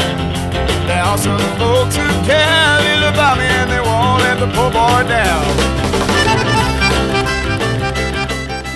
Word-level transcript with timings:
are 0.00 1.18
some 1.18 1.38
folks 1.58 1.96
who 1.96 2.08
care 2.26 2.78
little 2.82 3.08
about 3.08 3.38
me 3.38 3.44
and 3.44 3.70
they 3.70 3.80
won't 3.80 4.22
let 4.22 4.38
the 4.38 4.48
poor 4.54 4.70
boy 4.70 5.02
down. 5.08 5.44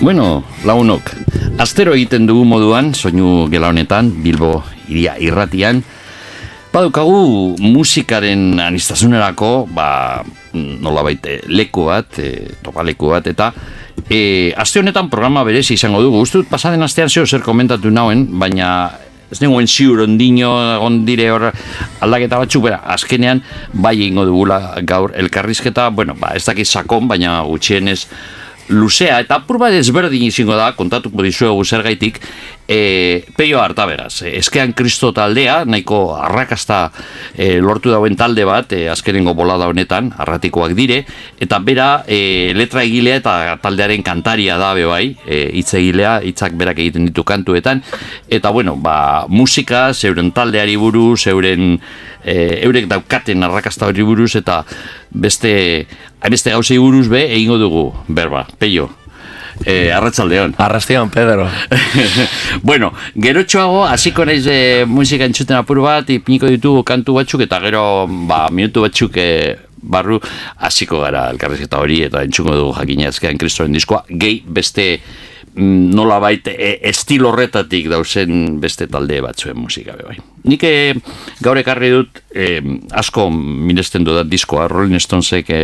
Bueno, 0.01 0.43
launok, 0.63 1.11
astero 1.59 1.93
egiten 1.93 2.27
dugu 2.27 2.45
moduan, 2.45 2.93
soinu 2.95 3.49
gela 3.51 3.67
honetan, 3.73 4.13
Bilbo 4.23 4.63
iria 4.87 5.17
irratian, 5.19 5.83
Badukagu 6.69 7.57
musikaren 7.57 8.59
anistasunerako, 8.61 9.65
ba, 9.73 10.21
nola 10.53 11.01
baite, 11.01 11.39
leku 11.49 11.87
bat, 11.89 12.19
e, 12.21 12.53
topa 12.61 12.85
leku 12.85 13.09
bat, 13.09 13.25
eta 13.25 13.49
e, 14.05 14.53
aste 14.53 14.77
honetan 14.83 15.09
programa 15.09 15.41
berezi 15.47 15.73
izango 15.79 16.03
dugu. 16.05 16.21
Guztut, 16.21 16.45
pasaden 16.49 16.85
astean 16.85 17.09
zeo 17.09 17.25
zer 17.25 17.41
komentatu 17.41 17.89
nauen, 17.89 18.27
baina 18.37 18.69
ez 19.29 19.39
nengoen 19.41 19.67
ziur 19.69 20.03
ondino 20.05 20.51
ondire 20.85 21.29
hor 21.31 21.49
aldaketa 22.01 22.41
batzuk, 22.41 22.65
bera, 22.65 22.81
azkenean 22.95 23.43
bai 23.73 23.97
ingo 24.07 24.25
dugula 24.25 24.59
gaur 24.81 25.13
elkarrizketa, 25.15 25.89
bueno, 25.93 26.15
ba, 26.19 26.33
ez 26.35 26.45
dakit 26.47 26.67
sakon, 26.67 27.07
baina 27.07 27.39
gutxienez 27.47 28.03
luzea, 28.69 29.19
eta 29.23 29.39
apur 29.41 29.57
bat 29.61 29.73
ezberdin 29.73 30.27
izango 30.29 30.57
da, 30.57 30.71
kontatuko 30.77 31.25
dizuegu 31.25 31.65
zergaitik, 31.65 32.19
e, 32.69 33.25
peio 33.35 33.59
harta 33.59 33.87
beraz. 33.89 34.21
E, 34.21 34.35
eskean 34.37 34.75
kristo 34.77 35.09
taldea, 35.11 35.63
nahiko 35.65 36.13
arrakasta 36.15 36.91
e, 37.33 37.57
lortu 37.57 37.89
dauen 37.89 38.15
talde 38.15 38.45
bat, 38.45 38.71
e, 38.77 38.85
azkenengo 38.93 39.33
bolada 39.33 39.67
honetan, 39.67 40.11
arratikoak 40.21 40.75
dire, 40.77 41.01
eta 41.41 41.57
bera 41.65 41.89
e, 42.05 42.53
letra 42.53 42.85
egilea 42.85 43.17
eta 43.23 43.33
taldearen 43.63 44.05
kantaria 44.05 44.59
da 44.61 44.75
bai, 44.77 45.17
e, 45.25 45.41
hitz 45.57 45.73
egilea, 45.81 46.19
hitzak 46.29 46.53
berak 46.53 46.77
egiten 46.77 47.09
ditu 47.09 47.25
kantuetan, 47.25 47.81
eta 48.29 48.53
bueno, 48.53 48.77
ba, 48.77 49.25
musika, 49.27 49.89
zeuren 49.93 50.29
taldeari 50.31 50.77
buruz, 50.77 51.23
zeuren 51.25 51.79
e, 52.21 52.61
eurek 52.61 52.85
daukaten 52.91 53.49
arrakasta 53.49 53.89
hori 53.89 54.05
buruz, 54.05 54.35
eta 54.37 54.61
beste, 55.09 55.87
beste 56.29 56.53
gauzei 56.53 56.77
buruz 56.77 57.07
be, 57.09 57.25
egingo 57.33 57.57
dugu, 57.57 57.89
berba, 58.07 58.45
peio. 58.61 58.91
Eh, 59.65 59.91
arratsaldeon. 59.93 60.55
Arratsaldeon, 60.57 61.09
Pedro. 61.09 61.47
bueno, 62.63 62.93
gero 63.15 63.43
txoago, 63.43 63.83
hasiko 63.87 64.25
naiz 64.25 64.45
e, 64.47 64.85
musika 64.87 65.27
entzuten 65.27 65.59
apur 65.59 65.81
bat, 65.83 66.09
ipiniko 66.09 66.47
ditugu 66.51 66.83
kantu 66.87 67.17
batzuk, 67.19 67.43
eta 67.43 67.59
gero, 67.63 67.83
ba, 68.29 68.45
minutu 68.55 68.85
batzuk 68.85 69.19
e, 69.19 69.57
barru, 69.81 70.19
hasiko 70.67 71.01
gara 71.03 71.27
elkarrezketa 71.33 71.79
hori, 71.81 72.03
eta 72.07 72.23
entzuko 72.27 72.55
dugu 72.55 72.77
jakina 72.79 73.09
ezkean 73.11 73.39
kristoren 73.39 73.75
diskoa, 73.75 74.03
gehi 74.09 74.41
beste 74.47 74.87
mm, 75.55 75.89
nola 75.95 76.19
baita 76.23 76.53
e, 76.55 76.77
estil 76.89 77.27
horretatik 77.27 77.89
dauzen 77.91 78.59
beste 78.63 78.87
talde 78.91 79.19
batzuen 79.25 79.59
musika 79.59 79.97
be 79.99 80.07
bai. 80.11 80.19
Nik 80.47 80.63
e, 80.63 80.75
gaur 81.43 81.59
ekarri 81.59 81.91
dut 81.95 82.23
e, 82.31 82.61
asko 82.95 83.27
minesten 83.33 84.07
dudan 84.07 84.31
diskoa, 84.31 84.69
Rolling 84.71 85.03
Stonesek 85.03 85.51
e, 85.51 85.63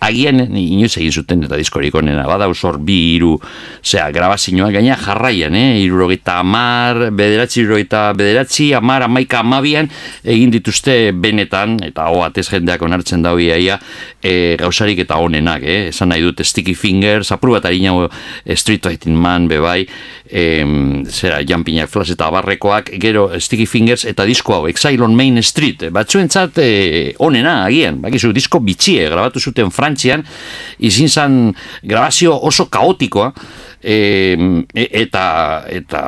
agian 0.00 0.40
inoiz 0.56 0.92
egin 0.98 1.12
zuten 1.12 1.44
eta 1.46 1.58
diskorik 1.58 1.94
onena, 1.98 2.24
bada 2.28 2.48
usor 2.50 2.78
bi 2.82 2.96
iru, 3.16 3.34
zera, 3.82 4.10
grabazioa 4.14 4.70
gaina 4.74 4.96
jarraian, 4.98 5.54
eh? 5.58 5.80
irurogeita 5.82 6.38
amar, 6.42 7.08
bederatzi, 7.16 7.62
irurogeita 7.64 8.04
bederatzi, 8.18 8.70
amar, 8.78 9.06
amaika, 9.08 9.42
amabian, 9.42 9.90
egin 10.24 10.52
dituzte 10.54 10.96
benetan, 11.12 11.78
eta 11.86 12.08
hoa, 12.12 12.28
atez 12.30 12.46
jendeak 12.50 12.82
onartzen 12.86 13.24
dau 13.26 13.36
iaia, 13.42 13.78
e, 14.22 14.56
gauzarik 14.60 15.02
eta 15.04 15.18
onenak, 15.22 15.66
eh? 15.66 15.80
esan 15.92 16.12
nahi 16.12 16.24
dut 16.26 16.44
Sticky 16.46 16.76
Fingers, 16.78 17.32
apur 17.34 17.56
bat 17.56 17.68
harina 17.68 18.08
Street 18.54 18.86
Fighting 18.86 19.18
Man, 19.18 19.48
bebai, 19.50 19.82
e, 20.30 20.44
zera, 21.10 21.42
Jampinak 21.46 21.90
Flash 21.90 22.14
eta 22.14 22.30
barrekoak, 22.34 22.92
gero 23.02 23.28
Sticky 23.40 23.66
Fingers 23.66 24.06
eta 24.08 24.26
disko 24.28 24.58
hau, 24.58 24.62
Exile 24.70 25.04
on 25.04 25.16
Main 25.18 25.42
Street, 25.42 25.88
batzuentzat 25.94 26.62
e, 26.62 26.70
onena, 27.24 27.64
agian, 27.66 28.00
bakizu, 28.04 28.32
disko 28.36 28.62
bitxie, 28.64 29.08
grabatu 29.10 29.42
zuten 29.42 29.72
Frank 29.74 29.87
frantzian, 29.88 30.24
izin 30.78 31.08
zan 31.08 31.40
grabazio 31.82 32.36
oso 32.36 32.68
kaotikoa, 32.70 33.32
e, 33.82 34.64
eta 34.74 35.62
eta 35.70 36.00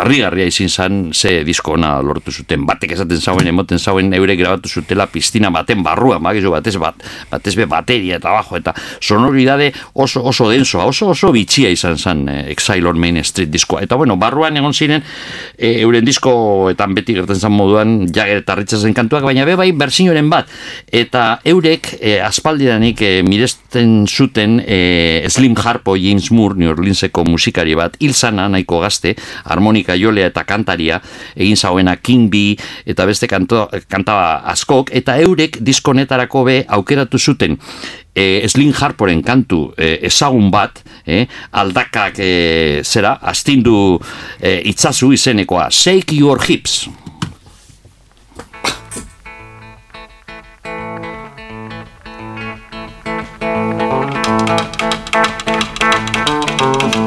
harrigarria 0.00 0.46
izin 0.46 0.70
zan 0.70 1.10
ze 1.12 1.42
diskona 1.44 2.00
lortu 2.02 2.32
zuten. 2.32 2.64
Batek 2.66 2.94
esaten 2.96 3.20
zauen 3.20 3.46
emoten 3.50 3.78
zauen 3.78 4.12
eure 4.14 4.36
grabatu 4.36 4.68
zutela 4.68 5.06
piztina 5.10 5.50
baten 5.50 5.82
barrua 5.82 6.18
magizu 6.18 6.52
batez 6.54 6.76
bat 6.78 7.02
batez 7.30 7.54
be 7.56 7.66
bateria 7.66 8.16
eta 8.16 8.30
bajo 8.30 8.56
eta 8.56 8.74
sonoridade 9.00 9.72
oso 9.94 10.22
oso 10.22 10.48
denso 10.50 10.80
oso 10.84 11.10
oso 11.10 11.32
bitxia 11.32 11.70
izan 11.70 11.98
zan 11.98 12.28
e, 12.28 12.38
Exile 12.54 12.88
on 12.88 12.98
Main 12.98 13.16
Street 13.24 13.50
diskoa. 13.50 13.82
Eta 13.82 13.96
bueno 13.96 14.16
barruan 14.16 14.56
egon 14.56 14.74
ziren 14.74 15.02
e, 15.58 15.80
euren 15.80 16.04
diskoetan 16.04 16.94
beti 16.94 17.18
gertzen 17.18 17.40
zan 17.40 17.52
moduan 17.52 18.06
jager 18.14 18.44
eta 18.44 18.54
ritzazen 18.54 18.94
kantuak 18.94 19.24
baina 19.24 19.44
be 19.44 19.56
bai 19.56 19.72
bersioren 19.72 20.30
bat. 20.30 20.48
Eta 20.92 21.40
eurek 21.44 21.96
e, 22.00 22.20
aspaldidanik 22.22 22.93
e, 23.02 23.22
miresten 23.22 24.06
zuten 24.06 24.60
e, 24.66 25.26
Slim 25.28 25.54
Harpo 25.56 25.96
James 25.96 26.30
Moore 26.30 26.58
New 26.58 26.70
Orleanseko 26.70 27.24
musikari 27.24 27.74
bat, 27.74 27.96
hilzana 28.00 28.48
nahiko 28.48 28.80
gazte, 28.82 29.14
harmonika 29.44 29.96
jolea 29.98 30.30
eta 30.32 30.44
kantaria, 30.44 31.00
egin 31.36 31.56
zauena 31.56 31.96
King 31.96 32.30
B, 32.30 32.56
eta 32.86 33.06
beste 33.06 33.28
kanto, 33.30 33.68
kantaba 33.88 34.42
askok, 34.52 34.92
eta 34.94 35.18
eurek 35.22 35.60
diskonetarako 35.64 36.44
be 36.48 36.58
aukeratu 36.68 37.18
zuten 37.18 37.58
e, 38.14 38.46
Slim 38.48 38.72
Harporen 38.72 39.22
kantu 39.22 39.72
e, 39.76 39.98
ezagun 40.08 40.50
bat, 40.54 40.82
e, 41.06 41.24
aldakak 41.52 42.20
e, 42.22 42.82
zera, 42.84 43.18
astindu 43.22 43.98
e, 44.40 44.60
itzazu 44.70 45.12
izenekoa, 45.14 45.70
Shake 45.70 46.16
Your 46.16 46.40
Hips. 46.46 47.03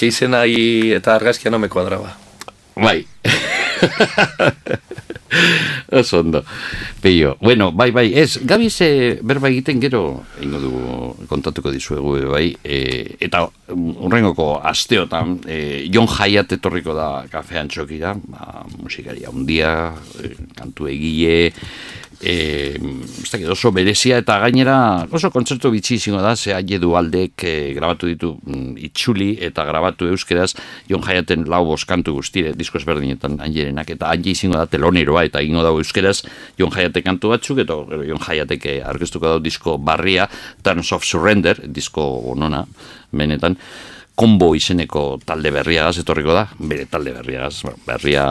que 0.00 0.08
izena 0.08 0.46
eta 0.48 1.14
argazkia 1.14 1.50
no 1.50 1.58
me 1.58 1.68
cuadraba. 1.68 2.16
Bai. 2.74 3.04
Oso 5.92 6.20
ondo. 6.20 6.42
Peio, 7.02 7.36
bueno, 7.40 7.70
bai, 7.70 7.90
bai, 7.90 8.14
ez, 8.16 8.40
gabi 8.42 8.70
ze 8.70 9.18
berba 9.22 9.48
egiten 9.48 9.80
gero, 9.80 10.24
ingo 10.40 10.58
dugu 10.58 11.26
kontatuko 11.28 11.70
dizuegu, 11.70 12.16
bai, 12.32 12.56
e, 12.64 13.16
eta 13.20 13.44
urrengoko 13.68 14.60
asteotan, 14.64 15.36
e, 15.46 15.86
Jon 15.92 16.08
Jaiat 16.08 16.56
etorriko 16.56 16.96
da 16.96 17.26
kafean 17.30 17.68
txokira, 17.68 18.14
ba, 18.24 18.64
musikaria 18.80 19.30
undia, 19.30 19.92
e, 20.16 20.32
kantu 20.56 20.88
egile, 20.88 21.52
e, 22.20 22.76
oso 23.48 23.72
berezia 23.72 24.18
eta 24.20 24.38
gainera 24.42 25.06
oso 25.10 25.30
kontzertu 25.32 25.70
bitxi 25.72 25.96
izango 25.96 26.20
da, 26.22 26.36
ze 26.36 26.54
du 26.78 26.94
aldek 26.96 27.44
e, 27.44 27.72
grabatu 27.74 28.06
ditu 28.06 28.36
mm, 28.44 28.76
itxuli 28.76 29.36
eta 29.40 29.64
grabatu 29.64 30.06
euskeraz 30.06 30.54
Jon 30.88 31.02
Jaiaten 31.02 31.44
lau 31.48 31.64
boskantu 31.64 32.14
guztire, 32.14 32.52
disko 32.52 32.78
ezberdinetan 32.78 33.40
ailerenak 33.40 33.90
eta 33.90 34.10
aile 34.10 34.30
izango 34.30 34.56
da 34.56 34.66
teloneroa 34.66 35.24
eta 35.24 35.42
ingo 35.42 35.62
dago 35.62 35.78
euskeraz 35.78 36.22
Jon 36.58 36.70
Jaiate 36.70 37.02
kantu 37.02 37.32
batzuk 37.34 37.62
eta 37.64 37.74
Jon 38.06 38.20
Jaiatek 38.20 38.66
argiztuko 38.84 39.26
dago 39.26 39.44
disko 39.44 39.78
barria 39.78 40.28
Turns 40.62 40.92
of 40.92 41.04
Surrender, 41.04 41.56
disko 41.66 42.04
onona 42.32 42.64
benetan, 43.12 43.56
kombo 44.20 44.50
izeneko 44.52 45.18
talde 45.24 45.48
berria 45.54 45.86
gaz, 45.88 46.02
etorriko 46.02 46.34
da, 46.36 46.42
bere 46.60 46.84
talde 46.92 47.14
berria 47.16 47.46
gaz, 47.46 47.62
berria 47.86 48.24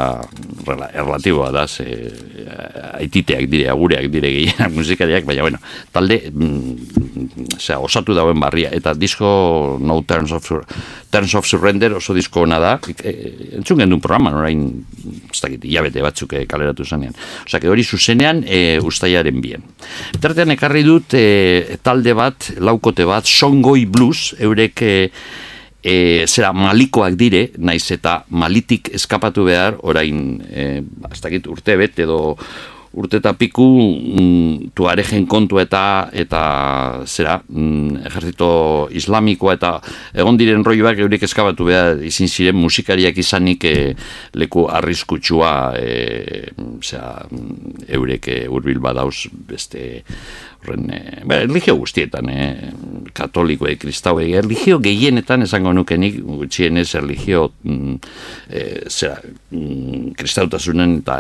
erlatiboa 0.93 1.49
da, 1.55 1.65
ze, 1.65 1.85
eh, 1.89 2.99
aititeak 2.99 3.47
dire, 3.49 3.71
agureak 3.73 4.05
dire 4.13 4.29
gehienak 4.35 4.75
musikariak, 4.77 5.25
baina, 5.25 5.47
bueno, 5.47 5.61
talde, 5.95 6.19
mm, 6.29 7.57
osatu 7.79 8.13
dauen 8.13 8.37
barria, 8.39 8.69
eta 8.75 8.93
disko 8.93 9.31
No 9.81 10.01
Turns 10.05 10.35
of, 10.35 10.51
Turns 11.09 11.33
of 11.35 11.49
Surrender 11.49 11.97
oso 11.97 12.13
disko 12.13 12.45
ona 12.45 12.61
da, 12.61 12.75
e, 13.01 13.15
entzun 13.57 13.81
gendun 13.81 14.01
programa, 14.03 14.35
orain, 14.37 14.63
ez 15.31 15.41
dakit, 15.41 15.65
jabete 15.73 16.05
batzuk 16.05 16.37
e, 16.37 16.45
kaleratu 16.49 16.85
zanean. 16.85 17.17
Osa, 17.47 17.65
hori 17.65 17.83
zuzenean, 17.83 18.45
e, 18.45 18.77
ustaiaren 18.85 19.41
bien. 19.41 19.65
Tartean 20.21 20.53
ekarri 20.53 20.85
dut, 20.85 21.17
e, 21.17 21.79
talde 21.81 22.13
bat, 22.13 22.53
laukote 22.61 23.09
bat, 23.09 23.25
Songoi 23.25 23.87
Blues, 23.89 24.35
eurek, 24.37 24.85
e, 24.85 25.47
e, 25.83 26.25
zera 26.27 26.51
malikoak 26.53 27.15
dire, 27.19 27.49
naiz 27.57 27.85
eta 27.91 28.23
malitik 28.29 28.91
eskapatu 28.93 29.45
behar, 29.47 29.79
orain, 29.83 30.41
e, 30.49 30.81
urte 31.49 31.77
bet, 31.79 31.99
edo 31.99 32.35
urte 32.97 33.19
eta 33.21 33.33
piku 33.37 33.65
mm, 34.17 34.71
tuaregen 34.73 35.27
kontu 35.29 35.59
eta 35.61 36.09
eta 36.09 36.41
zera 37.05 37.37
mm, 37.45 38.01
ejertzito 38.09 38.49
islamikoa 38.97 39.55
eta 39.59 39.71
egon 40.17 40.39
diren 40.39 40.65
roioak 40.65 41.01
eurik 41.03 41.23
eskabatu 41.27 41.69
behar 41.69 42.01
izin 42.05 42.29
ziren 42.29 42.57
musikariak 42.57 43.17
izanik 43.21 43.65
e, 43.69 43.75
leku 44.33 44.65
arriskutsua 44.73 45.53
e, 45.77 46.49
zera, 46.81 47.27
mm, 47.29 47.85
eurek 47.99 48.31
e, 48.33 48.39
urbil 48.49 48.81
badauz 48.81 49.29
beste 49.29 50.01
horren, 50.63 50.89
e, 50.91 50.99
ba, 51.25 51.39
erligio 51.43 51.75
guztietan, 51.79 52.29
e, 52.29 52.45
katoliko, 53.15 53.67
e, 53.67 53.75
kristau, 53.81 54.19
e, 54.19 54.29
erligio 54.39 54.79
gehienetan 54.83 55.45
esango 55.45 55.73
nukenik, 55.73 56.19
gutxien 56.23 56.77
ez 56.81 56.87
erligio 56.99 57.49
mm, 57.63 57.95
e, 58.49 58.63
zera, 58.89 59.19
mm, 59.51 60.15
kristautasunen 60.19 60.99
eta 61.01 61.19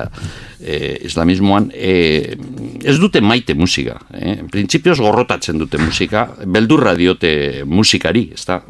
e, 0.59 0.97
islamismoan, 1.09 1.69
e, 1.73 2.35
ez 2.83 2.97
dute 3.01 3.21
maite 3.21 3.55
musika. 3.57 3.99
E, 4.13 4.39
Printzipioz 4.49 4.99
gorrotatzen 5.01 5.61
dute 5.61 5.81
musika, 5.81 6.27
beldurra 6.45 6.95
diote 6.99 7.63
musikari, 7.67 8.29
ez 8.35 8.45
da? 8.49 8.61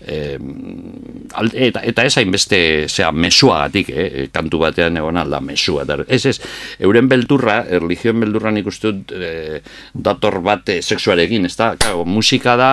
Eh, 0.00 0.38
eta, 1.52 1.82
eta 1.84 2.04
ez 2.08 2.14
hainbeste 2.16 2.60
zera, 2.88 3.10
mesuagatik, 3.12 3.90
eh, 3.92 4.28
kantu 4.32 4.62
batean 4.62 4.96
egon 4.96 5.20
alda 5.20 5.40
mesua. 5.44 5.84
Ez 6.08 6.24
ez, 6.26 6.36
euren 6.80 7.08
beldurra, 7.08 7.60
erligioen 7.68 8.20
beldurra 8.24 8.52
nik 8.54 8.66
uste 8.70 8.92
dut 8.92 9.12
eh, 9.12 9.60
dator 9.92 10.40
bat 10.44 10.68
eh, 10.72 10.80
seksuarekin, 10.80 11.44
ez 11.44 11.54
da, 11.58 11.74
kago, 11.80 12.06
musika 12.08 12.56
da 12.56 12.70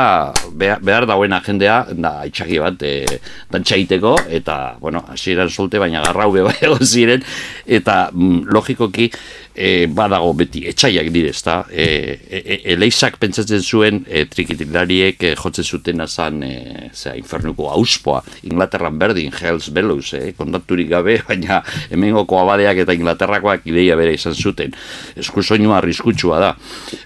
behar, 0.55 0.81
behar 0.81 1.07
dauen 1.09 1.35
jendea, 1.45 1.81
da, 1.91 2.13
itxaki 2.29 2.61
bat, 2.63 2.87
eh, 2.87 3.19
dantxaiteko, 3.51 4.15
eta, 4.39 4.77
bueno, 4.79 5.03
hasieran 5.11 5.51
solte, 5.51 5.79
baina 5.83 6.03
garrau 6.05 6.31
beba 6.31 6.53
egon 6.61 6.85
ziren, 6.85 7.25
eta 7.65 8.07
mm, 8.13 8.47
logikoki, 8.53 9.11
e, 9.57 9.87
badago 9.89 10.31
beti 10.37 10.61
etxaiak 10.69 11.09
dire, 11.11 11.31
ezta? 11.33 11.63
E, 11.71 12.19
e, 12.29 12.39
e, 12.39 12.57
eleizak 12.75 13.17
pentsatzen 13.21 13.63
zuen 13.65 14.03
e, 14.05 14.25
trikitilariek 14.29 15.23
e, 15.25 15.33
jotzen 15.39 15.65
zuten 15.65 16.03
azan 16.05 16.43
e, 16.45 16.53
zera, 16.93 17.15
infernuko 17.17 17.71
auspoa, 17.73 18.21
Inglaterran 18.47 18.99
berdin, 19.01 19.33
Hells 19.33 19.71
Bellows, 19.73 20.13
e, 20.13 20.31
kontaturik 20.37 20.91
gabe, 20.93 21.17
baina 21.29 21.63
hemengoko 21.89 22.39
abadeak 22.43 22.83
eta 22.85 22.95
Inglaterrakoak 22.97 23.65
ideia 23.71 23.97
bere 23.99 24.13
izan 24.15 24.37
zuten. 24.37 24.75
Eskusoinua 25.17 25.79
arriskutsua 25.81 26.39
da. 26.43 26.53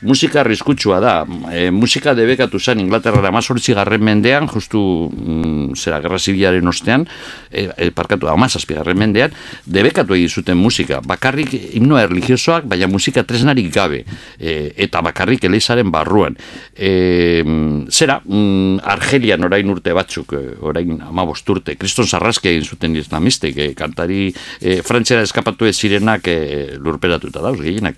Musika 0.04 0.44
arriskutsua 0.44 1.00
da. 1.04 1.16
E, 1.54 1.70
musika 1.72 2.14
debekatu 2.18 2.60
zen 2.60 2.84
Inglaterra 2.84 3.24
da 3.24 3.32
mazortzi 3.32 3.78
garren 3.78 4.04
mendean, 4.04 4.50
justu 4.52 4.84
mm, 5.08 5.80
zera, 5.80 6.02
gerra 6.04 6.20
zibilaren 6.20 6.68
ostean, 6.68 7.08
e, 7.48 7.70
e, 7.78 7.90
parkatu 7.96 8.28
da, 8.28 8.36
garren 8.76 9.00
mendean, 9.00 9.32
debekatu 9.66 10.20
egin 10.20 10.30
zuten 10.30 10.60
musika. 10.60 11.00
Bakarrik 11.08 11.56
himnoa 11.78 12.04
erligioz 12.10 12.41
baina 12.64 12.88
musika 12.88 13.24
tresnarik 13.24 13.72
gabe, 13.74 14.04
e, 14.40 14.72
eta 14.86 15.02
bakarrik 15.02 15.44
eleizaren 15.44 15.92
barruan. 15.92 16.36
E, 16.76 17.44
zera, 17.90 18.20
mm, 18.24 18.82
Argelian 18.84 19.44
orain 19.44 19.70
urte 19.70 19.94
batzuk, 19.94 20.34
e, 20.34 20.56
orain 20.62 21.00
ama 21.08 21.26
urte, 21.26 21.76
kriston 21.76 22.08
sarrazke 22.08 22.50
egin 22.50 22.66
zuten 22.66 22.96
islamistek, 22.96 23.58
e, 23.58 23.74
kantari 23.78 24.34
e, 24.60 24.82
frantzera 24.82 25.22
eskapatu 25.22 25.66
ez 25.66 25.76
zirenak 25.78 26.28
e, 26.28 26.38
lurperatuta 26.78 27.42
dauz, 27.42 27.60
gehienak. 27.62 27.96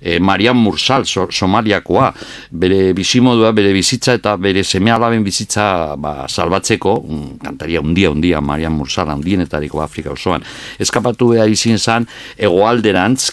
E, 0.00 0.18
Marian 0.18 0.56
Mursal, 0.56 1.06
so, 1.06 1.28
somaliakoa, 1.30 2.12
bere 2.50 2.92
bizimodua, 2.96 3.52
bere 3.56 3.72
bizitza 3.72 4.16
eta 4.16 4.36
bere 4.36 4.64
seme 4.64 4.92
alaben 4.92 5.24
bizitza 5.24 5.96
ba, 5.96 6.26
salbatzeko, 6.28 6.96
mm, 7.02 7.38
kantaria 7.44 7.80
undia, 7.80 8.10
undia, 8.10 8.40
Marian 8.40 8.74
Mursal, 8.76 9.10
undienetariko 9.16 9.82
Afrika 9.82 10.12
osoan, 10.12 10.44
eskapatu 10.78 11.32
behar 11.34 11.50
izin 11.50 11.78
zan, 11.78 12.06
egoalderantz, 12.38 13.30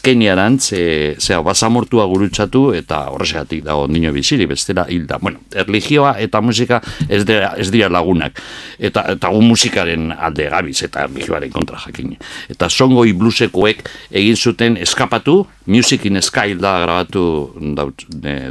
keniaran, 0.58 0.60
e, 0.72 1.16
zera, 1.20 1.42
basamortua 1.42 2.06
gurutzatu 2.06 2.74
eta 2.74 3.10
horrezegatik 3.12 3.64
dago 3.64 3.88
nino 3.88 4.12
biziri, 4.12 4.46
bestera 4.46 4.86
hilda. 4.90 5.18
Bueno, 5.22 5.40
erligioa 5.54 6.18
eta 6.20 6.42
musika 6.42 6.82
ez 7.10 7.26
dira, 7.26 7.54
ez 7.58 7.70
dira 7.72 7.90
lagunak. 7.90 8.40
Eta, 8.80 9.06
eta 9.14 9.30
gu 9.30 9.42
musikaren 9.42 10.12
alde 10.12 10.50
gabiz 10.50 10.84
eta 10.84 11.04
erligioaren 11.04 11.52
kontra 11.52 11.78
jakin. 11.78 12.16
Eta 12.50 12.70
songoi 12.70 13.14
blusekoek 13.14 13.84
egin 14.12 14.36
zuten 14.36 14.78
eskapatu, 14.78 15.46
Music 15.66 16.06
in 16.06 16.22
Sky 16.22 16.56
da 16.60 16.74
grabatu 16.84 17.54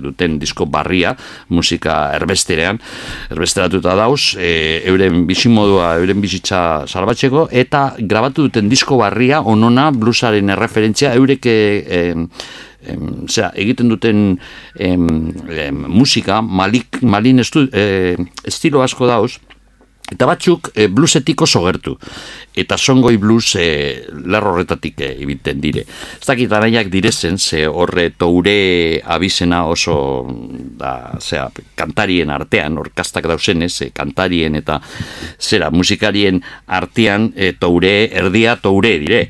duten 0.03 0.39
disko 0.41 0.67
barria, 0.67 1.15
musika 1.49 2.13
erbesterean, 2.17 2.81
erbesteratuta 3.31 3.95
dauz, 3.99 4.35
e, 4.39 4.83
euren 4.89 5.27
bizimodua, 5.29 5.97
euren 6.01 6.21
bizitza 6.25 6.87
salbatzeko, 6.89 7.49
eta 7.53 7.93
grabatu 7.99 8.49
duten 8.49 8.69
disko 8.73 8.99
barria, 9.03 9.43
onona, 9.43 9.91
bluesaren 9.93 10.53
erreferentzia, 10.57 11.13
eurek 11.19 11.47
em, 11.47 12.29
em, 12.89 13.09
egiten 13.53 13.93
duten 13.93 14.27
em, 14.79 15.07
musika 15.89 16.41
malik, 16.43 17.03
malin 17.03 17.45
estu, 17.45 17.69
eh, 17.73 18.17
estilo 18.49 18.83
asko 18.83 19.07
dauz 19.07 19.39
eta 20.13 20.29
batzuk 20.29 20.73
e, 20.77 20.89
bluesetik 20.93 21.43
oso 21.43 21.65
gertu 21.67 21.97
eta 22.55 22.77
songoi 22.77 23.17
blues 23.17 23.55
e, 23.57 24.05
lerro 24.29 24.53
horretatik 24.53 25.01
e, 25.01 25.11
ibiten 25.25 25.61
dire. 25.63 25.87
Ez 26.21 26.27
dakit 26.29 26.53
araiak 26.53 26.91
direzen, 26.93 27.39
ze 27.39 27.65
horre 27.67 28.11
toure 28.11 29.01
abizena 29.05 29.65
oso 29.67 29.95
da, 30.79 31.17
zera, 31.21 31.49
kantarien 31.79 32.31
artean, 32.31 32.77
orkastak 32.79 33.27
dausenez, 33.31 33.73
e, 33.87 33.91
kantarien 33.97 34.57
eta 34.61 34.81
zera, 35.41 35.71
musikarien 35.73 36.43
artean 36.67 37.31
e, 37.37 37.55
toure, 37.57 38.11
erdia 38.13 38.59
toure 38.61 38.99
dire. 39.01 39.23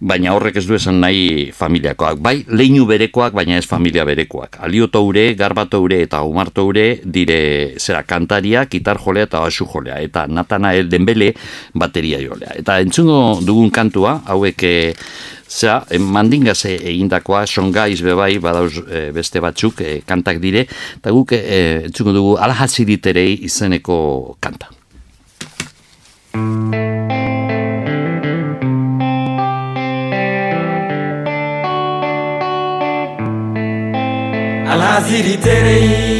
Baina 0.00 0.34
horrek 0.34 0.58
ez 0.58 0.66
du 0.66 0.74
esan 0.74 0.98
nahi 1.04 1.52
familiakoak. 1.54 2.18
Bai, 2.24 2.40
leinu 2.50 2.88
berekoak, 2.90 3.36
baina 3.38 3.60
ez 3.60 3.68
familia 3.70 4.04
berekoak. 4.08 4.58
Alio 4.66 4.90
toure, 4.90 5.28
garba 5.38 5.68
toure 5.70 6.02
eta 6.02 6.24
umar 6.26 6.50
toure 6.50 6.98
dire, 7.04 7.78
zera, 7.78 8.02
kantaria, 8.02 8.66
gitar 8.66 8.98
jolea 8.98 9.30
eta 9.30 9.46
basu 9.46 9.68
jolea. 9.70 10.02
Eta 10.02 10.23
natana 10.28 10.74
el 10.74 10.88
denbele 10.88 11.32
bateria 11.74 12.20
jolea 12.22 12.54
eta 12.58 12.80
entzungo 12.80 13.40
dugun 13.44 13.70
kantua, 13.70 14.20
hauek 14.26 14.62
e, 14.62 14.94
zera, 15.48 15.84
e, 15.90 15.98
mandingaz 15.98 16.64
egindakoa, 16.66 17.44
songaiz 17.46 18.00
bebai, 18.02 18.38
badauz 18.42 18.78
e, 18.84 19.10
beste 19.14 19.42
batzuk, 19.44 19.80
e, 19.80 20.00
kantak 20.06 20.40
dire, 20.42 20.66
eta 20.98 21.12
guk 21.14 21.34
e, 21.36 21.60
entzungo 21.90 22.16
dugu 22.16 22.36
alhaziriterei 22.40 23.44
izeneko 23.48 24.36
kanta. 24.40 24.72
Alhaziriterei, 34.74 36.14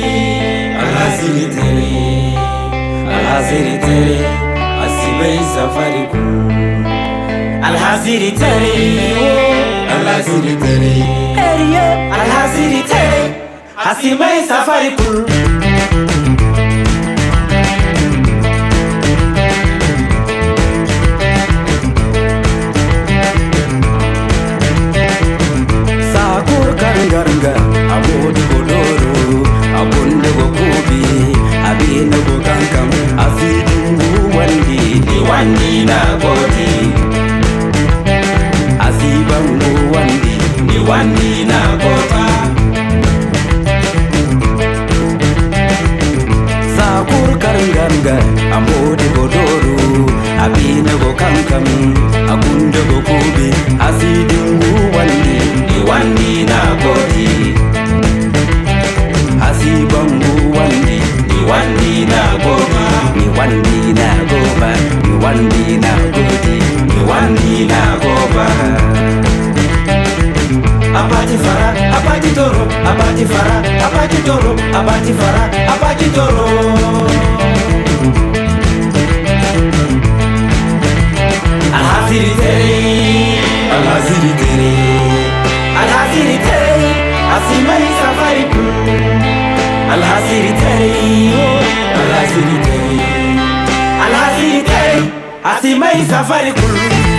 alhaziri 3.34 3.78
tere 3.84 4.18
asibai 4.84 5.38
safari 5.54 6.02
ku. 6.12 6.20
Alhaziri 7.68 8.30
tere 8.40 8.74
alhaziri 9.94 10.54
tere 10.62 10.94
alhaziri 12.18 12.80
tere 12.90 13.22
asibai 13.90 14.38
safari 14.50 14.90
ku. 14.98 15.10
Sakur 26.12 26.68
karanga-ranga 26.80 27.52
abodi 27.96 28.42
godoro 28.50 29.38
abondogo 29.80 30.44
kubi 30.56 31.00
abi 31.70 31.92
na 32.10 32.18
go 32.26 32.34
kankam 32.46 32.90
a 33.24 33.26
filin 33.36 33.98
wandi 34.36 34.80
ni 35.06 35.16
wandi 35.28 35.72
na 35.90 35.98
godi 36.22 36.70
a 38.86 38.88
ziban 38.98 39.46
go 39.62 39.70
wandi 39.94 40.34
ni 40.68 40.78
wandi 40.88 41.30
na 41.50 41.60
gota 41.82 42.24
sakur 46.76 47.30
karin 47.42 47.70
gangar 47.76 48.22
a 48.56 48.58
modi 48.66 49.08
godoro 49.16 49.76
abi 50.44 50.68
na 50.86 50.94
go 51.02 51.10
kankam 51.22 51.66
a 52.32 52.34
gunda 52.42 52.80
go 52.90 52.98
kobe 53.08 53.48
a 53.86 53.88
filin 53.98 54.50
wandi 54.96 55.36
ni 55.68 55.78
wandi 55.90 56.32
na 56.50 56.60
godi 56.82 57.28
a 59.46 59.48
ziban 59.60 60.10
go 60.22 60.33
wandi 61.50 62.06
na 62.06 62.22
godi 62.44 62.84
ni 63.18 63.26
wandi 63.38 63.92
na 63.98 64.08
goba 64.30 64.70
ni 65.04 65.12
wandi 65.24 65.76
na 65.84 65.92
godi 66.14 66.56
ni 66.88 67.00
wandi 67.10 67.66
na 67.70 67.80
goba 68.02 68.46
abati 71.00 71.36
fara 71.44 71.68
abati 71.98 72.30
toro 72.34 72.62
abati 72.90 73.24
fara 73.26 73.56
abati 73.86 74.18
toro 74.26 74.52
abati 74.78 75.12
fara 75.12 75.42
abati 75.74 76.08
toro. 76.14 76.48
Alhasiri 81.78 82.32
tere 82.40 82.80
alhasiri 83.76 84.32
tere 84.40 84.72
alhasiri 85.82 86.36
tere 86.46 86.90
asimai 87.36 87.88
safari 88.00 88.44
ku 88.52 88.62
الحزيري 89.94 90.48
تري 90.48 91.30
الحزيري 91.94 92.58
تري 92.64 93.00
الحزيري 94.08 94.60
تري 94.62 95.08
عسي 95.44 95.74
ما 95.74 95.92
يسافر 95.92 96.50
كله 96.50 97.13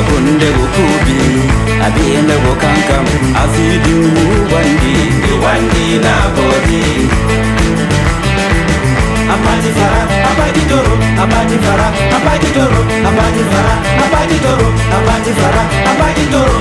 agunde 0.00 0.46
gukubi 0.56 1.18
abiyende 1.86 2.34
gukankam 2.44 3.04
afidu 3.42 3.96
wandi 4.52 4.94
wandi 5.44 5.86
na 6.04 6.14
bodi 6.36 6.82
abati 9.34 9.70
fara 9.78 10.02
abati 10.30 10.62
doro 10.70 10.94
abati 11.22 11.56
fara 11.64 11.86
abati 12.16 12.48
doro 12.56 12.80
abati 13.08 13.42
fara 13.50 13.74
abati 14.04 14.36
doro 14.44 14.66
abati 14.96 15.32
fara 15.40 15.62
abati 15.92 16.24
doro 16.32 16.58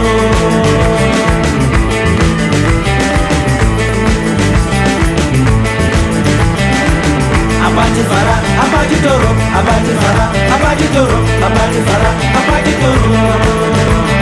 abate 7.89 8.03
fara, 8.03 8.35
abate 8.63 9.01
toro, 9.01 9.29
abate 9.57 9.93
fara, 10.01 10.25
abate 10.53 10.87
toro, 10.93 11.17
abate 11.45 11.81
fara, 11.87 12.09
abate 12.39 12.73
toro. 12.79 14.19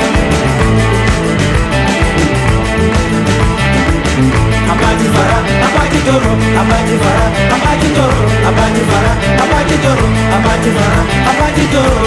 Abate 4.72 5.08
fara, 5.14 5.38
abate 5.68 6.00
toro, 6.08 6.32
abate 6.62 6.96
fara, 7.04 7.26
abate 7.56 7.90
toro, 7.96 8.24
abate 8.48 8.82
fara, 8.90 9.12
abate 9.44 9.76
toro, 9.84 10.06
abate 10.36 10.70
fara, 10.76 11.02
abate 11.30 11.66
toro. 11.74 12.07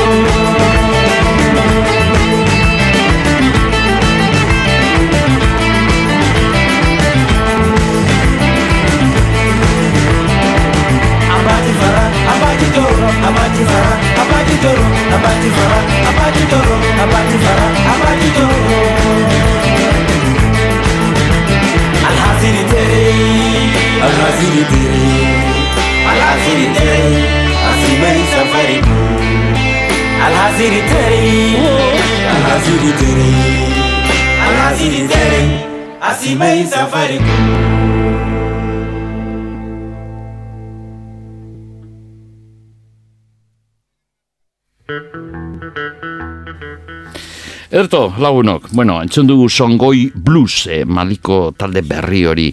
Erto, 47.70 48.08
lagunok, 48.18 48.64
bueno, 48.74 48.96
entzun 48.98 49.28
dugu 49.28 49.44
songoi 49.48 50.08
blues, 50.10 50.66
eh, 50.66 50.82
maliko 50.84 51.52
talde 51.54 51.84
berri 51.86 52.24
hori. 52.26 52.48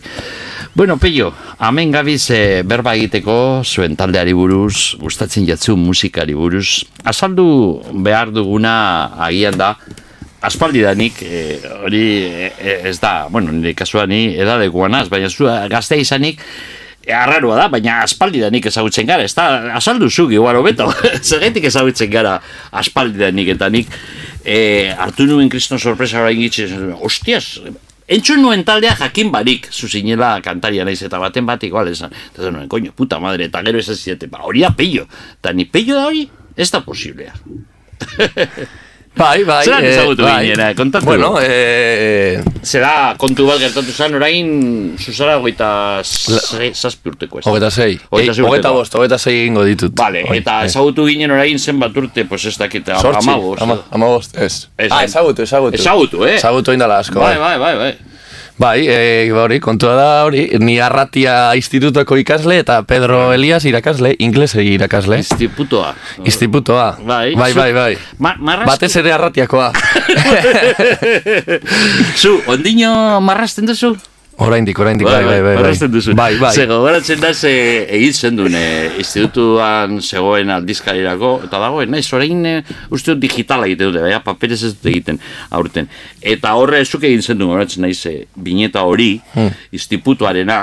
Bueno, 0.78 1.00
peio, 1.02 1.32
hemen 1.58 1.90
gabiz 1.90 2.30
eh, 2.30 2.62
berba 2.62 2.94
egiteko 2.94 3.64
zuen 3.66 3.96
taldeari 3.98 4.36
buruz, 4.38 4.94
gustatzen 5.02 5.48
jatzu 5.48 5.74
musikari 5.74 6.36
buruz. 6.38 6.84
Azaldu 7.02 7.48
behar 8.06 8.30
duguna 8.30 8.76
agian 9.26 9.58
da, 9.58 9.72
aspaldidanik, 10.46 11.24
eh, 11.26 11.58
hori 11.82 12.04
eh, 12.30 12.82
ez 12.86 13.00
da, 13.02 13.26
bueno, 13.26 13.50
nire 13.52 13.74
kasuan 13.74 14.14
ni 14.14 14.36
edadekoanaz, 14.38 15.08
baina 15.10 15.34
zu 15.34 15.50
gazte 15.74 15.98
izanik, 15.98 16.46
arraroa 17.14 17.58
da, 17.62 17.68
baina 17.72 18.02
aspaldidanik 18.04 18.68
ezagutzen 18.70 19.08
gara, 19.08 19.24
ez 19.24 19.34
da, 19.36 19.48
azaldu 19.78 20.10
zuk, 20.10 20.32
igual 20.36 20.60
hobeto, 20.60 20.90
zergetik 21.30 21.68
ezagutzen 21.70 22.12
gara 22.12 22.38
aspaldidanik, 22.72 23.54
eta 23.56 23.70
nik 23.74 23.92
e, 24.44 24.94
hartu 24.98 25.28
nuen 25.30 25.52
kriston 25.52 25.80
sorpresa 25.80 26.22
orain 26.24 26.40
gitzen, 26.42 26.92
hostias, 26.98 27.60
entzun 28.08 28.42
nuen 28.44 28.66
taldea 28.68 28.96
jakin 29.00 29.32
barik, 29.32 29.70
zuzinela 29.72 30.38
kantaria 30.46 30.88
naiz, 30.88 31.00
eta 31.04 31.20
baten 31.22 31.48
bat 31.48 31.64
igual 31.68 31.92
esan, 31.92 32.16
eta 32.34 32.52
nuen, 32.52 32.68
koño, 32.72 32.96
puta 32.96 33.22
madre, 33.24 33.52
eta 33.52 33.64
gero 33.68 33.84
esan 33.84 34.00
zieten, 34.00 34.32
ba, 34.34 34.44
hori 34.48 34.66
da 34.66 34.74
peio, 34.76 35.08
eta 35.40 35.56
ni 35.56 35.68
peio 35.70 35.96
da 35.96 36.10
hori, 36.10 36.28
ez 36.58 36.72
da 36.74 36.84
posiblea. 36.86 37.34
Bai, 39.18 39.44
bai. 39.44 39.64
Zeran 39.66 39.84
eh, 39.86 39.92
ezagutu 39.96 40.24
bai. 40.24 40.46
ginera, 40.46 40.74
kontatu. 40.76 41.06
Bueno, 41.06 41.36
eh, 41.42 42.42
Zera, 42.64 43.16
kontu 43.18 43.48
bat 43.48 43.60
gertatu 43.62 43.92
zen, 43.94 44.16
orain, 44.20 44.50
zuzara 45.00 45.38
goita 45.42 45.70
zazpi 46.04 47.10
urteko 47.14 47.40
ez. 47.40 47.46
Hogeita 47.48 47.70
sei 47.72 47.98
Hogeta 48.12 48.44
urteko. 48.44 48.74
bost, 48.76 48.96
hogeta 49.00 49.18
sei 49.18 49.40
egingo 49.44 49.64
ditut. 49.68 49.94
Vale, 49.98 50.24
Bai, 50.28 50.38
eta 50.42 50.60
bai. 50.60 50.66
ezagutu 50.72 51.06
ginen 51.08 51.32
orain 51.32 51.60
zenbat 51.60 51.96
urte, 51.98 52.26
pues 52.26 52.46
ez 52.46 52.58
dakit, 52.58 52.86
Zortzi, 53.02 53.30
amabost. 53.30 53.62
ama, 53.62 53.80
amabost, 53.92 54.38
ez. 54.38 54.68
Ez, 54.78 54.92
ah, 54.92 55.02
eh? 55.02 55.06
ezagutu, 55.06 55.42
ezagutu. 55.44 55.76
Ezagutu, 55.80 56.26
eh? 56.26 56.36
Ezagutu 56.36 56.72
indala 56.76 57.00
asko, 57.00 57.20
Bai, 57.20 57.38
bai, 57.38 57.58
bai, 57.60 57.76
bai. 57.78 57.94
Bai, 58.58 58.88
e, 58.90 59.32
hori, 59.32 59.60
kontua 59.62 59.94
da 59.94 60.08
hori, 60.26 60.48
ni 60.58 60.80
arratia 60.82 61.54
institutoko 61.60 62.18
ikasle 62.18 62.58
eta 62.64 62.80
Pedro 62.90 63.32
Elias 63.34 63.68
irakasle, 63.70 64.16
inglese 64.18 64.64
irakasle. 64.66 65.20
Institutoa. 65.22 65.94
Institutoa. 66.26 66.88
Bai. 67.06 67.36
bai, 67.38 67.54
bai. 67.54 67.72
bai. 67.74 67.94
Ma, 68.18 68.34
marrastu. 68.40 68.72
Batez 68.74 68.96
ere 69.04 69.14
arratiakoa. 69.14 69.72
Zu, 72.22 72.40
ondino 72.50 73.22
marrasten 73.22 73.70
duzu? 73.70 73.94
Oraindik, 74.38 74.78
oraindik, 74.78 75.08
bai, 75.10 75.24
bai, 75.26 75.40
bai. 75.42 75.54
Horrezten 75.58 75.90
duzu. 75.92 76.14
Bai, 76.14 76.36
bai. 76.38 76.52
Ze 76.54 76.68
gogoratzen 76.70 77.20
da, 77.24 77.32
ze 77.34 77.50
egin 77.98 78.14
zen 78.14 78.36
duen, 78.38 78.54
e, 78.54 78.66
institutuan 79.02 79.96
zegoen 80.06 80.52
aldizkarirako, 80.54 81.32
eta 81.48 81.58
dagoen, 81.64 81.90
naiz, 81.90 82.06
orain 82.14 82.44
e, 82.46 82.52
uste 82.94 83.16
dut 83.16 83.24
digitala 83.24 83.66
egiten 83.66 83.90
dute, 83.90 84.04
baina 84.06 84.20
paperez 84.22 84.60
ez 84.62 84.76
dut 84.76 84.86
egiten 84.92 85.18
aurten. 85.58 85.90
Eta 86.22 86.52
horre 86.60 86.84
zuk 86.86 87.08
egin 87.10 87.24
zen 87.26 87.40
duen, 87.42 87.50
gogoratzen 87.56 87.82
naiz, 87.88 87.98
e, 88.06 88.28
bineta 88.36 88.84
hori, 88.86 89.16
Hmm. 89.34 89.50
institutuarena, 89.74 90.60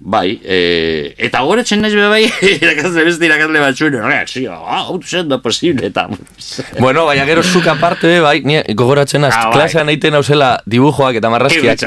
bai, 0.00 0.38
e, 0.44 1.14
eta 1.16 1.40
gogoratzen 1.46 1.80
naiz, 1.80 1.94
be 1.96 2.04
bai, 2.12 2.22
irakasle 2.60 3.06
beste 3.08 3.24
irakasle 3.24 3.60
batzuen, 3.64 3.96
reakzio, 4.04 4.52
ah, 4.52 4.82
hau 4.90 4.98
zen 5.00 5.32
da 5.32 5.40
posible, 5.40 5.86
eta... 5.88 6.06
Bueno, 6.84 7.06
baina 7.08 7.24
gero 7.24 7.42
zuk 7.42 7.66
aparte, 7.72 8.18
bai, 8.20 8.36
gogoratzen 8.74 9.24
az, 9.24 9.32
Ah, 9.32 9.48
bai. 9.48 9.56
klasean 9.62 9.88
egiten 9.88 10.20
hauzela 10.20 10.58
dibujoak 10.68 11.16
eta 11.22 11.32
marrazkiak. 11.32 11.80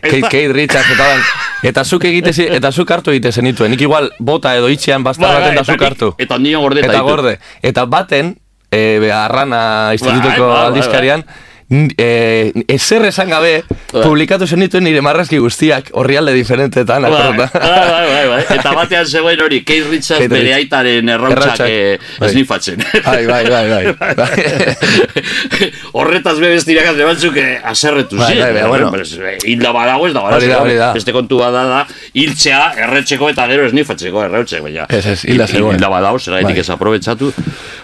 Kate, 0.00 0.20
Kate 0.22 0.52
Richards, 0.52 0.90
eta, 0.94 1.04
dan, 1.04 1.20
eta 1.62 1.84
zuk 1.84 2.04
egite, 2.04 2.32
zi- 2.32 2.48
eta 2.50 2.72
zuk 2.72 2.90
hartu 2.90 3.10
egite 3.10 3.32
zenituen. 3.32 3.70
Nik 3.70 3.80
igual 3.80 4.10
bota 4.18 4.54
edo 4.56 4.68
itxean 4.68 5.02
bastar 5.04 5.28
Bai, 5.28 5.40
baten 5.40 5.54
da 5.54 5.60
eta 5.62 5.72
zuk 5.72 5.82
hartu. 5.82 6.14
Eta 6.18 6.38
nio 6.38 6.60
gorde 6.60 6.80
Eta 6.80 7.00
gorde. 7.00 7.38
Eta 7.62 7.84
baten, 7.86 8.36
e, 8.70 9.10
arrana 9.12 9.90
institutuko 9.92 10.28
Bai, 10.28 10.38
bai, 10.40 10.48
bai, 10.56 10.66
aldizkarian, 10.66 11.20
n- 11.20 11.45
e, 11.68 12.52
ezer 12.68 13.04
esan 13.06 13.30
gabe, 13.30 13.64
Bai. 13.92 14.02
publikatu 14.02 14.46
zenituen 14.46 14.84
nire 14.86 15.00
marrazki 15.02 15.38
guztiak, 15.42 15.90
horrialde 15.98 16.32
diferentetan, 16.36 17.02
Bai, 17.02 17.10
bai, 17.10 17.36
bai, 17.36 18.06
bai, 18.06 18.26
bai. 18.30 18.40
Eta 18.56 18.72
batean 18.76 19.06
zegoen 19.06 19.40
hori, 19.42 19.62
Keith 19.66 19.88
Richards 19.90 20.28
bere 20.30 20.54
aitaren 20.54 21.08
Errautsak, 21.08 21.64
eh, 21.66 21.98
bai. 22.20 22.28
esnifatzen. 22.30 22.82
Bai, 23.04 23.26
bai, 23.26 23.42
bai, 23.50 23.84
bai. 24.20 25.70
Horretaz 25.92 26.36
be 26.38 26.50
beste 26.54 26.72
irakasle 26.74 27.06
batzuk 27.08 27.36
eh, 27.40 27.56
aserretu 27.64 28.18
Bai, 28.20 28.34
bai, 28.38 28.52
bai, 28.52 28.68
bueno. 28.68 28.90
Eh, 28.96 29.36
Hilda 29.46 29.72
badago 29.74 30.06
ez 30.08 30.14
da, 30.14 30.22
Hori 30.26 30.50
da, 30.50 30.60
hori 30.62 30.78
da. 30.78 30.92
Beste 30.96 31.14
kontu 31.16 31.40
bada 31.42 31.64
da, 31.70 31.82
hiltzea, 32.14 32.62
erretzeko 32.86 33.30
eta 33.32 33.46
gero 33.50 33.66
esnifatzeko 33.66 34.24
errautzek, 34.26 34.62
baina. 34.66 34.86
Ez, 34.88 35.04
ez, 35.06 35.18
hilda 35.24 35.46
zegoen. 35.50 35.76
Hilda 35.76 35.90
badago, 35.92 36.18
zeraitik 36.22 36.54
Bai. 36.54 36.64
ez 36.64 36.70
aprobetsatu. 36.70 37.32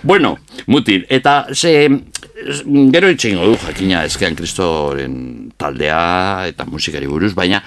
Bueno, 0.03 0.37
mutil, 0.67 1.07
eta 1.11 1.47
ze, 1.55 1.89
gero 2.93 3.11
itxeingo 3.13 3.51
du 3.51 3.59
jakina 3.67 4.05
ezkean 4.09 4.37
kristoren 4.39 5.53
taldea 5.59 6.47
eta 6.51 6.67
musikari 6.69 7.07
buruz, 7.11 7.33
baina 7.35 7.63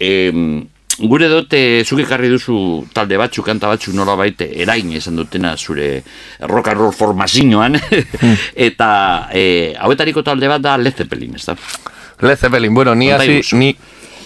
em, 0.00 0.60
gure 0.98 1.28
dote 1.28 1.84
zuk 1.84 2.02
ekarri 2.04 2.28
duzu 2.32 2.56
talde 2.94 3.16
batzuk, 3.20 3.46
kanta 3.46 3.70
batzuk 3.70 3.94
nola 3.96 4.16
baite 4.18 4.50
erain 4.62 4.90
esan 4.96 5.16
dutena 5.16 5.54
zure 5.56 6.02
rock 6.48 6.68
and 6.72 6.80
roll 6.80 6.92
formazioan 6.92 7.78
eta 8.68 8.90
e, 9.32 9.44
hauetariko 9.78 10.22
talde 10.26 10.50
bat 10.50 10.60
da 10.60 10.76
Led 10.76 10.96
Zeppelin, 10.96 11.38
ez 11.38 11.46
da? 11.46 11.56
Led 12.20 12.38
Zeppelin, 12.38 12.74
bueno, 12.74 12.94
ni 12.94 13.10
hasi, 13.10 13.40
ni, 13.56 13.70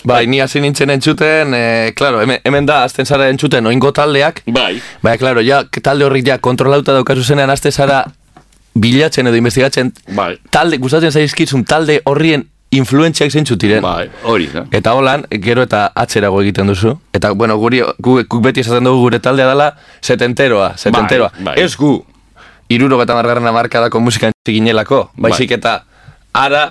bai, 0.03 0.27
ni 0.27 0.41
hasi 0.43 0.61
nintzen 0.61 0.91
entzuten, 0.91 1.55
eh, 1.55 1.93
claro, 1.95 2.21
hemen, 2.25 2.43
hemen 2.43 2.67
da, 2.67 2.83
azten 2.89 3.07
zara 3.07 3.29
entzuten 3.31 3.67
oingo 3.71 3.93
taldeak, 3.95 4.43
Bai. 4.47 4.81
Baina, 5.03 5.19
claro, 5.21 5.47
ja, 5.47 5.63
talde 5.79 6.09
horrik 6.09 6.27
ja 6.27 6.41
kontrolauta 6.43 6.97
daukazu 6.97 7.23
zenean 7.23 7.55
azte 7.55 7.71
zara 7.71 8.03
bilatzen 8.75 9.27
edo 9.31 9.39
investigatzen 9.39 9.93
Bai. 10.17 10.35
talde, 10.51 10.79
gustatzen 10.83 11.13
zaizkizun 11.13 11.65
talde 11.65 12.01
horrien 12.05 12.49
influentziak 12.75 13.31
zeintzu 13.31 13.57
diren. 13.61 13.83
Bai, 13.85 14.09
hori 14.27 14.49
da. 14.51 14.65
Eta 14.75 14.95
holan, 14.99 15.25
gero 15.45 15.63
eta 15.63 15.87
atzerago 15.95 16.41
egiten 16.43 16.67
duzu. 16.67 16.97
Eta, 17.15 17.31
bueno, 17.39 17.57
guri, 17.63 17.83
gu, 18.03 18.17
guk 18.27 18.43
beti 18.43 18.65
esaten 18.65 18.89
dugu 18.89 19.05
gure 19.07 19.21
taldea 19.23 19.47
dela 19.53 19.69
setenteroa, 20.03 20.73
setenteroa. 20.77 21.31
Bai, 21.37 21.45
bai. 21.53 21.57
Ez 21.63 21.77
gu, 21.79 21.97
iruro 22.75 23.01
eta 23.03 23.15
margarren 23.15 23.47
amarkadako 23.47 24.01
musika 24.01 24.33
ginelako, 24.49 25.11
baizik 25.15 25.55
Bai. 25.55 25.59
eta 25.61 25.75
ara 26.35 26.65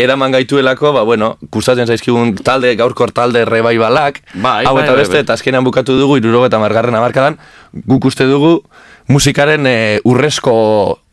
eraman 0.00 0.32
gaituelako, 0.32 0.94
ba, 0.96 1.02
bueno, 1.04 1.34
gustatzen 1.52 1.86
zaizkigun 1.86 2.36
talde, 2.40 2.72
gaurkor 2.78 3.12
talde 3.12 3.44
rebaibalak, 3.44 4.22
Bai, 4.32 4.64
hau 4.64 4.74
bai, 4.74 4.84
eta 4.84 4.94
bai, 4.94 5.00
beste, 5.02 5.18
bai. 5.18 5.24
eta 5.26 5.36
azkenean 5.36 5.66
bukatu 5.66 5.98
dugu, 5.98 6.16
iruro 6.22 6.46
eta 6.46 6.58
margarren 6.62 6.96
amarkadan, 6.96 7.36
guk 7.84 8.08
uste 8.08 8.24
dugu 8.24 8.62
musikaren 9.10 9.66
e, 9.66 9.76
urrezko 10.08 10.56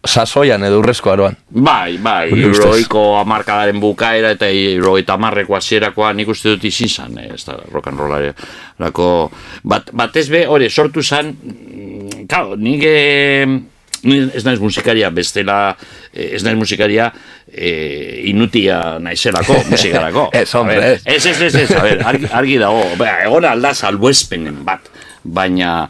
sasoian 0.08 0.64
edo 0.64 0.80
urrezko 0.82 1.12
aroan. 1.12 1.38
Bai, 1.50 1.98
bai, 2.02 2.30
euroiko 2.32 3.04
amarkadaren 3.20 3.80
bukaera 3.82 4.32
eta 4.38 4.50
euroita 4.50 5.18
amarreko 5.18 5.58
hasierakoa 5.58 6.14
nik 6.18 6.32
uste 6.34 6.56
dut 6.56 6.68
izin 6.70 6.90
zan, 6.90 7.18
eh, 7.20 7.34
ez 7.36 7.44
da, 7.46 7.58
rock 7.74 7.92
and 7.92 8.00
rollareko, 8.00 9.10
bat, 9.68 9.92
batez 9.94 10.28
be, 10.32 10.46
hori, 10.48 10.70
sortu 10.70 11.04
zan, 11.04 11.34
mm, 11.34 12.28
claro, 12.30 12.56
nik 12.56 12.86
ni 14.08 14.18
ez 14.34 14.44
naiz 14.46 14.60
musikaria, 14.62 15.10
bestela, 15.12 15.76
eh, 16.14 16.36
ez 16.38 16.44
naiz 16.46 16.58
musikaria, 16.58 17.10
eh, 17.52 18.22
inutia 18.30 19.00
naizelako, 19.04 19.58
musikarako. 19.72 20.30
Ez, 20.34 20.50
hombre, 20.56 20.78
ver, 20.80 21.00
ez. 21.04 21.26
Ez, 21.26 21.26
ez, 21.26 21.42
ez, 21.42 21.56
ez, 21.64 21.72
a 21.76 21.84
ver, 21.84 22.04
argi, 22.06 22.30
argi 22.32 22.60
dago, 22.62 22.86
Bea, 23.00 23.24
egon 23.26 23.50
alda 23.50 23.74
salbuespenen 23.74 24.62
bat, 24.68 24.92
baina 25.24 25.88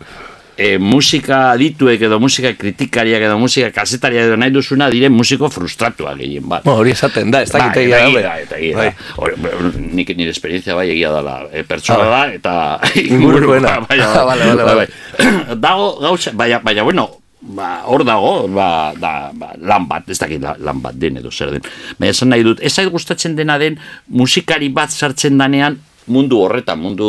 e, 0.58 0.78
musika 0.82 1.52
adituek 1.54 2.02
edo 2.08 2.20
musika 2.20 2.52
kritikariak 2.58 3.22
edo 3.28 3.38
musika 3.40 3.70
kasetariak 3.72 4.26
edo 4.32 4.38
nahi 4.42 4.52
duzuna 4.56 4.90
diren 4.90 5.14
musiko 5.14 5.50
frustratuak 5.54 6.18
gehien 6.18 6.48
bat. 6.50 6.64
Bueno, 6.66 6.80
hori 6.82 6.92
esaten 6.96 7.32
da, 7.32 7.42
ez 7.46 7.52
Bai, 7.54 7.62
eta 7.70 7.80
egia 7.84 8.00
egia 8.08 8.22
da, 8.22 8.30
da, 8.30 8.40
eta 8.42 8.58
egia 8.58 8.78
bai. 8.78 8.90
da. 8.90 9.36
Bueno, 9.38 9.72
nik 9.94 10.10
nire 10.18 10.34
esperientzia 10.34 10.76
bai 10.76 10.90
egia 10.96 11.12
dela. 11.14 11.38
E, 11.54 11.64
pertsona 11.64 12.08
Ah, 12.08 12.26
da, 12.28 12.34
eta 12.34 12.56
Ingurukoena. 13.06 13.78
Baina, 13.88 14.10
Ah, 14.18 14.26
vale, 14.26 14.44
vale, 14.50 14.64
bai, 14.64 14.76
bai. 14.76 15.56
Dago 15.68 15.88
gauza, 16.02 16.32
baina, 16.34 16.60
baina, 16.66 16.84
bueno, 16.84 17.08
ba, 17.42 17.84
hor 17.86 18.04
dago, 18.04 18.48
ba, 18.50 18.94
da, 18.98 19.30
ba, 19.34 19.52
lan 19.62 19.86
bat, 19.88 20.10
ez 20.10 20.18
dakit 20.20 20.42
la- 20.42 20.58
lan 20.60 20.82
bat 20.82 20.96
den 20.98 21.18
edo 21.22 21.30
zer 21.32 21.52
den. 21.54 21.62
Baina 22.00 22.12
esan 22.16 22.30
nahi 22.34 22.44
dut, 22.44 22.60
ez 22.66 22.74
zait 22.74 22.90
gustatzen 22.92 23.36
dena 23.38 23.58
den 23.62 23.78
musikari 24.10 24.70
bat 24.74 24.90
sartzen 24.92 25.38
danean 25.38 25.78
mundu 26.14 26.40
horretan, 26.44 26.80
mundu 26.82 27.08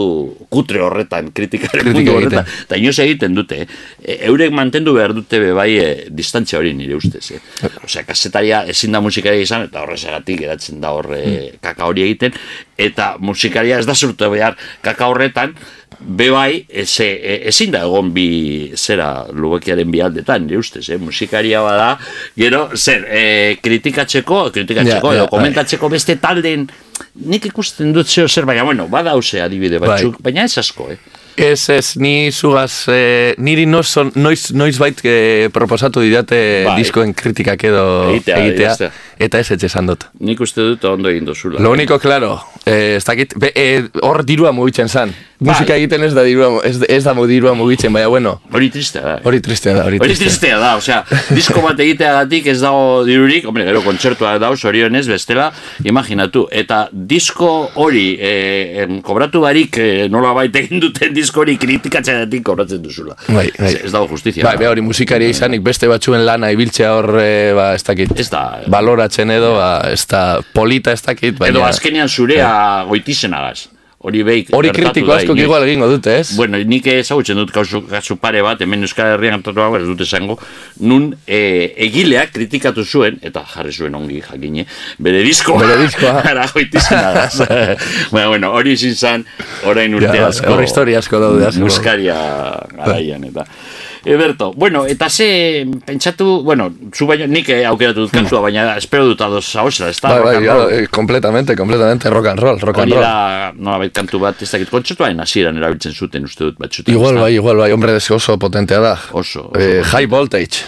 kutre 0.51 0.83
horretan, 0.83 1.31
kritikaren 1.35 1.87
Kritika 1.87 1.97
mundu 1.97 2.15
horretan. 2.17 2.51
Eta 2.67 2.79
inoz 2.81 2.97
egiten 3.05 3.37
dute, 3.37 3.63
eh? 3.63 3.67
E, 4.03 4.19
eurek 4.31 4.55
mantendu 4.55 4.95
behar 4.97 5.15
dute 5.17 5.41
be 5.43 5.53
bai 5.57 5.71
e, 5.79 5.89
distantzia 6.15 6.59
hori 6.59 6.75
nire 6.77 6.99
ustez. 6.99 7.25
Eh? 7.37 7.41
Osea, 7.85 8.05
kasetaria 8.09 8.65
ezin 8.71 8.95
da 8.95 9.03
musikaria 9.05 9.45
izan, 9.45 9.69
eta 9.69 9.85
horrezagatik 9.87 10.43
geratzen 10.45 10.83
da 10.83 10.93
horre 10.97 11.23
kaka 11.65 11.89
hori 11.89 12.07
egiten, 12.09 12.37
eta 12.79 13.15
musikaria 13.23 13.79
ez 13.79 13.87
da 13.89 13.95
surtu 13.95 14.31
behar 14.33 14.59
kaka 14.85 15.11
horretan, 15.11 15.55
be 15.99 16.29
bai, 16.31 16.65
ez, 16.69 17.01
e, 17.03 17.09
ezin 17.51 17.73
da 17.75 17.83
egon 17.87 18.13
bi 18.15 18.29
zera 18.77 19.27
lubekiaren 19.35 19.91
bi 19.91 20.03
aldetan, 20.05 20.47
nire 20.47 20.61
ustez, 20.63 20.87
eh? 20.91 20.99
musikaria 21.03 21.63
bada, 21.65 21.93
gero, 22.39 22.69
zer, 22.77 23.07
e, 23.11 23.23
kritikatzeko, 23.63 24.45
kritikatzeko, 24.55 25.13
ja, 25.13 25.23
edo 25.23 25.31
komentatzeko 25.33 25.91
beste 25.93 26.19
taldeen, 26.23 26.69
nik 27.27 27.49
ikusten 27.51 27.93
dut 27.95 28.11
zeo 28.11 28.29
zer, 28.29 28.47
baina, 28.49 28.67
bueno, 28.69 28.89
bada 28.93 29.17
hause 29.19 29.43
adibide 29.43 29.81
Bai. 29.83 29.97
batzuk, 29.97 30.21
baina 30.23 30.47
ez 30.47 30.59
asko, 30.63 30.93
eh? 30.95 31.01
Ez, 31.39 31.69
ez, 31.71 31.93
ni 32.03 32.33
zugaz, 32.33 32.89
eh, 32.91 33.35
niri 33.39 33.63
noiz, 33.67 33.93
noiz, 34.19 34.49
noiz 34.59 34.75
bait 34.79 34.99
eh, 35.07 35.47
proposatu 35.55 36.03
didate 36.03 36.41
Bai. 36.67 36.75
diskoen 36.81 37.15
kritikak 37.15 37.63
edo 37.69 37.85
Egitea, 38.11 38.39
egitea. 38.43 38.91
Eta 39.19 39.39
ez 39.39 39.51
esan 39.51 39.87
dut. 39.87 40.07
Nik 40.21 40.41
uste 40.41 40.63
dut 40.63 40.85
ondo 40.85 41.11
egin 41.11 41.25
dozula. 41.27 41.61
Lo 41.61 41.71
único, 41.71 41.99
claro, 41.99 42.41
eh, 42.65 42.97
ez 42.97 43.05
dakit, 43.05 43.35
be, 43.39 43.53
eh, 43.55 43.89
hor 44.03 44.25
dirua 44.25 44.53
mugitzen 44.53 44.89
zan. 44.89 45.15
Bai. 45.39 45.53
Musika 45.53 45.77
egiten 45.79 46.03
ez 46.03 46.11
da 46.17 46.25
dirua, 46.27 46.49
ez, 46.67 46.81
ez 46.83 47.05
da 47.05 47.13
dirua 47.15 47.53
mugitzen, 47.55 47.93
baina 47.95 48.09
bueno, 48.11 48.41
Hori 48.51 48.71
tristea 48.75 49.03
da. 49.05 49.13
hori 49.23 49.39
tristea 49.41 49.75
da, 49.77 49.85
hori 49.87 50.01
tristea. 50.01 50.27
tristea 50.27 50.57
da, 50.59 50.71
osea, 50.77 51.05
disko 51.31 51.61
bat 51.63 51.79
egiteagatik 51.79 52.49
ez 52.51 52.57
dago 52.59 53.05
dirurik, 53.07 53.47
hombre, 53.47 53.63
gero 53.69 53.85
kontzertua 53.85 54.33
dago, 54.43 54.57
zorionez, 54.57 55.05
bestela, 55.07 55.53
imaginatu. 55.87 56.49
Eta 56.51 56.89
disko 56.91 57.71
hori, 57.79 58.17
eh, 58.19 58.83
em, 58.83 58.99
kobratu 59.01 59.45
barik, 59.45 59.79
eh, 59.79 60.09
nola 60.11 60.33
baita 60.35 60.59
egin 60.59 60.83
duten 60.83 61.15
disko 61.15 61.45
hori 61.45 61.55
kritikatzeagatik 61.57 62.43
kobratzen 62.43 62.83
duzula. 62.83 63.15
Bai, 63.29 63.47
bai. 63.59 63.71
Ez, 63.71 63.85
ez 63.85 63.93
dago 63.95 64.09
justizia. 64.11 64.43
Bai, 64.43 64.57
be, 64.59 64.67
hori 64.67 64.83
musikaria 64.83 65.31
izanik 65.31 65.63
beste 65.63 65.87
batzuen 65.87 66.27
lana 66.27 66.51
ibiltzea 66.51 66.91
hor, 66.97 67.13
eh, 67.23 67.53
ba, 67.55 67.71
ez 67.79 67.85
dakit, 67.87 68.19
Ez 68.19 68.27
da, 68.35 68.59
baloratzen 69.09 69.31
edo, 69.31 69.57
ba, 69.57 69.91
ez 69.91 70.07
da 70.07 70.41
polita 70.55 70.93
ez 70.93 71.03
dakit, 71.03 71.39
baina... 71.39 71.57
edo 71.57 71.67
azkenean 71.67 72.09
zurea 72.09 72.85
goitizenagaz. 72.89 73.69
Hori 73.99 74.21
beik. 74.23 74.53
Hori 74.55 74.71
kritiko 74.71 75.11
asko 75.11 75.35
igual 75.35 75.65
egingo 75.67 75.89
dute, 75.91 76.21
ez? 76.21 76.37
Bueno, 76.39 76.61
nik 76.71 76.85
ezagutzen 76.87 77.35
dut 77.41 77.51
kasu, 77.51 77.81
kasu 77.91 78.15
pare 78.23 78.45
bat, 78.47 78.61
hemen 78.63 78.87
Euskal 78.87 79.17
Herrian 79.17 79.41
gertatu 79.41 79.59
dago, 79.59 79.75
ez 79.75 79.89
dut 79.89 80.05
esango, 80.05 80.37
nun 80.87 81.09
e, 81.27 81.41
egileak 81.89 82.31
kritikatu 82.31 82.85
zuen, 82.87 83.19
eta 83.27 83.43
jarri 83.43 83.75
zuen 83.75 83.99
ongi 83.99 84.21
jakine, 84.23 84.69
bere 85.03 85.25
diskoa. 85.27 85.65
Bere 85.65 85.81
diskoa. 85.83 86.15
Ara 86.31 86.47
bueno, 86.55 88.31
bueno, 88.37 88.53
hori 88.55 88.77
izin 88.79 88.95
zan, 88.95 89.27
orain 89.67 89.99
urte 89.99 90.15
Ja, 90.15 90.31
asko. 90.31 90.55
hor 90.55 90.63
historia 90.63 91.03
asko 91.03 91.19
daude, 91.25 91.49
asko. 91.51 91.67
Muskaria 91.67 92.23
garaian, 92.79 93.27
eta. 93.33 93.49
Eberto, 94.05 94.53
bueno, 94.53 94.85
eta 94.87 95.09
ze 95.11 95.67
pentsatu, 95.87 96.43
bueno, 96.43 96.71
zu 96.93 97.07
baino, 97.07 97.27
nik 97.27 97.49
eh, 97.49 97.65
aukeratu 97.67 98.05
dut 98.07 98.13
kantua, 98.13 98.41
baina 98.41 98.77
espero 98.77 99.07
dut 99.07 99.21
ados 99.21 99.45
hausela, 99.57 99.91
ez 99.91 100.01
da? 100.01 100.09
Bai, 100.09 100.19
rock 100.19 100.27
bai, 100.29 100.37
and 100.37 100.47
ja, 100.47 100.55
roll. 100.55 100.73
eh, 100.73 100.87
completamente, 100.91 101.57
completamente 101.57 102.11
rock 102.11 102.27
and 102.27 102.41
roll, 102.41 102.59
rock 102.61 102.79
and 102.79 102.85
Hori 102.85 102.93
roll. 102.93 103.03
da, 103.03 103.53
nolabait 103.57 103.93
kantu 103.93 104.19
bat, 104.23 104.43
ez 104.43 104.51
dakit, 104.51 104.71
kontzertuaren 104.71 105.21
hasieran 105.21 105.57
erabiltzen 105.57 105.93
zuten 105.95 106.25
uste 106.25 106.45
dut 106.45 106.59
batzutan. 106.59 106.95
Igual 106.95 107.19
bai, 107.19 107.33
igual 107.35 107.57
bai, 107.57 107.71
hombre, 107.73 107.97
ez 107.97 108.11
oso 108.11 108.39
potentea 108.39 108.79
da. 108.81 108.95
Oso, 109.13 109.49
oso. 109.51 109.59
Eh, 109.59 109.83
high 109.93 110.07
voltage. 110.09 110.63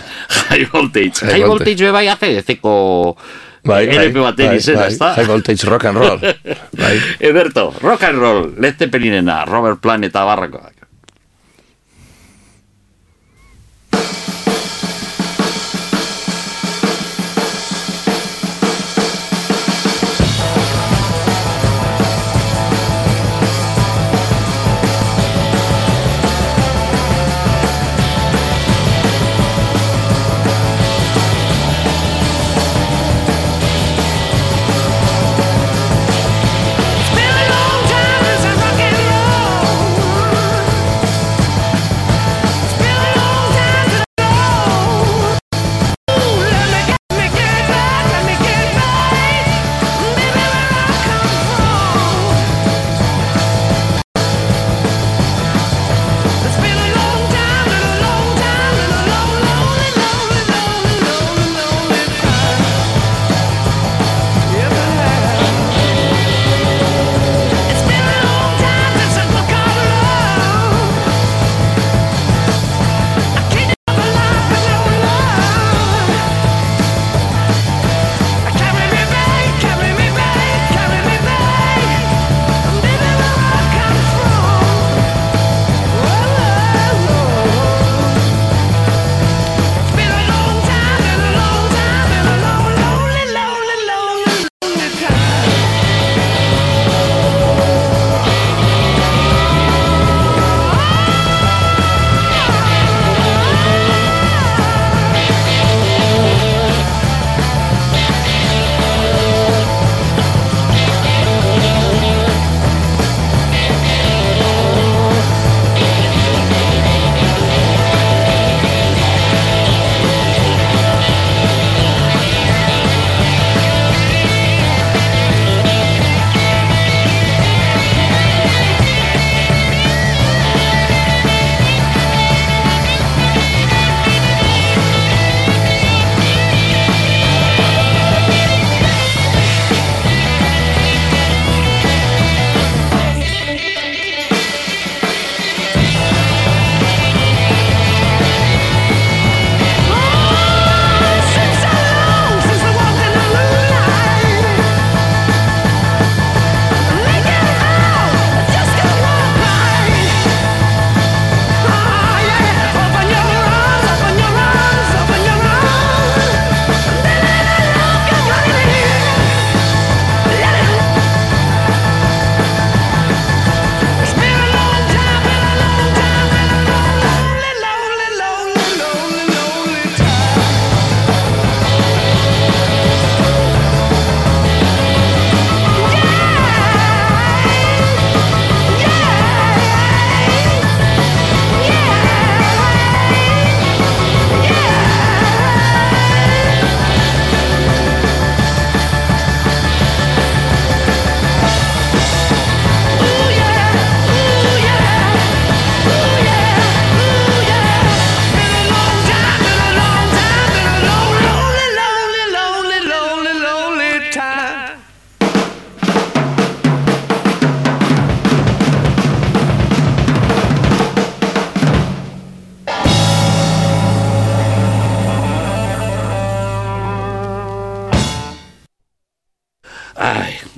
High 0.50 0.66
voltage. 0.72 1.20
High 1.24 1.32
High 1.32 1.46
voltage. 1.46 1.46
voltage 1.46 1.84
be 1.84 1.90
bai 1.92 2.06
ACDC-ko 2.08 3.16
LP 3.64 4.16
baten 4.24 4.54
izena, 4.56 4.86
ezta? 4.88 5.12
High 5.14 5.26
voltage 5.28 5.64
rock 5.68 5.84
and 5.84 5.98
roll. 5.98 6.18
bai. 6.80 6.94
Eberto, 7.20 7.70
rock 7.82 8.02
and 8.08 8.18
roll, 8.18 8.52
Led 8.58 8.78
Zeppelinena, 8.78 9.44
Robert 9.46 9.80
Plant 9.80 10.04
eta 10.08 10.24
barrakoak. 10.24 10.79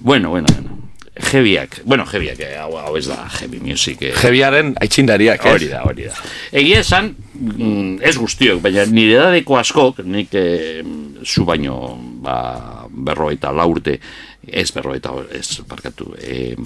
Bueno, 0.03 0.31
bueno, 0.31 0.47
bueno. 0.53 0.71
Heavyak, 1.15 1.83
bueno, 1.85 2.05
heavyak, 2.11 2.41
eh, 2.41 2.57
hau, 2.57 2.73
hau 2.77 2.97
ez 2.97 3.05
da 3.07 3.29
heavy 3.29 3.61
music. 3.61 4.01
Eh. 4.03 4.13
Jebiaren 4.17 4.73
aitzindariak, 4.81 5.45
ez? 5.45 5.53
Hori 5.53 5.69
da, 5.71 5.83
hori 5.87 6.09
da. 6.09 6.15
Egia 6.51 6.81
esan, 6.83 7.13
mm, 7.39 8.01
ez 8.03 8.17
guztiok, 8.19 8.59
baina 8.65 8.87
nire 8.89 9.19
edadeko 9.21 9.59
askok, 9.61 10.01
nik 10.09 10.35
eh, 10.35 10.83
zu 11.23 11.45
baino 11.47 11.77
ba, 12.25 12.89
berroeta 12.91 13.53
laurte, 13.55 13.99
ez 14.43 14.67
berroeta, 14.75 15.13
ez 15.31 15.61
parkatu, 15.69 16.15
eh, 16.19 16.57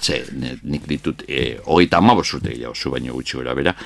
ze, 0.00 0.24
nik 0.64 0.88
ditut, 0.88 1.22
eh, 1.28 1.60
hogeita 1.64 2.02
amabos 2.02 2.32
urte 2.34 2.56
gehiago, 2.56 2.74
zu 2.74 2.90
baino 2.90 3.14
gutxi 3.14 3.38
gora 3.38 3.54
bera, 3.54 3.76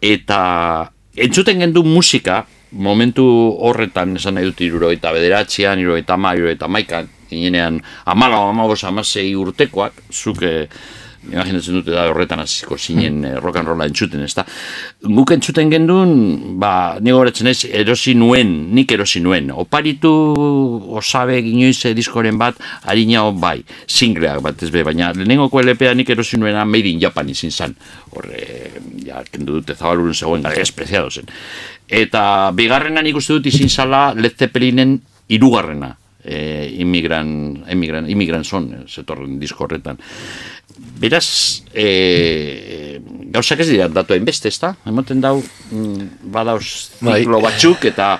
eta 0.00 0.92
entzuten 1.16 1.64
gendu 1.64 1.82
musika, 1.82 2.44
momentu 2.70 3.26
horretan 3.58 4.16
esan 4.20 4.38
nahi 4.38 4.52
dut 4.52 4.60
irurogeita 4.60 5.12
bederatzean, 5.16 5.80
irurogeita 5.80 6.14
ama, 6.14 6.36
irurogeita 6.36 6.68
maikan, 6.68 7.10
ginenean 7.34 7.80
amala, 8.06 8.42
amabos, 8.48 8.82
amasei 8.84 9.32
urtekoak, 9.38 10.04
zuk 10.12 10.42
eh, 10.42 10.68
imaginatzen 11.32 11.78
dute 11.78 11.92
da 11.94 12.04
horretan 12.10 12.42
hasiko 12.42 12.76
zinen 12.78 13.24
eh, 13.24 13.34
rock 13.40 13.58
and 13.60 13.68
rolla 13.68 13.86
entzuten, 13.88 14.22
ez 14.24 14.34
da. 14.36 14.44
Guk 15.04 15.32
entzuten 15.34 15.70
gendun, 15.72 16.12
ba, 16.60 16.98
nik 17.00 17.16
horretzen 17.16 17.48
ez, 17.50 17.64
erosi 17.64 18.14
nuen, 18.18 18.52
nik 18.76 18.92
erosi 18.92 19.22
nuen. 19.24 19.50
Oparitu 19.64 20.12
osabe 20.98 21.40
ginoiz 21.46 21.78
eh, 21.88 21.94
diskoren 21.96 22.38
bat, 22.40 22.60
harina 22.84 23.24
bai, 23.30 23.58
singleak 23.86 24.42
bat 24.44 24.62
ez 24.64 24.70
be, 24.74 24.84
baina 24.86 25.12
lehenengoko 25.14 25.62
LPA 25.64 25.94
nik 25.96 26.12
erosi 26.14 26.40
nuena 26.40 26.66
Made 26.68 26.92
in 26.92 27.00
Japan 27.02 27.30
izin 27.32 27.52
zan. 27.52 27.76
Horre, 28.12 28.44
ja, 29.06 29.24
kendu 29.30 29.60
dute 29.60 29.76
zabalurun 29.78 30.14
zegoen 30.14 30.44
gara, 30.44 30.60
espreziado 30.60 31.10
zen. 31.10 31.30
Eta 31.88 32.50
bigarrena 32.56 33.02
nik 33.04 33.16
uste 33.20 33.38
dut 33.38 33.52
izin 33.52 33.68
zala 33.68 34.06
Led 34.16 34.38
Zeppelinen 34.40 34.98
irugarrena. 35.28 35.94
E, 36.24 36.72
imigran, 36.80 37.64
emigran, 37.68 38.08
imigran 38.08 38.44
son, 38.48 38.70
eh, 38.72 38.84
zetorren 38.88 39.36
disko 39.38 39.66
horretan. 39.66 39.98
Beraz, 40.98 41.62
e, 41.74 42.98
gauzak 43.34 43.60
ez 43.60 43.68
dira 43.68 43.90
datu 43.92 44.14
hainbeste, 44.16 44.48
ez 44.48 44.58
da? 44.62 44.72
Emoten 44.88 45.20
dau, 45.20 45.36
mm, 45.70 46.24
badauz 46.32 46.96
Bai. 47.00 47.20
ziklo 47.20 47.42
batzuk, 47.44 47.84
eta 47.84 48.14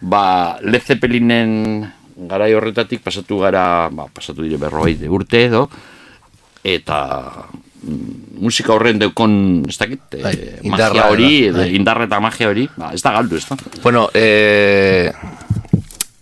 ba, 0.00 0.58
Led 0.60 0.84
Zeppelinen 0.84 1.86
garai 2.16 2.52
horretatik 2.54 3.00
pasatu 3.04 3.40
gara, 3.40 3.88
ba, 3.92 4.06
pasatu 4.12 4.42
dire 4.44 4.58
berroi 4.60 4.96
urte 5.08 5.44
edo, 5.46 5.66
eta 6.64 6.98
mm, 7.82 8.42
musika 8.42 8.74
horren 8.74 8.98
deukon, 9.00 9.64
ez 9.68 9.78
dakit, 9.78 10.18
eh, 10.18 10.22
Bai, 10.22 10.36
magia 10.70 11.08
hori, 11.08 11.50
bai. 11.50 11.70
indarra 11.74 12.04
eta 12.04 12.20
magia 12.20 12.50
hori, 12.52 12.68
ba, 12.76 12.92
ez 12.92 13.02
da 13.02 13.16
galdu, 13.16 13.36
ez 13.36 13.46
da? 13.48 13.56
Bueno, 13.82 14.08
eh, 14.14 15.12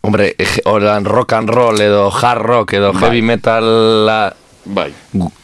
hombre, 0.05 0.35
eh, 0.37 0.61
holan 0.69 1.09
rock 1.09 1.33
and 1.33 1.49
roll 1.49 1.81
edo 1.81 2.11
hard 2.13 2.43
rock 2.45 2.75
edo 2.77 2.93
Bai. 2.93 3.01
heavy 3.09 3.23
metala 3.25 4.37
Bai. 4.65 4.93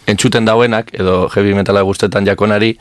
entzuten 0.06 0.44
dauenak 0.44 0.92
edo 0.92 1.28
heavy 1.32 1.54
metala 1.56 1.80
gustetan 1.80 2.28
jakonari 2.28 2.76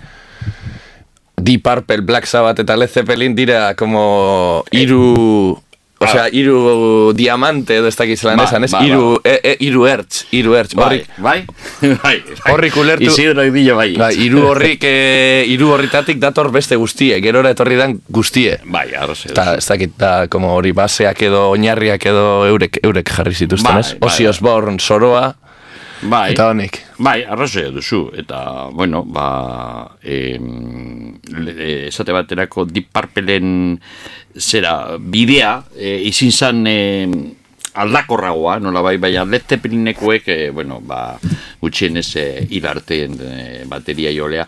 Deep 1.40 1.64
Purple, 1.64 2.04
Black 2.04 2.28
Sabbath 2.28 2.60
eta 2.60 2.76
Led 2.76 2.92
Zeppelin 2.92 3.32
dira 3.32 3.74
como 3.80 4.66
hiru 4.76 5.56
Osea, 6.00 6.30
hiru 6.32 7.12
diamante 7.14 7.76
edo 7.76 7.88
ez 7.92 7.96
dakiz 8.00 8.22
lan 8.24 8.38
Bai, 8.40 8.46
esan, 8.48 8.64
ez? 8.64 8.72
bai, 8.72 8.86
Hiru, 8.88 9.20
e, 9.24 9.34
e, 9.44 9.56
hiru 9.66 9.86
ertz, 9.86 10.22
hiru 10.32 10.54
ertz. 10.56 10.74
Bai, 10.78 10.86
Horrik, 10.86 11.10
bai, 11.28 11.46
bai, 11.82 11.98
bai. 12.00 12.54
Horrik 12.54 12.78
ulertu- 12.80 13.10
Isidro 13.12 13.44
Edillo 13.44 13.76
bai. 13.76 13.90
bai, 14.00 14.14
hiru 14.16 14.46
horrik, 14.48 14.84
e, 14.88 15.44
hiru 15.52 15.74
horritatik 15.76 16.20
dator 16.24 16.52
beste 16.56 16.78
guztie, 16.80 17.20
gerora 17.22 17.52
etorri 17.52 17.76
dan 17.76 17.98
guztie. 18.08 18.58
Bai, 18.64 18.88
arroze. 18.96 19.34
Eta 19.34 19.58
ez 19.60 19.68
dakit 19.68 19.98
da, 20.00 20.14
como 20.32 20.54
hori 20.56 20.72
baseak 20.72 21.22
edo 21.28 21.50
oinarriak 21.52 22.06
edo 22.14 22.46
eurek, 22.48 22.80
eurek 22.84 23.12
jarri 23.18 23.36
zituzten, 23.36 23.74
Bai, 23.74 23.80
ez? 23.84 23.96
bai, 24.00 24.28
bai. 24.32 24.78
Soroa, 24.80 25.34
Bai. 26.02 26.32
eta 26.32 26.48
honik. 26.54 26.80
Bai, 27.00 27.24
arrazoia 27.24 27.70
duzu, 27.72 28.10
eta, 28.20 28.68
bueno, 28.76 29.06
ba, 29.08 29.96
eh, 30.04 30.36
esate 31.88 32.12
baterako 32.12 32.66
Deep 32.68 32.90
Purpleen 32.92 33.80
zera 34.36 34.98
bidea, 35.00 35.54
e, 35.78 35.94
izin 36.10 36.32
zan 36.36 36.68
e, 36.68 37.08
aldakorragoa, 37.80 38.58
nola 38.60 38.82
bai, 38.84 38.98
baina 39.00 39.24
Led 39.24 39.48
Zeppelinekoek, 39.48 40.28
e, 40.28 40.50
bueno, 40.52 40.82
ba, 40.84 41.16
gutxienez 41.62 42.10
e, 42.20 42.26
ilarteen 42.60 43.16
e, 43.24 43.64
bateria 43.72 44.12
jolea, 44.12 44.44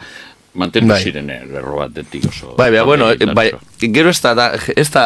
mantendu 0.60 0.92
Bai. 0.92 1.00
ziren 1.08 1.30
e, 1.32 1.40
lerro 1.48 1.78
batetik 1.80 2.28
oso. 2.28 2.56
Bai, 2.60 2.68
bai, 2.76 2.84
bueno, 2.84 3.08
oso 3.16 3.32
bai, 3.34 3.48
gero 3.80 4.12
ez 4.12 4.20
da, 4.22 4.52
ez 4.76 4.90
da, 4.92 5.06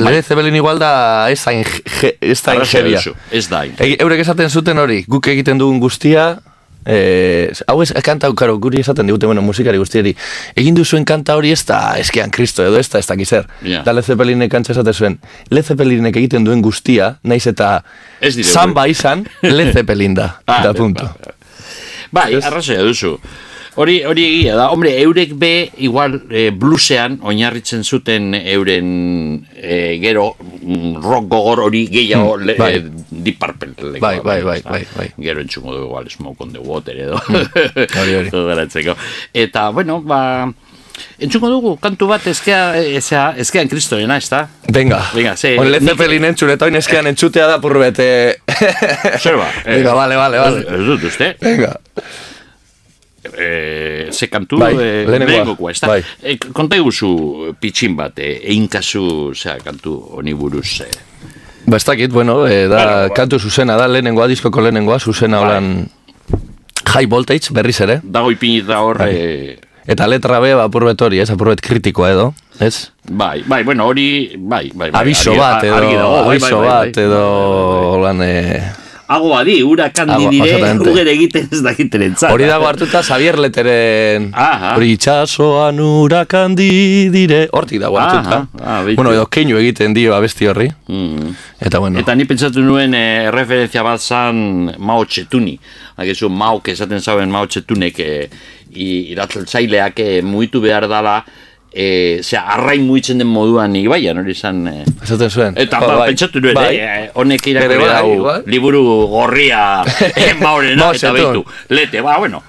Led 0.00 0.24
Zeppelin 0.24 0.56
igual 0.58 0.80
da 0.80 1.28
ez 1.30 1.44
da, 1.44 1.52
inge- 1.52 2.16
ez 2.24 2.40
da 2.42 2.56
ingeria. 2.56 3.04
ez 3.30 3.44
da. 3.52 3.60
Eurek 4.00 4.24
esaten 4.24 4.48
zuten 4.50 4.80
hori, 4.80 5.04
guk 5.06 5.28
egiten 5.30 5.60
dugun 5.60 5.78
guztia, 5.78 6.40
eh, 6.86 7.52
hau 7.66 7.80
ez 7.82 7.92
kanta 8.04 8.30
karo, 8.34 8.58
guri 8.58 8.80
esaten 8.80 9.06
digute, 9.06 9.26
bueno, 9.26 9.42
musikari 9.42 9.78
guztiari, 9.78 10.14
egin 10.56 10.74
duzuen 10.74 11.04
kanta 11.04 11.36
hori 11.36 11.50
ez 11.52 11.64
da 11.66 11.96
eskean 11.98 12.30
kristo 12.30 12.64
edo 12.66 12.78
ez 12.78 12.88
da 12.88 12.98
ez 12.98 13.06
dakiz 13.06 13.28
zer. 13.28 13.46
Ja. 13.62 13.82
Da 13.82 13.92
Led 13.92 14.04
Zeppelinek 14.04 14.50
kantza 14.50 14.74
zuen, 14.92 15.18
Led 15.50 15.64
Zeppelinek 15.64 16.16
egiten 16.16 16.44
duen 16.44 16.62
guztia, 16.62 17.16
naiz 17.22 17.46
eta 17.46 17.82
samba 18.44 18.86
izan, 18.88 19.26
Led 19.42 19.72
Zeppelin 19.72 20.14
da, 20.14 20.36
Ah, 20.46 20.62
da 20.62 20.72
punto. 20.74 21.04
ba- 21.04 21.32
Bai, 22.14 22.34
arrazoia 22.38 22.82
duzu. 22.82 23.18
Hori, 23.76 23.96
hori 24.06 24.22
egia 24.24 24.54
da. 24.54 24.68
Hombre, 24.70 24.92
eurek 25.02 25.32
be, 25.34 25.68
igual, 25.82 26.12
e, 26.30 26.50
blusean, 26.54 27.16
oinarritzen 27.26 27.82
zuten 27.82 28.28
euren 28.38 29.46
e, 29.56 29.98
gero 30.02 30.28
mm, 30.38 31.00
rock 31.02 31.26
gogor 31.32 31.64
hori 31.66 31.80
gehiago 31.90 32.36
le, 32.38 32.54
bai. 32.54 32.76
e, 32.76 32.84
Deep 33.10 33.38
Purple. 33.42 33.72
lekoa, 33.96 33.98
Bai, 34.00 34.20
bai, 34.20 34.36
bai, 34.46 34.60
bai, 34.62 34.84
bai. 34.94 35.08
Gero 35.18 35.40
entzungo 35.42 35.74
dugu, 35.74 35.88
igual, 35.88 36.06
Smoke 36.10 36.44
on 36.46 36.52
the 36.52 36.60
Water 36.62 36.94
edo. 37.00 37.18
hori, 37.18 38.14
hori. 38.14 38.30
Garatzeko. 38.52 38.94
Eta, 39.32 39.70
bueno, 39.70 40.00
ba... 40.02 40.52
Entzungo 41.18 41.48
dugu, 41.50 41.72
kantu 41.82 42.06
bat, 42.06 42.22
ezkea, 42.30 42.76
ezea, 42.78 43.24
ezkean 43.42 43.66
kristorena, 43.66 44.20
ez 44.22 44.28
da? 44.30 44.44
Venga, 44.70 45.00
Venga, 45.16 45.32
ze, 45.36 45.56
Led 45.58 45.82
nik- 45.82 45.90
Zeppelin 45.96 46.28
entzun 46.30 46.52
eta 46.54 46.68
oin 46.68 46.78
eskean 46.78 47.08
entzutea 47.10 47.48
da 47.50 47.56
purbete. 47.58 48.06
Zer 49.18 49.34
ba? 49.40 49.48
Venga, 49.66 49.96
vale, 49.98 50.14
vale, 50.20 50.38
vale. 50.38 50.62
Ez 50.62 50.86
dut 50.86 51.08
uste. 51.10 51.32
Venga. 51.42 51.72
Eh, 53.36 54.08
ze 54.12 54.28
kantu 54.28 54.58
Bai, 54.58 54.74
eh, 54.74 55.04
lehenengoa, 55.08 55.70
ez 55.70 55.80
da? 55.80 55.88
bai. 55.88 56.02
Eh, 56.22 56.36
konta 56.52 56.76
iguzu 56.76 57.54
pitxin 57.60 57.96
bat, 57.96 58.18
egin 58.18 58.68
kasu, 58.68 59.32
zera, 59.34 59.58
kantu 59.64 59.96
honi 60.18 60.34
buruz, 60.34 60.80
eh. 60.80 60.90
Ba, 61.66 61.76
ez 61.76 61.84
dakit, 61.84 62.10
bueno, 62.12 62.46
eh, 62.46 62.66
da, 62.68 62.84
ba. 63.08 63.14
kantu 63.14 63.38
zuzena 63.38 63.76
da, 63.76 63.86
lehenengoa, 63.88 64.26
diskoko 64.28 64.60
lehenengoa, 64.60 64.98
zuzena 64.98 65.40
Bai. 65.40 65.46
holan 65.48 65.88
high 66.94 67.06
voltage, 67.08 67.48
berriz 67.52 67.80
ere. 67.80 68.00
dago 68.04 68.30
ipinita 68.30 68.80
hor, 68.82 68.98
Bai. 68.98 69.14
eh, 69.16 69.58
Eta 69.86 70.06
letra 70.08 70.38
be, 70.40 70.54
ba, 70.56 70.64
apurbet 70.64 71.00
hori, 71.04 71.18
ez, 71.20 71.28
apurbet 71.30 71.60
kritikoa 71.60 72.10
edo, 72.10 72.34
ez? 72.58 72.90
bai, 73.04 73.42
bai, 73.46 73.62
bueno, 73.64 73.84
hori, 73.86 74.32
bai, 74.38 74.70
bai, 74.74 74.90
bai, 74.90 75.00
Abiso 75.02 75.34
bat, 75.36 75.62
edo, 75.64 75.74
bai, 75.74 75.94
bai, 75.96 76.22
abiso 76.30 76.58
bai. 76.60 76.68
bat, 76.68 76.96
edo, 76.96 77.20
holan, 77.92 78.22
Hago 79.06 79.28
badi, 79.34 79.62
urakan 79.62 80.08
Hago- 80.08 80.30
dire, 80.30 80.72
ugere 80.80 81.10
egiten 81.12 81.48
ez 81.52 81.60
dakiteren 81.62 82.14
zara. 82.16 82.32
hori 82.32 82.44
dago 82.48 82.64
hartuta 82.66 83.02
Xavier 83.02 83.36
Leteren, 83.38 84.30
Aha. 84.32 84.74
hori 84.76 84.92
itxasoan 84.96 85.78
urakan 85.80 86.54
di 86.56 87.10
dire, 87.12 87.48
hortik 87.52 87.80
dago 87.80 87.98
hartuta. 88.00 88.46
Aha, 88.62 88.80
ah, 88.80 88.82
bueno, 88.94 89.12
edo 89.12 89.26
keinu 89.26 89.58
egiten 89.60 89.92
dio 89.94 90.14
abesti 90.16 90.46
horri, 90.48 90.70
Mm. 90.88 91.34
eta 91.60 91.78
bueno, 91.78 91.98
Eta 92.00 92.14
ni 92.14 92.24
pentsatu 92.24 92.60
nuen 92.62 92.94
eh, 92.94 93.30
referentzia 93.30 93.82
bat 93.82 94.00
zan 94.00 94.74
Mao 94.78 95.04
Txetuni. 95.04 95.58
Hagezu 95.96 96.28
Mao 96.30 96.62
esaten 96.64 97.00
zauen 97.00 97.30
Mao 97.30 97.46
Txetunek 97.46 97.98
eh, 98.00 98.28
i- 98.74 99.12
iratzaileak 99.12 99.98
eh, 100.00 100.22
mugitu 100.22 100.60
behar 100.60 100.88
dala 100.88 101.24
eh, 101.74 102.20
zera, 102.22 102.44
arrain 102.54 102.86
mugitzen 102.86 103.18
den 103.18 103.26
moduan 103.28 103.74
ibaian, 103.76 104.18
hori 104.22 104.30
izan... 104.36 104.66
Eh, 104.70 104.84
esaten 105.02 105.30
zuen. 105.30 105.58
Eta 105.58 105.80
Oh, 105.82 105.88
ba, 105.88 105.96
bai. 105.98 106.08
pentsatu 106.12 106.40
nuen, 106.40 106.54
Bai. 106.54 106.76
eh, 106.78 107.10
honek 107.14 107.46
irakurri 107.50 107.78
bai, 107.82 107.92
dau 107.92 108.40
liburu 108.46 108.82
gorria 109.10 109.82
eh, 110.16 110.34
maurena, 110.40 110.86
Mao 110.86 110.94
eta 110.94 111.12
behitu, 111.12 111.44
lete, 111.68 112.00
ba, 112.00 112.18
bueno, 112.18 112.42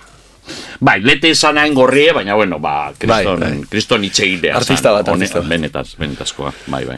Bai, 0.79 0.99
lete 1.01 1.31
zanaen 1.33 1.73
gorrie, 1.73 2.11
baina 2.13 2.35
bueno, 2.35 2.59
ba, 2.59 2.91
kriston, 2.99 3.39
Bai, 3.39 3.49
bai. 3.55 3.67
kriston 3.71 4.03
itxegitea. 4.05 4.57
Artista 4.59 4.91
bat, 4.93 5.07
artista 5.07 5.39
bat. 5.39 5.47
Benetaz, 5.49 5.95
benetazkoa, 5.97 6.51
bai, 6.67 6.83
bai. 6.85 6.97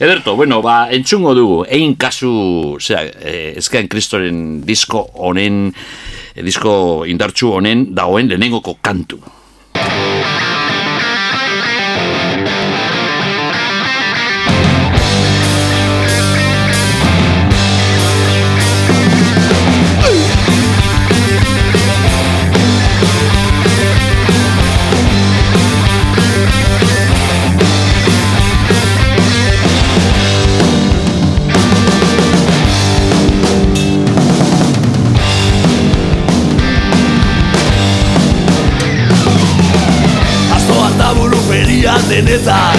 Ederto, 0.00 0.34
bueno, 0.34 0.58
ba, 0.64 0.88
entzungo 0.90 1.34
dugu, 1.36 1.58
egin 1.68 1.94
kasu, 2.00 2.32
zera, 2.80 3.04
eh, 3.20 3.52
ezkean 3.60 3.86
kristoren 3.92 4.40
disko 4.66 5.04
honen, 5.22 5.68
disko 6.42 7.04
indartsu 7.06 7.52
honen 7.60 7.90
dagoen 7.94 8.32
lehenengoko 8.32 8.78
kantu. 8.82 9.20
in 42.20 42.26
his 42.26 42.46
eyes. 42.46 42.69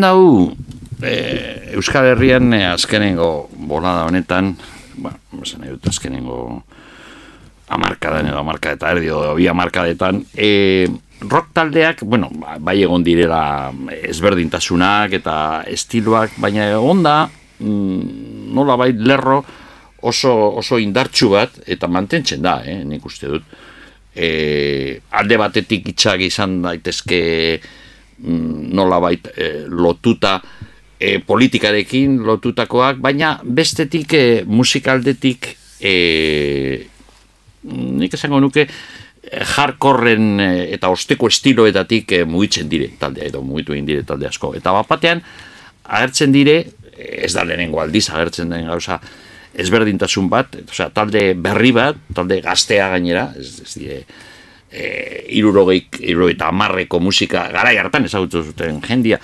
Ematen 0.00 0.02
dau 0.02 0.52
e, 1.02 1.74
Euskal 1.76 2.06
Herrian 2.12 2.52
e, 2.54 2.64
azkenengo 2.66 3.48
bolada 3.52 4.06
honetan, 4.08 4.56
ba, 4.96 5.12
esan 5.42 5.66
dut 5.68 5.86
azkenengo 5.88 6.62
amarkadan 7.70 8.26
edo 8.26 8.40
amarka 8.40 8.72
eta 8.72 8.90
erdi 8.90 9.06
edo 9.06 9.34
bi 9.36 9.46
amarkadetan, 9.48 10.24
e, 10.34 10.88
rock 11.20 11.52
taldeak, 11.54 12.02
bueno, 12.02 12.30
ba- 12.32 12.58
bai 12.58 12.80
egon 12.82 13.04
direla 13.04 13.72
ezberdintasunak 14.08 15.12
eta 15.20 15.64
estiloak, 15.68 16.38
baina 16.40 16.70
egon 16.70 17.02
da, 17.02 17.28
mm, 17.60 18.52
nola 18.54 18.76
bai 18.76 18.92
lerro 18.92 19.44
oso, 20.00 20.32
oso 20.56 20.78
indartsu 20.78 21.30
bat, 21.30 21.60
eta 21.66 21.86
mantentzen 21.88 22.42
da, 22.42 22.62
eh, 22.64 22.82
nik 22.84 23.04
uste 23.04 23.28
dut. 23.28 23.44
E, 24.16 24.98
alde 25.12 25.36
batetik 25.38 25.92
itxak 25.92 26.24
izan 26.24 26.62
daitezke 26.64 27.60
nolabait 28.20 29.30
e, 29.36 29.50
lotuta 29.68 30.38
e, 31.00 31.18
politikarekin 31.24 32.18
lotutakoak, 32.26 33.00
baina 33.00 33.38
bestetik 33.44 34.14
e, 34.14 34.24
musikaldetik 34.46 35.54
e, 35.80 35.94
nik 37.70 38.16
esango 38.16 38.40
nuke 38.40 38.66
hardcorren 39.56 40.40
e, 40.40 40.50
eta 40.76 40.90
osteko 40.92 41.30
estiloetatik 41.32 42.12
e, 42.18 42.24
mugitzen 42.28 42.68
dire 42.68 42.92
taldea 43.00 43.30
edo 43.30 43.42
mugitu 43.46 43.76
egin 43.76 43.88
dire 43.88 44.04
talde 44.08 44.28
asko. 44.28 44.54
Eta 44.58 44.74
bapatean 44.76 45.22
agertzen 45.90 46.32
dire, 46.32 46.62
ez 47.00 47.32
da 47.34 47.44
lehenengo 47.44 47.80
aldiz 47.80 48.08
agertzen 48.10 48.52
den 48.52 48.68
gauza, 48.68 49.00
ezberdintasun 49.60 50.28
bat, 50.30 50.54
osea, 50.70 50.90
talde 50.94 51.32
berri 51.34 51.72
bat, 51.74 51.98
talde 52.14 52.38
gaztea 52.44 52.86
gainera, 52.92 53.30
ez, 53.38 53.56
ez 53.64 53.72
dire, 53.74 54.02
e, 54.72 55.24
irurogeik, 55.38 56.00
irurogeita 56.00 56.50
amarreko 56.50 57.00
musika 57.02 57.48
garai 57.52 57.76
hartan 57.78 58.06
ezagutu 58.08 58.44
zuten 58.52 58.80
jendia. 58.86 59.20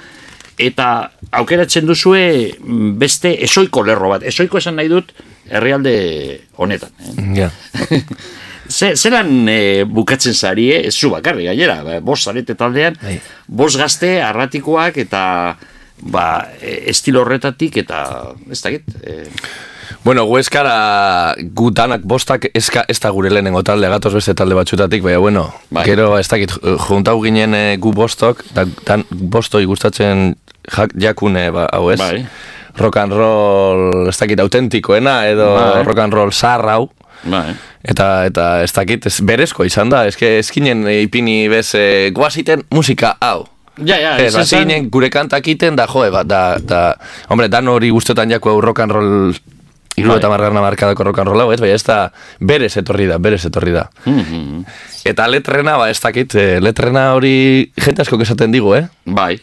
Eta 0.57 1.11
aukeratzen 1.37 1.87
duzue 1.87 2.23
mm, 2.57 2.97
beste 3.01 3.35
esoiko 3.45 3.85
lerro 3.85 4.11
bat. 4.15 4.25
Esoiko 4.25 4.59
esan 4.59 4.79
nahi 4.81 4.89
dut 4.93 5.13
herrialde 5.51 5.97
honetan. 6.57 6.91
Eh? 7.01 7.31
Ja. 7.43 7.51
Ze, 8.67 8.97
zelan 8.97 9.47
e, 9.47 9.85
bukatzen 9.87 10.35
zari, 10.35 10.71
eh? 10.75 10.81
ez 10.89 10.95
zu 10.97 11.13
bakarri 11.13 11.45
gainera, 11.47 11.77
ba, 11.87 12.01
bos 12.03 12.19
zarete 12.25 12.57
taldean, 12.59 12.97
Bai. 12.99 13.21
bos 13.47 13.77
gazte, 13.79 14.17
arratikoak 14.27 14.99
eta 15.05 15.21
ba, 16.03 16.25
e, 16.59 16.81
estilo 16.91 17.23
horretatik 17.23 17.79
eta 17.85 18.01
ez 18.51 18.59
dakit, 18.65 18.91
e, 19.07 19.21
Bueno, 20.05 20.25
gu 20.27 20.39
eskara 20.39 21.35
gu 21.55 21.71
danak 21.71 22.03
bostak 22.05 22.49
eska, 22.55 22.85
ez 22.89 22.99
da 23.01 23.11
gure 23.11 23.31
lehenengo 23.31 23.63
talde, 23.67 23.89
gatoz 23.91 24.15
beste 24.15 24.35
talde 24.35 24.55
batxutatik, 24.59 25.03
baina 25.03 25.19
bueno, 25.19 25.47
Bai. 25.71 25.85
gero 25.85 26.17
ez 26.19 26.27
dakit, 26.29 26.53
juntau 26.89 27.21
ginen 27.25 27.55
eh, 27.55 27.77
gu 27.79 27.93
bostok, 27.93 28.45
da, 28.55 28.67
dan 28.87 29.05
bostoi 29.11 29.65
gustatzen 29.67 30.37
jak, 30.71 30.95
jakune, 31.01 31.51
ba, 31.55 31.69
hau 31.73 31.91
ez? 31.91 32.01
Bai. 32.01 32.27
Rock 32.77 32.99
and 33.01 33.13
roll, 33.17 34.09
ez 34.11 34.17
dakit, 34.21 34.41
autentikoena, 34.41 35.23
edo 35.31 35.55
Bai. 35.55 35.83
rock 35.85 36.05
and 36.05 36.15
roll 36.15 36.33
zar 36.33 36.67
hau. 36.69 36.91
ba, 37.25 37.47
eh? 37.51 37.57
Eta, 37.87 38.27
eta 38.27 38.47
ez 38.65 38.73
dakit, 38.75 39.07
ez 39.07 39.21
berezko 39.23 39.65
izan 39.65 39.91
da, 39.93 40.07
eske 40.11 40.39
eskinen 40.41 40.87
eh, 40.91 41.03
ipini 41.07 41.47
bez, 41.49 41.69
e, 41.79 42.11
guaziten 42.15 42.67
musika 42.75 43.15
hau. 43.23 43.47
Ja, 43.77 43.99
ja, 44.01 44.15
Ez, 44.17 44.33
bazinen 44.33 44.89
gure 44.91 45.11
kantak 45.13 45.47
iten 45.53 45.77
da, 45.77 45.85
joe, 45.91 46.09
ba, 46.11 46.23
da, 46.25 46.57
da, 46.59 46.81
hombre, 47.29 47.51
dan 47.53 47.69
hori 47.69 47.91
guztetan 47.93 48.31
jako 48.33 48.61
rock 48.65 48.81
and 48.81 48.93
roll, 48.97 49.35
iru 49.97 50.17
eta 50.17 50.29
margarna 50.29 50.61
markadako 50.61 51.09
rock 51.09 51.23
and 51.23 51.33
roll 51.33 51.41
hau, 51.41 51.53
ez, 51.53 51.61
bai, 51.61 51.71
ez 51.73 51.83
da, 51.87 52.11
berez 52.41 52.75
etorri 52.77 53.09
da, 53.09 53.19
berez 53.19 53.45
etorri 53.49 53.73
da. 53.73 53.89
Mhm. 54.05 54.65
Eta 55.07 55.29
letrena, 55.31 55.77
ba, 55.81 55.91
ez 55.91 56.01
dakit, 56.03 56.35
eh, 56.35 56.59
letrena 56.61 57.13
hori 57.15 57.73
jente 57.77 58.03
asko 58.03 58.21
esaten 58.21 58.53
digu, 58.53 58.75
eh? 58.75 58.87
Bai, 59.05 59.37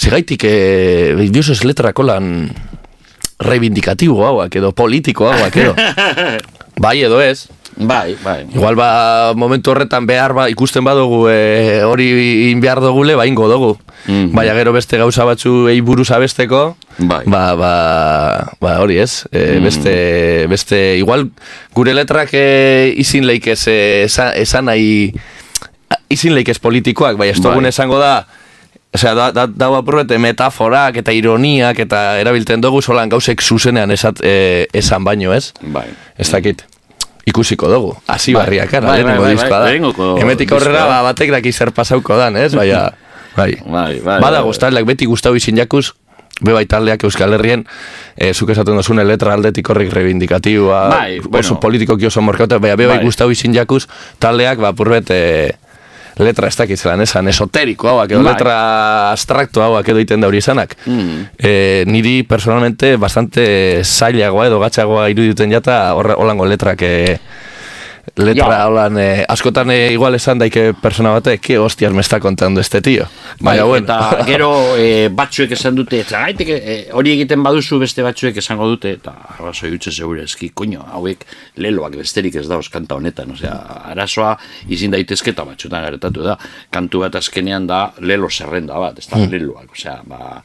Zigaitik, 0.00 0.44
eh, 0.44 1.28
dioso 1.28 1.52
ez 1.52 1.64
letrako 1.64 2.06
lan 2.08 2.48
reivindikatibo 3.40 4.24
hauak, 4.24 4.54
edo 4.56 4.72
politiko 4.72 5.28
hauak, 5.28 5.56
edo. 5.56 5.74
bai 6.84 7.00
edo 7.04 7.20
ez. 7.20 7.48
Bai, 7.80 8.16
bai. 8.22 8.46
Igual 8.54 8.76
ba, 8.76 9.32
momentu 9.34 9.70
horretan 9.72 10.06
behar 10.06 10.34
ba, 10.36 10.48
ikusten 10.52 10.84
badugu 10.84 11.28
e, 11.30 11.82
hori 11.84 12.50
in 12.50 12.60
behar 12.60 12.80
dugule, 12.80 13.16
ba 13.16 13.26
ingo 13.26 13.48
dugu. 13.48 13.78
Mhm. 14.06 14.32
Baina 14.32 14.54
gero 14.56 14.72
beste 14.72 14.98
gauza 14.98 15.24
batzu 15.24 15.68
ei 15.68 15.80
buruz 15.80 16.10
abesteko, 16.10 16.76
Bai. 16.98 17.24
ba, 17.26 17.54
ba, 17.56 17.72
ba 18.60 18.78
hori 18.80 18.98
ez, 18.98 19.26
e, 19.32 19.60
beste, 19.60 20.46
beste, 20.48 20.96
igual 20.98 21.30
gure 21.74 21.94
letrak 21.94 22.30
e, 22.32 22.94
izin 22.96 23.26
leikez 23.26 23.66
e, 23.68 23.78
esan, 24.04 24.32
esan 24.36 24.70
nahi, 24.70 25.12
izin 26.08 26.34
leikez 26.34 26.58
politikoak, 26.58 27.18
bai, 27.20 27.28
ez 27.34 27.40
dugun 27.40 27.68
Bai. 27.68 27.74
esango 27.74 27.98
da, 28.00 28.26
Osea, 28.92 29.14
da, 29.14 29.30
da, 29.30 29.46
da 29.46 29.68
apurrete 29.78 30.16
metaforak 30.18 30.96
eta 30.98 31.12
ironiak 31.14 31.78
eta 31.78 32.18
erabiltzen 32.18 32.58
dugu 32.60 32.80
solan 32.82 33.08
gauzek 33.12 33.38
zuzenean 33.38 33.92
esat, 33.94 34.18
e, 34.24 34.66
esan 34.74 35.04
baino, 35.06 35.30
ez? 35.32 35.52
Bai. 35.62 35.86
Ez 36.18 36.26
dakit. 36.32 36.64
Ikusiko 37.26 37.68
dugu. 37.68 37.94
Hasi 38.06 38.32
Bai. 38.34 38.44
barriak, 38.46 38.74
ara, 38.74 38.86
Bai, 38.88 38.98
lehenengo 39.02 39.22
bai, 39.22 39.28
bai, 39.28 39.36
diskoa 39.36 39.50
bai, 39.50 39.58
da. 39.58 39.64
lehenengoko 39.66 40.18
Hemetik 40.20 40.52
aurrera, 40.52 40.86
ba, 40.86 41.02
batek 41.02 41.30
daki 41.36 41.52
zer 41.52 41.70
pasauko 41.72 42.16
dan, 42.16 42.36
ez? 42.36 42.54
Baina, 42.54 42.90
bai. 43.38 43.54
Bai, 43.66 44.00
bai, 44.00 44.20
Bada 44.20 44.40
bai. 44.40 44.46
guztaldeak 44.48 44.86
beti 44.88 45.06
gustau 45.06 45.34
izin 45.36 45.56
jakuz, 45.60 45.92
be 46.40 46.52
bai 46.56 46.64
taldeak 46.66 47.04
Euskal 47.04 47.34
Herrien, 47.36 47.66
e, 48.16 48.32
zuk 48.32 48.50
esaten 48.50 48.74
dozune 48.78 49.04
letra 49.04 49.34
aldetik 49.36 49.68
horrik 49.68 49.92
reivindikatiua, 49.92 50.88
Bai, 50.88 51.20
bueno. 51.20 51.38
oso 51.44 51.60
politikoki 51.60 52.06
oso 52.08 52.22
morkauta, 52.24 52.58
baina 52.58 52.76
be 52.76 52.86
bai 52.88 52.96
Bai. 52.98 53.04
gustau 53.04 53.30
izin 53.30 53.52
jakuz, 53.54 53.86
taldeak, 54.18 54.58
ba, 54.58 54.72
purbet, 54.72 55.10
e, 55.10 55.52
letra 56.18 56.48
ez 56.48 56.56
dakit 56.56 56.78
zelan 56.78 57.00
esan, 57.00 57.28
esoteriko 57.28 57.88
hauak, 57.88 58.10
edo 58.10 58.22
Bai. 58.22 58.32
letra 58.32 59.10
abstrakto 59.12 59.62
hauak 59.62 59.88
edo 59.88 59.98
iten 60.00 60.20
da 60.20 60.26
hori 60.28 60.38
izanak. 60.38 60.76
Mm. 60.86 61.26
Eh, 61.38 61.84
niri 61.86 62.22
personalmente 62.22 62.96
bastante 62.96 63.82
zailagoa 63.84 64.46
edo 64.46 64.58
gatxagoa 64.60 65.08
iruditen 65.10 65.50
jata 65.50 65.94
horre- 65.94 66.16
holango 66.18 66.44
letrak 66.46 66.82
eh, 66.82 67.18
letra 68.16 68.46
Ja. 68.46 68.66
holan, 68.68 68.98
eh, 68.98 69.24
askotan 69.28 69.70
eh, 69.70 69.92
igual 69.92 70.14
esan 70.14 70.38
daike 70.38 70.74
persona 70.80 71.10
batek, 71.10 71.40
que 71.40 71.58
hostias 71.58 71.92
me 71.92 72.00
está 72.00 72.20
contando 72.20 72.60
este 72.60 72.80
tío. 72.82 73.06
Baina, 73.40 73.62
Bai, 73.64 73.68
bueno. 73.68 73.84
Eta 73.84 74.24
gero 74.26 74.76
e, 74.76 75.08
batzuek 75.08 75.52
esan 75.52 75.74
dute, 75.74 76.00
eta 76.00 76.20
gaitek 76.26 76.48
e, 76.48 76.88
hori 76.92 77.12
egiten 77.12 77.42
baduzu 77.42 77.78
beste 77.78 78.02
batzuek 78.02 78.36
esango 78.36 78.66
dute, 78.68 78.92
eta 78.92 79.12
arrazoi 79.38 79.72
utxe 79.74 79.90
segure 79.92 80.24
eski, 80.24 80.50
koño, 80.50 80.84
hauek 80.92 81.24
leloak 81.56 81.96
besterik 81.96 82.34
ez 82.36 82.46
dauz 82.48 82.68
kanta 82.68 82.94
honetan, 82.96 83.30
osea, 83.32 83.54
arazoa 83.92 84.36
izin 84.68 84.90
daitezke 84.90 85.30
eta 85.30 85.44
batzutan 85.44 85.84
gertatu 85.84 86.22
da, 86.22 86.36
kantu 86.70 87.00
bat 87.00 87.14
azkenean 87.14 87.66
da 87.66 87.92
lelo 88.00 88.28
zerrenda 88.30 88.78
bat, 88.78 88.98
ez 88.98 89.06
da 89.08 89.16
Hmm. 89.16 89.30
leloak, 89.30 89.72
osea, 89.72 90.00
ba, 90.04 90.42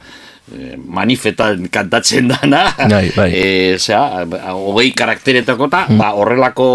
manifetan 0.86 1.66
kantatzen 1.72 2.28
dana, 2.30 2.62
Bai, 2.88 3.10
bai. 3.16 3.28
e, 3.38 3.74
osea, 3.74 4.24
hogei 4.54 4.92
karakteretako 4.96 5.66
eta, 5.66 5.82
ba, 5.98 6.12
horrelako 6.14 6.66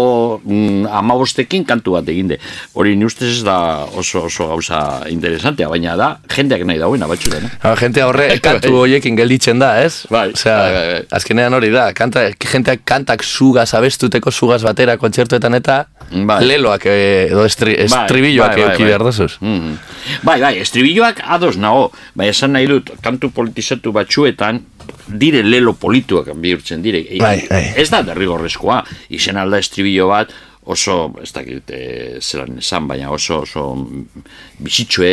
mm, 0.44 0.86
amabostekin 1.00 1.64
kantu 1.68 1.96
bat 1.96 2.08
eginde. 2.12 2.38
Hori 2.76 2.94
ni 2.96 3.06
ustez 3.08 3.30
ez 3.38 3.44
da 3.46 3.56
oso, 3.98 4.26
oso 4.28 4.48
gauza 4.50 4.82
interesantea, 5.10 5.70
baina 5.72 5.96
da, 5.96 6.10
jendeak 6.32 6.66
nahi 6.68 6.80
dauena 6.82 7.08
batxuren, 7.10 7.48
eh? 7.48 7.52
Ha, 7.64 7.74
gente 7.80 8.04
horre 8.04 8.28
kantu 8.44 8.74
horiekin 8.82 9.16
gelditzen 9.16 9.62
da, 9.62 9.74
ez? 9.82 10.04
Bai, 10.12 10.30
Osea, 10.36 10.58
bai, 10.58 10.72
bai, 10.76 10.84
bai. 10.92 11.02
azkenean 11.20 11.56
hori 11.56 11.72
da, 11.72 11.88
kanta, 11.96 12.26
jenteak 12.52 12.84
kantak 12.88 13.24
sugaz 13.24 13.70
abestuteko 13.78 14.30
sugaz 14.30 14.60
batera 14.66 14.98
kontzertuetan 15.00 15.56
eta 15.58 15.82
Bai. 16.12 16.42
leloak 16.44 16.84
eh, 16.90 17.28
edo 17.30 17.46
estri, 17.48 17.74
estribilloak 17.86 18.52
bai, 18.52 18.66
bai, 18.66 18.76
bai. 18.76 18.86
behar 18.90 19.04
dozuz. 19.06 19.38
Mhm. 19.40 19.78
Bai, 20.26 20.38
bai, 20.42 20.54
estribilloak 20.60 21.22
ados 21.24 21.56
nago, 21.56 21.88
bai, 22.18 22.28
esan 22.32 22.52
nahi 22.52 22.68
dut, 22.68 22.92
kantu 23.02 23.30
politizatu 23.62 23.92
batzuetan, 23.94 24.60
dire 25.08 25.42
lelo 25.42 25.72
polituak 25.74 26.32
bihurtzen 26.34 26.82
dire. 26.82 26.98
E, 27.08 27.18
Bai, 27.20 27.46
bai. 27.48 27.72
Ez 27.76 27.88
da 27.90 28.02
derrigorrezkoa, 28.02 28.82
izen 29.10 29.36
alda 29.38 29.58
estribillo 29.62 30.08
bat, 30.10 30.32
oso, 30.64 31.12
ez 31.22 31.32
dakit, 31.34 31.70
e, 31.74 32.18
zelan 32.22 32.58
esan, 32.60 32.86
baina 32.86 33.10
oso, 33.10 33.40
oso 33.42 33.64
bizitxue, 34.62 35.10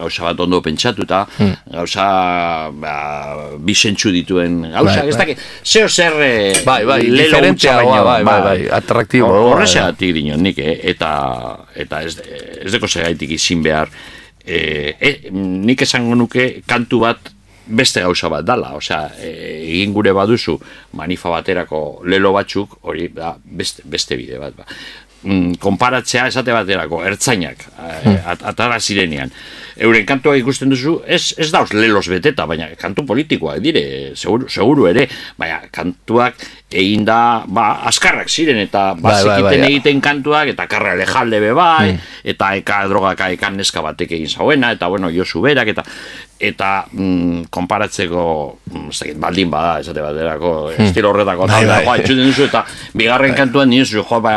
gauza 0.00 0.24
bat 0.26 0.40
ondo 0.42 0.60
pentsatuta, 0.62 1.24
Hmm. 1.38 1.54
gauza 1.70 2.70
ba, 2.72 3.58
bisentxu 3.58 4.10
dituen 4.10 4.62
gauza, 4.72 5.00
Bai, 5.02 5.08
ez 5.08 5.16
bai. 5.16 5.26
dakit, 5.26 5.38
zeo 5.64 5.88
zer 5.88 6.12
e, 6.22 6.52
Bai, 6.66 6.84
bai, 6.84 7.02
lelo 7.06 7.40
baino, 7.40 8.04
bai, 8.04 8.24
bai, 8.24 8.40
bai, 8.42 8.68
atraktiboa, 8.70 9.28
Hor- 9.28 9.42
bai. 9.44 9.52
Horrexegatik 9.52 10.14
dinon 10.14 10.42
nik, 10.42 10.58
eh? 10.58 10.78
eta, 10.90 11.58
eta 11.76 12.02
ez, 12.02 12.18
ez 12.64 12.72
deko 12.72 12.86
segaitik 12.88 13.30
izin 13.30 13.62
behar, 13.62 13.88
e, 14.44 14.96
e, 14.98 15.30
nik 15.30 15.82
esango 15.82 16.14
nuke 16.16 16.62
kantu 16.66 17.00
bat 17.06 17.18
beste 17.68 18.00
gauza 18.04 18.30
bat 18.32 18.46
dala, 18.46 18.72
osea, 18.76 19.08
e, 19.20 19.32
egin 19.68 19.92
gure 19.92 20.12
baduzu 20.16 20.58
manifa 20.98 21.30
baterako 21.30 21.82
lelo 22.08 22.32
batzuk, 22.32 22.78
hori 22.82 23.08
da 23.14 23.34
beste, 23.44 23.84
beste 23.84 24.16
bide 24.16 24.40
bat. 24.40 24.56
Ba. 24.56 24.66
Mm, 25.18 25.56
konparatzea 25.58 26.28
esate 26.30 26.54
baterako, 26.54 27.00
ertzainak, 27.02 27.64
hmm. 27.74 28.20
at, 28.32 28.44
atara 28.52 28.78
zirenean. 28.78 29.32
Euren 29.82 30.06
kantua 30.06 30.36
ikusten 30.38 30.70
duzu, 30.70 31.00
ez, 31.06 31.34
ez 31.38 31.48
dauz 31.50 31.72
lelos 31.74 32.04
beteta, 32.10 32.46
baina 32.46 32.68
kantu 32.78 33.02
politikoak 33.06 33.58
dire, 33.62 33.82
seguru, 34.14 34.46
seguru 34.50 34.86
ere, 34.90 35.08
baina 35.38 35.58
kantuak 35.74 36.38
egin 36.70 37.04
da, 37.08 37.44
ba, 37.48 37.70
askarrak 37.88 38.28
ziren, 38.28 38.58
eta 38.60 38.92
Bai, 38.92 39.00
bai, 39.00 39.12
bazekiten 39.24 39.62
bai. 39.64 39.68
egiten 39.72 40.00
kantuak, 40.04 40.52
eta 40.52 40.66
karra 40.68 40.94
lejalde 41.00 41.40
be 41.40 41.52
bai, 41.56 41.94
eta 42.28 42.52
eka 42.60 42.82
drogaka 42.90 43.30
ekan 43.32 43.56
neska 43.56 43.80
batek 43.84 44.12
egin 44.18 44.28
zauena, 44.28 44.72
eta 44.76 44.88
bueno, 44.92 45.08
Josu 45.14 45.40
berak, 45.44 45.72
eta 45.72 45.84
eta 46.38 46.84
mm, 46.92 47.48
konparatzeko 47.50 48.20
mm, 48.70 48.90
ez 48.92 48.98
dakit, 49.00 49.16
baldin 49.18 49.48
bada, 49.50 49.80
esate 49.82 50.02
baterako, 50.04 50.52
estilo 50.84 51.10
horretako, 51.10 51.48
Bai, 51.50 51.64
bai. 51.66 51.96
entzuten 51.98 52.28
duzu, 52.28 52.44
eta 52.46 52.62
bigarren 52.94 53.34
kantuan 53.34 53.72
diozu, 53.72 54.04
jo, 54.06 54.20
ba, 54.22 54.34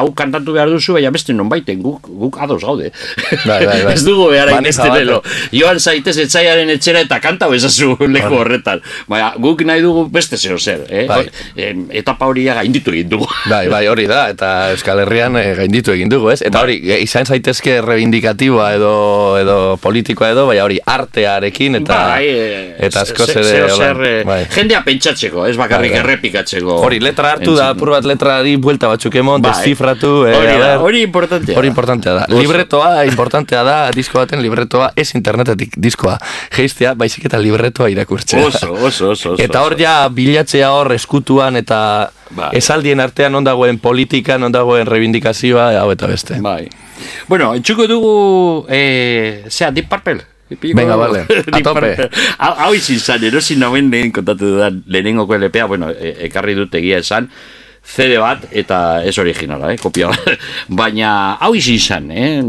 hau 0.00 0.10
kantatu 0.18 0.52
behar 0.52 0.68
duzu, 0.68 0.98
baina 0.98 1.12
beste 1.14 1.32
non 1.32 1.48
baiten, 1.48 1.80
guk, 1.80 2.10
guk 2.10 2.36
ados 2.44 2.60
gaude. 2.66 2.90
Bai, 3.46 3.62
bai, 3.64 3.78
bai. 3.86 3.92
ez 3.96 4.02
dugu 4.04 4.28
behar 4.34 4.50
bat, 4.52 4.82
lelo. 4.98 5.22
Joan 5.54 5.80
zaitez 5.80 6.18
etxaiaren 6.26 6.68
etxera 6.74 7.06
eta 7.06 7.20
kanta 7.24 7.48
bezazu 7.48 7.94
leku 8.00 8.34
horretan. 8.42 8.82
Baina, 9.08 9.32
guk 9.40 9.62
nahi 9.64 9.80
dugu 9.84 10.04
beste 10.12 10.36
zeo 10.36 10.58
zer, 10.58 10.84
eh? 10.90 11.06
Bai. 11.08 11.22
Em, 11.56 11.67
etapa 11.90 12.26
hori 12.26 12.44
gainditu 12.44 12.90
egin 12.92 13.08
dugu. 13.08 13.26
Bai, 13.52 13.68
bai, 13.68 13.86
hori 13.88 14.06
da, 14.06 14.28
eta 14.30 14.70
Euskal 14.72 15.00
Herrian 15.04 15.36
eh, 15.36 15.54
gainditu 15.56 15.92
egin 15.92 16.08
dugu, 16.08 16.30
ez? 16.30 16.40
Eta 16.42 16.58
Bai. 16.58 16.62
hori, 16.64 16.76
eh, 16.92 17.00
izan 17.02 17.26
zaitezke 17.26 17.80
reivindikatiboa 17.82 18.72
edo 18.74 18.92
edo 19.40 19.56
politikoa 19.82 20.30
edo, 20.34 20.46
bai 20.48 20.58
hori 20.60 20.78
artearekin 20.84 21.76
eta 21.82 21.98
bai, 22.14 22.26
eh, 22.28 22.74
eta 22.88 23.02
askoz 23.02 23.28
ze- 23.32 23.44
ere 23.88 24.24
bai. 24.24 24.40
jendea 24.54 24.82
pentsatzeko, 24.84 25.46
ez 25.46 25.56
bakarrik 25.56 25.92
Bai, 25.92 26.00
bai. 26.00 26.04
errepikatzeko. 26.06 26.78
Hori, 26.84 27.00
letra 27.00 27.32
hartu 27.36 27.54
da, 27.56 27.68
apur 27.74 27.90
bat 27.94 28.04
letrari 28.08 28.56
buelta 28.56 28.88
batzuk 28.88 29.14
emon, 29.20 29.42
Bai. 29.42 29.52
descifratu, 29.52 30.26
eh, 30.26 30.34
Hori 30.36 30.58
da, 30.58 30.78
hori 30.80 31.02
importantea 31.02 31.58
Hori 31.58 31.68
importantea 31.68 32.12
da. 32.14 32.24
Oso. 32.28 32.38
Libretoa, 32.40 33.04
importantea 33.06 33.62
da, 33.64 33.76
disko 33.94 34.18
baten 34.18 34.42
libretoa, 34.42 34.92
ez 34.96 35.14
internetetik 35.14 35.74
diskoa. 35.76 36.18
Geistea, 36.54 36.94
baizik 36.94 37.24
eta 37.28 37.38
libretoa 37.38 37.88
irakurtzea. 37.90 38.44
Oso, 38.46 38.72
oso, 38.72 39.10
oso, 39.10 39.32
oso. 39.34 39.42
Eta 39.42 39.62
hor 39.62 39.76
ja 39.78 40.08
bilatzea 40.08 40.70
hor 40.72 40.92
eskutuan 40.96 41.56
eta 41.58 42.10
Bai. 42.30 42.50
esaldien 42.58 43.00
artean 43.02 43.34
non 43.34 43.46
dagoen 43.46 43.80
politika, 43.82 44.38
non 44.38 44.54
dagoen 44.54 44.86
reivindikazioa, 44.88 45.70
hau 45.80 45.90
eta 45.92 46.08
beste. 46.10 46.40
Bai. 46.44 46.68
Bueno, 47.28 47.52
entzuko 47.54 47.86
dugu, 47.90 48.66
eh, 48.68 49.44
zera, 49.50 49.70
Deep 49.72 49.88
Purple. 49.88 50.24
Venga, 50.48 50.96
vale, 50.96 51.26
a 51.52 51.60
tope. 51.60 51.94
Hau 52.38 52.72
izin 52.74 53.00
zan, 53.00 53.24
erosin 53.28 53.60
nauen 53.60 53.90
lehen 53.92 54.12
kontatu 54.16 54.54
dudan 54.54 54.82
lehenengoko 54.88 55.36
LPA, 55.36 55.66
bueno, 55.68 55.90
e, 55.92 56.14
ekarri 56.30 56.56
dut 56.56 56.74
egia 56.80 57.02
esan, 57.04 57.28
CD 57.84 58.16
bat, 58.20 58.46
eta 58.52 59.02
ez 59.04 59.16
originala, 59.20 59.74
eh, 59.74 59.78
kopia 59.80 60.08
bat. 60.08 60.40
Baina, 60.80 61.10
hau 61.44 61.52
izin 61.56 61.78
zan, 61.78 62.10
eh, 62.10 62.40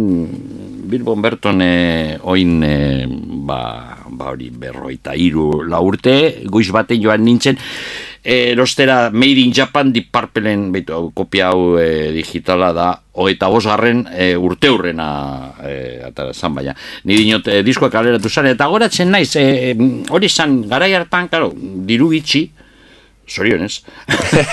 Bilbon 0.90 1.22
Berton 1.22 1.62
eh, 1.62 2.18
oin 2.24 2.64
eh, 2.66 3.06
ba, 3.46 3.99
ba 4.20 4.34
hori 4.34 4.52
berroita 4.52 5.16
iru 5.16 5.64
la 5.64 5.80
urte, 5.80 6.44
goiz 6.52 6.68
baten 6.76 7.00
joan 7.02 7.24
nintzen, 7.24 7.58
eh, 8.24 8.52
erostera 8.52 9.10
Made 9.10 9.40
in 9.40 9.54
Japan 9.56 9.94
Deep 9.96 10.12
Purpleen, 10.12 10.70
beitu, 10.76 10.94
hau, 10.94 11.12
kopia 11.16 11.54
hau 11.54 11.78
eh, 11.80 12.12
digitala 12.16 12.74
da, 12.76 12.90
hogeita 13.20 13.50
bosgarren 13.52 14.06
e, 14.12 14.32
urte 14.40 14.70
hurrena 14.72 15.08
e, 15.64 15.74
atara 16.08 16.34
zan, 16.34 16.54
baina. 16.56 16.76
Ni 17.04 17.18
dinot 17.20 17.48
e, 17.52 17.62
diskoak 17.68 17.92
kaleratu 17.92 18.32
zan, 18.32 18.48
eta 18.52 18.68
goratzen 18.72 19.12
naiz, 19.12 19.34
e, 19.40 19.76
hori 20.10 20.30
zan, 20.30 20.62
garai 20.72 20.94
hartan, 20.96 21.28
karo, 21.32 21.52
diru 21.88 22.12
gitxi, 22.14 22.46
zorionez. 23.32 23.82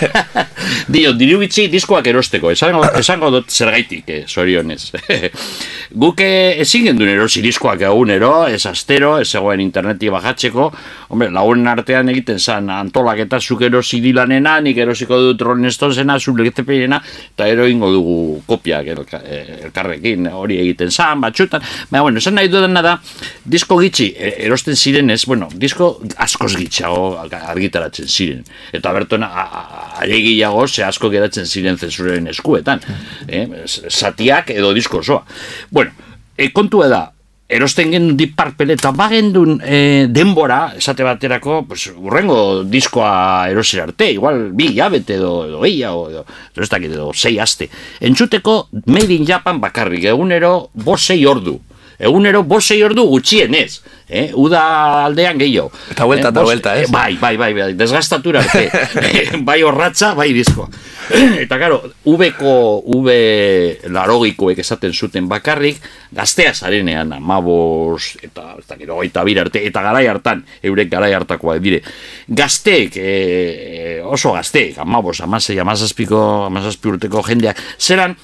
Dio, 0.92 1.12
diru 1.18 1.38
bitxi 1.40 1.66
diskoak 1.72 2.06
erosteko, 2.10 2.50
esango, 2.54 2.84
esango 2.98 3.30
dut 3.34 3.50
zergaitik, 3.50 4.08
eh, 4.08 4.24
zorionez. 4.28 4.92
Guk 6.02 6.20
eh, 6.24 6.60
ezin 6.62 6.88
gendun 6.90 7.08
erosi 7.08 7.42
diskoak 7.44 7.84
egunero, 7.88 8.32
ez 8.50 8.64
astero, 8.68 9.16
ez 9.22 9.28
zegoen 9.30 9.62
internetik 9.62 10.10
bajatzeko, 10.14 10.70
hombre, 11.14 11.30
lagunen 11.34 11.70
artean 11.70 12.10
egiten 12.12 12.40
zan 12.40 12.70
antolak 12.72 13.22
eta 13.26 13.40
zuk 13.40 13.62
erosi 13.66 14.00
dilanena, 14.04 14.58
nik 14.64 14.78
erosiko 14.82 15.18
dut 15.28 15.44
Rolling 15.46 15.72
Stonesena, 15.72 16.18
zuk 16.20 16.40
legetepeiena, 16.40 17.00
eta 17.34 17.48
ero 17.50 17.66
ingo 17.70 17.90
dugu 17.94 18.16
kopiak 18.46 18.90
elka, 18.94 19.22
eh, 19.24 19.60
elkarrekin, 19.68 20.28
hori 20.32 20.58
egiten 20.64 20.90
zan, 20.90 21.22
batxutan, 21.24 21.64
baina, 21.90 22.02
bueno, 22.02 22.22
esan 22.22 22.36
nahi 22.38 22.50
dudana 22.52 22.82
da, 22.82 22.96
disko 23.44 23.78
gitxi 23.80 24.10
eh, 24.16 24.34
erosten 24.46 24.76
zirenez, 24.76 25.22
bueno, 25.26 25.48
disko 25.54 25.94
askoz 26.22 26.54
gitxago 26.56 27.16
argitaratzen 27.22 28.08
ziren. 28.08 28.44
Eta 28.72 28.92
berton 28.92 29.26
aregiago 29.26 30.66
ze 30.68 30.84
asko 30.84 31.10
geratzen 31.10 31.46
ziren 31.46 31.78
zensuren 31.78 32.26
eskuetan. 32.32 32.80
Eh? 33.28 33.46
Satiak 33.66 34.50
edo 34.50 34.72
disko 34.74 34.98
osoa. 35.04 35.22
Bueno, 35.70 35.92
e, 36.36 36.50
kontua 36.52 36.88
da, 36.88 37.02
erosten 37.48 38.16
Deep 38.16 38.34
Purple 38.36 38.74
eta 38.74 38.90
bagendun 38.96 39.60
e, 39.62 40.06
denbora, 40.10 40.74
esate 40.78 41.06
baterako, 41.06 41.60
pues, 41.68 41.86
urrengo 41.94 42.64
diskoa 42.66 43.46
erosi 43.50 43.78
arte, 43.80 44.10
igual 44.16 44.50
bi 44.56 44.72
jabete 44.74 45.14
edo, 45.20 45.46
edo 45.46 45.62
gehiago, 45.62 46.08
edo, 46.10 46.24
edo, 46.26 46.62
ez 46.62 46.70
dakit, 46.72 46.90
edo 46.90 47.12
sei 47.14 47.38
aste. 47.38 47.70
Entzuteko 48.00 48.66
Made 48.86 49.14
in 49.14 49.26
Japan 49.26 49.60
bakarrik, 49.62 50.08
egunero 50.10 50.70
bosei 50.74 51.22
ordu. 51.26 51.60
Egunero 51.98 52.42
bosei 52.44 52.82
ordu 52.84 53.06
gutxienez. 53.08 53.82
Eh? 54.08 54.30
Uda 54.38 54.60
aldean 55.06 55.38
gehiago. 55.40 55.72
Eta 55.90 56.04
vuelta, 56.06 56.28
eta 56.28 56.40
bos- 56.40 56.46
vuelta, 56.46 56.76
ez? 56.78 56.90
Bai, 56.90 57.16
bai, 57.18 57.36
bai, 57.36 57.52
bai, 57.54 57.72
desgastatura 57.74 58.38
arte. 58.44 58.70
bai 59.48 59.62
horratza, 59.66 60.12
bai 60.14 60.28
diskoa. 60.32 60.68
Eta 61.44 61.58
karo, 61.58 61.80
ubeko, 62.10 62.52
ube 62.96 63.78
larogikoek 63.94 64.58
esaten 64.58 64.92
zuten 64.94 65.28
bakarrik, 65.30 65.78
gaztea 66.14 66.52
zarenean, 66.54 67.12
amabos, 67.14 68.16
eta, 68.26 68.56
ez 68.58 68.66
dakit, 68.66 68.90
hogeita 68.90 69.22
bir 69.26 69.38
arte, 69.44 69.62
eta 69.68 69.82
garai 69.86 70.06
hartan, 70.10 70.42
eurek 70.66 70.90
garai 70.90 71.12
hartakoa 71.14 71.58
dire. 71.62 71.82
Gazteek, 72.26 72.98
e, 72.98 74.00
oso 74.02 74.34
gazteek, 74.34 74.80
amabos, 74.82 75.20
amasei, 75.22 75.58
amazazpiko, 75.62 76.22
amazazpi 76.48 76.90
urteko 76.96 77.22
jendeak, 77.26 77.62
zelan, 77.78 78.16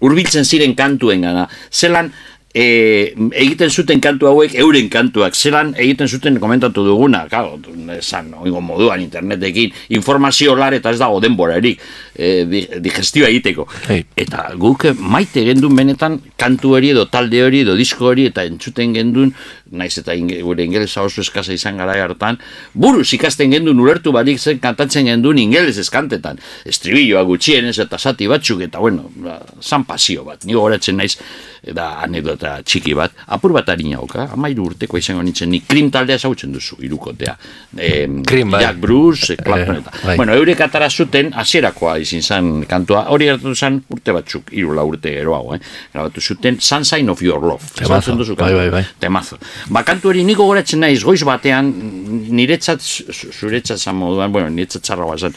hurbiltzen 0.00 0.44
ziren 0.46 0.74
kantuen 0.78 1.22
gana, 1.26 1.46
zelan 1.70 2.10
e, 2.54 3.12
egiten 3.32 3.70
zuten 3.70 4.00
kantu 4.02 4.26
hauek 4.26 4.54
euren 4.58 4.88
kantuak 4.90 5.34
zelan 5.38 5.74
egiten 5.78 6.08
zuten 6.08 6.38
komentatu 6.42 6.82
duguna 6.84 7.26
claro, 7.30 7.58
esan 7.96 8.32
oingo 8.34 8.60
moduan 8.60 9.00
internetekin 9.04 9.70
informazio 9.94 10.56
lar 10.58 10.74
eta 10.74 10.90
ez 10.90 10.98
dago 10.98 11.20
denbora 11.22 11.56
erik 11.60 11.80
e, 12.16 12.44
di- 12.50 12.66
digestioa 12.82 13.28
egiteko 13.30 13.68
Hey. 13.86 14.04
eta 14.16 14.50
guk 14.58 14.88
maite 14.98 15.44
gendun 15.46 15.76
benetan 15.76 16.18
kantu 16.36 16.74
hori 16.76 16.90
edo 16.90 17.06
talde 17.06 17.42
hori 17.42 17.60
edo 17.62 17.76
disko 17.78 18.10
hori 18.10 18.26
eta 18.30 18.44
entzuten 18.44 18.94
gendun 18.94 19.32
naiz 19.70 19.96
eta 19.98 20.14
inge, 20.14 20.40
gure 20.42 20.64
ingelesa 20.64 21.02
oso 21.02 21.20
eskasa 21.20 21.52
izan 21.52 21.76
gara 21.78 21.94
hartan. 22.04 22.38
Buruz 22.74 23.12
ikasten 23.14 23.50
gendun 23.54 23.78
ulertu 23.80 24.12
barik 24.12 24.38
zen 24.40 24.58
kantatzen 24.58 25.06
gendun 25.06 25.38
ingeles 25.38 25.76
eskantetan. 25.78 26.38
Estribilloa 26.66 27.22
gutxienez 27.28 27.78
eta 27.78 27.98
zati 27.98 28.26
batzuk 28.30 28.60
eta 28.66 28.78
bueno 28.78 29.10
ba, 29.16 29.40
zan 29.62 29.84
pasio 29.84 30.24
bat. 30.24 30.44
Nigo 30.44 30.60
goratzen 30.66 30.96
naiz 30.96 31.16
da 31.76 32.00
anekdota 32.02 32.62
txiki 32.64 32.94
bat. 32.96 33.12
Apur 33.26 33.52
bat 33.52 33.68
harina 33.68 34.00
oka 34.00 34.28
amairu 34.32 34.64
urteko 34.72 34.96
izango 34.98 35.22
nintzen 35.22 35.50
ni 35.50 35.60
krim 35.60 35.90
taldea 35.90 36.18
zautzen 36.18 36.52
duzu 36.52 36.78
irukotea 36.82 37.36
e, 37.76 38.08
Cream, 38.26 38.50
bai. 38.50 38.62
Jack 38.64 38.76
Bruce, 38.80 39.36
Clapton 39.36 39.76
Eh, 39.76 39.78
eta 39.80 39.90
bai. 40.04 40.16
bueno 40.16 40.34
eurek 40.34 40.60
atara 40.64 40.88
zuten 40.90 41.32
hasierakoa 41.34 41.98
izin 41.98 42.22
zen 42.22 42.64
kantua. 42.66 43.04
Hori 43.12 43.26
gertatu 43.28 43.54
zen 43.54 43.82
urte 43.92 44.12
batzuk 44.12 44.50
hiru 44.52 44.72
lau 44.74 44.86
urte 44.88 45.12
geroago 45.14 45.54
eh? 45.54 45.60
grabatu 45.92 46.20
zuten 46.20 46.56
Sunshine 46.60 47.10
of 47.10 47.22
Your 47.22 47.40
Love. 47.44 47.62
Temazo, 47.76 48.16
duzu 48.16 48.34
bai, 48.36 48.54
bai, 48.54 48.70
bai. 48.70 48.84
temazo 48.98 49.36
ba 49.68 49.82
kantu 49.84 50.08
hori 50.08 50.24
niko 50.24 50.46
goratzen 50.48 50.80
naiz 50.80 51.02
goiz 51.04 51.22
batean 51.24 51.72
niretzat 52.30 52.80
zu- 52.80 53.32
zuretzat 53.32 53.78
zan 53.78 53.96
moduan 53.96 54.32
bueno 54.32 54.48
niretzat 54.48 54.82
txarra 54.82 55.16
zen 55.18 55.34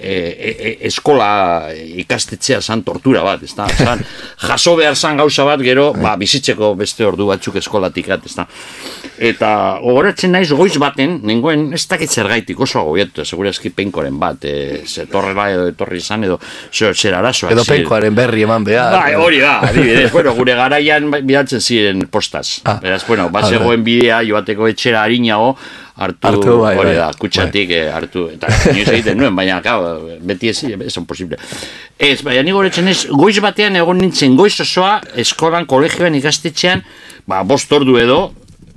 e, 0.00 0.12
e, 0.12 0.50
e, 0.50 0.76
eskola 0.88 1.68
ikastetxea 2.04 2.60
zan 2.60 2.82
tortura 2.82 3.22
bat 3.22 3.42
ezta 3.42 3.66
zan 3.86 4.02
jaso 4.38 4.76
behar 4.76 4.96
zan 4.96 5.16
gauza 5.16 5.44
bat 5.44 5.60
gero 5.60 5.92
ba, 5.94 6.16
bizitzeko 6.16 6.74
beste 6.74 7.06
ordu 7.06 7.26
batzuk 7.26 7.56
eskolatik 7.56 8.08
at, 8.10 8.26
ezta 8.26 8.46
eta 9.18 9.78
gogoratzen 9.82 10.32
naiz 10.32 10.50
goiz 10.52 10.76
baten 10.82 11.20
nengoen 11.22 11.72
ez 11.74 11.86
dakit 11.88 12.10
zergaitik 12.10 12.60
oso 12.60 12.80
agobiatu 12.80 13.24
segurazki 13.24 13.70
penkoren 13.70 14.18
bat 14.18 14.44
e, 14.44 14.82
zetorrela 14.86 15.48
edo 15.52 15.68
etorri 15.70 15.98
izan 16.02 16.24
edo 16.24 16.38
zer, 16.72 16.94
zer 16.96 17.14
arazoak 17.14 17.52
Edo 17.52 17.64
penkoaren 17.68 18.14
berri 18.16 18.42
eman 18.46 18.64
behar. 18.64 18.94
Bai, 18.94 19.14
hori 19.14 19.40
da, 19.42 19.58
adibidez. 19.68 20.10
bueno, 20.16 20.32
gure 20.34 20.54
garaian 20.56 21.10
bidaltzen 21.12 21.60
ziren 21.60 22.06
postaz. 22.10 22.60
Ah. 22.64 22.78
Beraz, 22.82 23.02
bueno, 23.06 23.28
bat 23.32 23.44
Ah, 23.44 23.50
zegoen 23.62 23.86
bidea 23.86 24.20
joateko 24.28 24.68
etxera 24.68 25.02
harinago, 25.06 25.54
hartu, 25.96 26.26
Hartu, 26.28 26.56
bai, 26.62 26.74
hori 26.76 26.92
bai. 26.92 26.98
da, 26.98 27.10
kutsatik 27.18 27.70
eh, 27.76 27.86
hartu, 27.92 28.26
eta 28.34 28.50
inoiz 28.72 28.88
egiten 28.88 29.18
nuen, 29.20 29.34
baina, 29.36 29.60
claro, 29.64 30.18
beti 30.24 30.50
ez, 30.52 30.58
ez 30.64 30.94
posible. 31.08 31.38
Ez, 31.98 32.20
baina 32.26 32.42
ni 32.42 32.54
goretzen 32.56 32.88
ez, 32.88 33.06
goiz 33.10 33.38
batean 33.44 33.76
egon 33.78 34.00
nintzen, 34.02 34.36
goiz 34.36 34.54
osoa, 34.64 34.98
eskolan, 35.22 35.68
kolegioan, 35.70 36.16
ikastetxean, 36.18 36.82
ba, 37.28 37.42
bost 37.46 37.72
ordu 37.72 37.98
edo, 38.00 38.20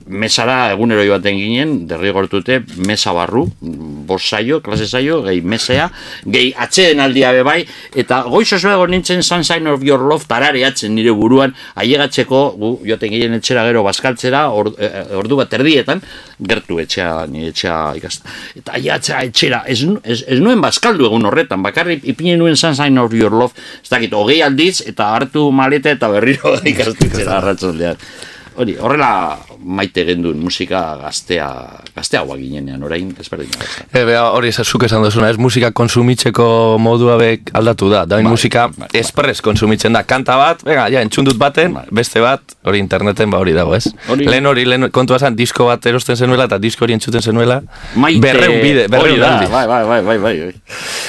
mesara 0.06 0.72
egunero 0.72 1.04
joaten 1.06 1.38
ginen, 1.38 1.72
derrigortute, 1.90 2.60
mesa 2.86 3.14
barru, 3.16 3.46
bost 4.06 4.30
saio, 4.30 4.60
klase 4.62 4.86
saio, 4.86 5.22
gehi 5.26 5.42
mesea, 5.42 5.88
gehi 6.30 6.52
atxeen 6.62 7.02
aldia 7.02 7.32
bebai, 7.34 7.64
eta 7.98 8.22
goiz 8.30 8.48
osoa 8.54 8.76
egon 8.78 8.94
nintzen 8.94 9.24
Sunshine 9.26 9.72
of 9.72 9.84
Your 9.86 10.04
Love 10.06 10.30
tarareatzen 10.30 10.94
nire 10.96 11.14
buruan, 11.18 11.56
ailegatzeko, 11.82 12.42
gu 12.60 12.72
joaten 12.86 13.14
ginen 13.16 13.40
etxera 13.40 13.66
gero 13.66 13.82
bazkaltzera, 13.88 14.46
or, 14.54 14.72
eh, 14.78 15.08
ordu 15.18 15.40
bat 15.42 15.58
erdietan, 15.58 16.04
gertu 16.38 16.78
etxea, 16.84 17.26
nire 17.32 17.50
etxea 17.56 17.80
ikast. 17.98 18.30
Eta 18.62 18.78
ailegatzea 18.78 19.24
etxera, 19.32 19.64
ez, 19.66 19.82
ez, 20.04 20.22
ez 20.22 20.40
nuen 20.44 20.62
bazkaldu 20.62 21.10
egun 21.10 21.26
horretan, 21.26 21.66
bakarrik 21.66 22.06
ipinen 22.06 22.40
nuen 22.44 22.56
Sunshine 22.56 23.02
of 23.02 23.18
Your 23.18 23.34
Love, 23.34 23.58
ez 23.82 23.90
dakit, 23.90 24.14
hogei 24.14 24.44
aldiz, 24.46 24.84
eta 24.86 25.16
hartu 25.18 25.50
maleta 25.50 25.90
eta 25.98 26.14
berriro 26.14 26.54
ikastetxera 26.76 27.40
arratsaldean. 27.42 28.08
Hori, 28.56 28.78
horrela 28.80 29.10
maite 29.66 30.04
gendun 30.06 30.38
musika 30.38 30.80
gaztea, 31.02 31.48
gazteagoa 31.96 32.38
ginenean, 32.38 32.84
orain 32.86 33.10
ezberdin. 33.20 33.50
E, 33.92 34.04
bea, 34.06 34.28
hori 34.36 34.52
ez 34.54 34.62
zuk 34.64 34.84
esan 34.86 35.02
duzuna, 35.04 35.30
ez 35.34 35.38
musika 35.42 35.72
konsumitzeko 35.76 36.78
modua 36.80 37.18
bek 37.18 37.50
aldatu 37.58 37.90
da. 37.90 38.04
Da, 38.06 38.20
Bai, 38.22 38.28
musika 38.30 38.68
bai, 38.68 38.86
bai. 38.86 39.00
espres 39.02 39.42
konsumitzen 39.42 39.94
da. 39.98 40.04
Kanta 40.06 40.38
bat, 40.38 40.62
venga, 40.68 40.86
ja, 40.94 41.02
entzundut 41.02 41.38
baten, 41.42 41.74
Bai. 41.74 41.86
beste 41.92 42.22
bat, 42.22 42.42
hori 42.64 42.80
interneten 42.84 43.32
ba 43.34 43.40
hori 43.42 43.54
dago, 43.58 43.74
ez? 43.76 43.88
Hori- 44.08 44.28
Lehen 44.30 44.46
hori, 44.46 44.66
lehen 44.66 44.90
kontua 44.92 45.18
zen, 45.20 45.36
disko 45.36 45.66
bat 45.72 45.86
erosten 45.86 46.16
zenuela 46.16 46.46
eta 46.46 46.60
disko 46.62 46.86
hori 46.86 46.94
entzuten 46.94 47.22
zenuela. 47.26 47.62
Maite, 47.96 48.22
berreun 48.22 48.62
bide, 48.62 48.86
hori 48.86 48.92
berreun 48.92 49.20
da, 49.20 49.34
aldiz. 49.40 49.50
bai, 49.50 49.66
bai, 49.68 49.84
bai, 49.86 50.02
bai, 50.06 50.18
bai. 50.20 50.54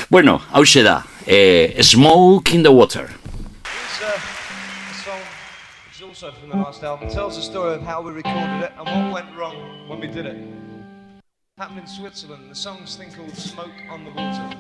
Bueno, 0.08 0.40
hause 0.52 0.82
da, 0.82 1.02
eh, 1.26 1.76
Smoke 1.82 2.54
in 2.54 2.62
the 2.62 2.70
Water. 2.70 3.08
From 6.34 6.48
the 6.48 6.56
last 6.56 6.82
album. 6.82 7.08
Tells 7.08 7.36
the 7.36 7.42
story 7.42 7.74
of 7.74 7.82
how 7.82 8.02
we 8.02 8.12
recorded 8.12 8.62
it 8.62 8.72
and 8.78 9.12
what 9.12 9.12
went 9.24 9.36
wrong 9.36 9.88
when 9.88 10.00
we 10.00 10.06
did 10.06 10.26
it. 10.26 10.36
Happened 11.58 11.80
in 11.80 11.86
Switzerland. 11.86 12.50
The 12.50 12.54
song's 12.54 12.96
thing 12.96 13.12
called 13.12 13.36
Smoke 13.36 13.70
on 13.88 14.04
the 14.04 14.10
Water. 14.10 14.56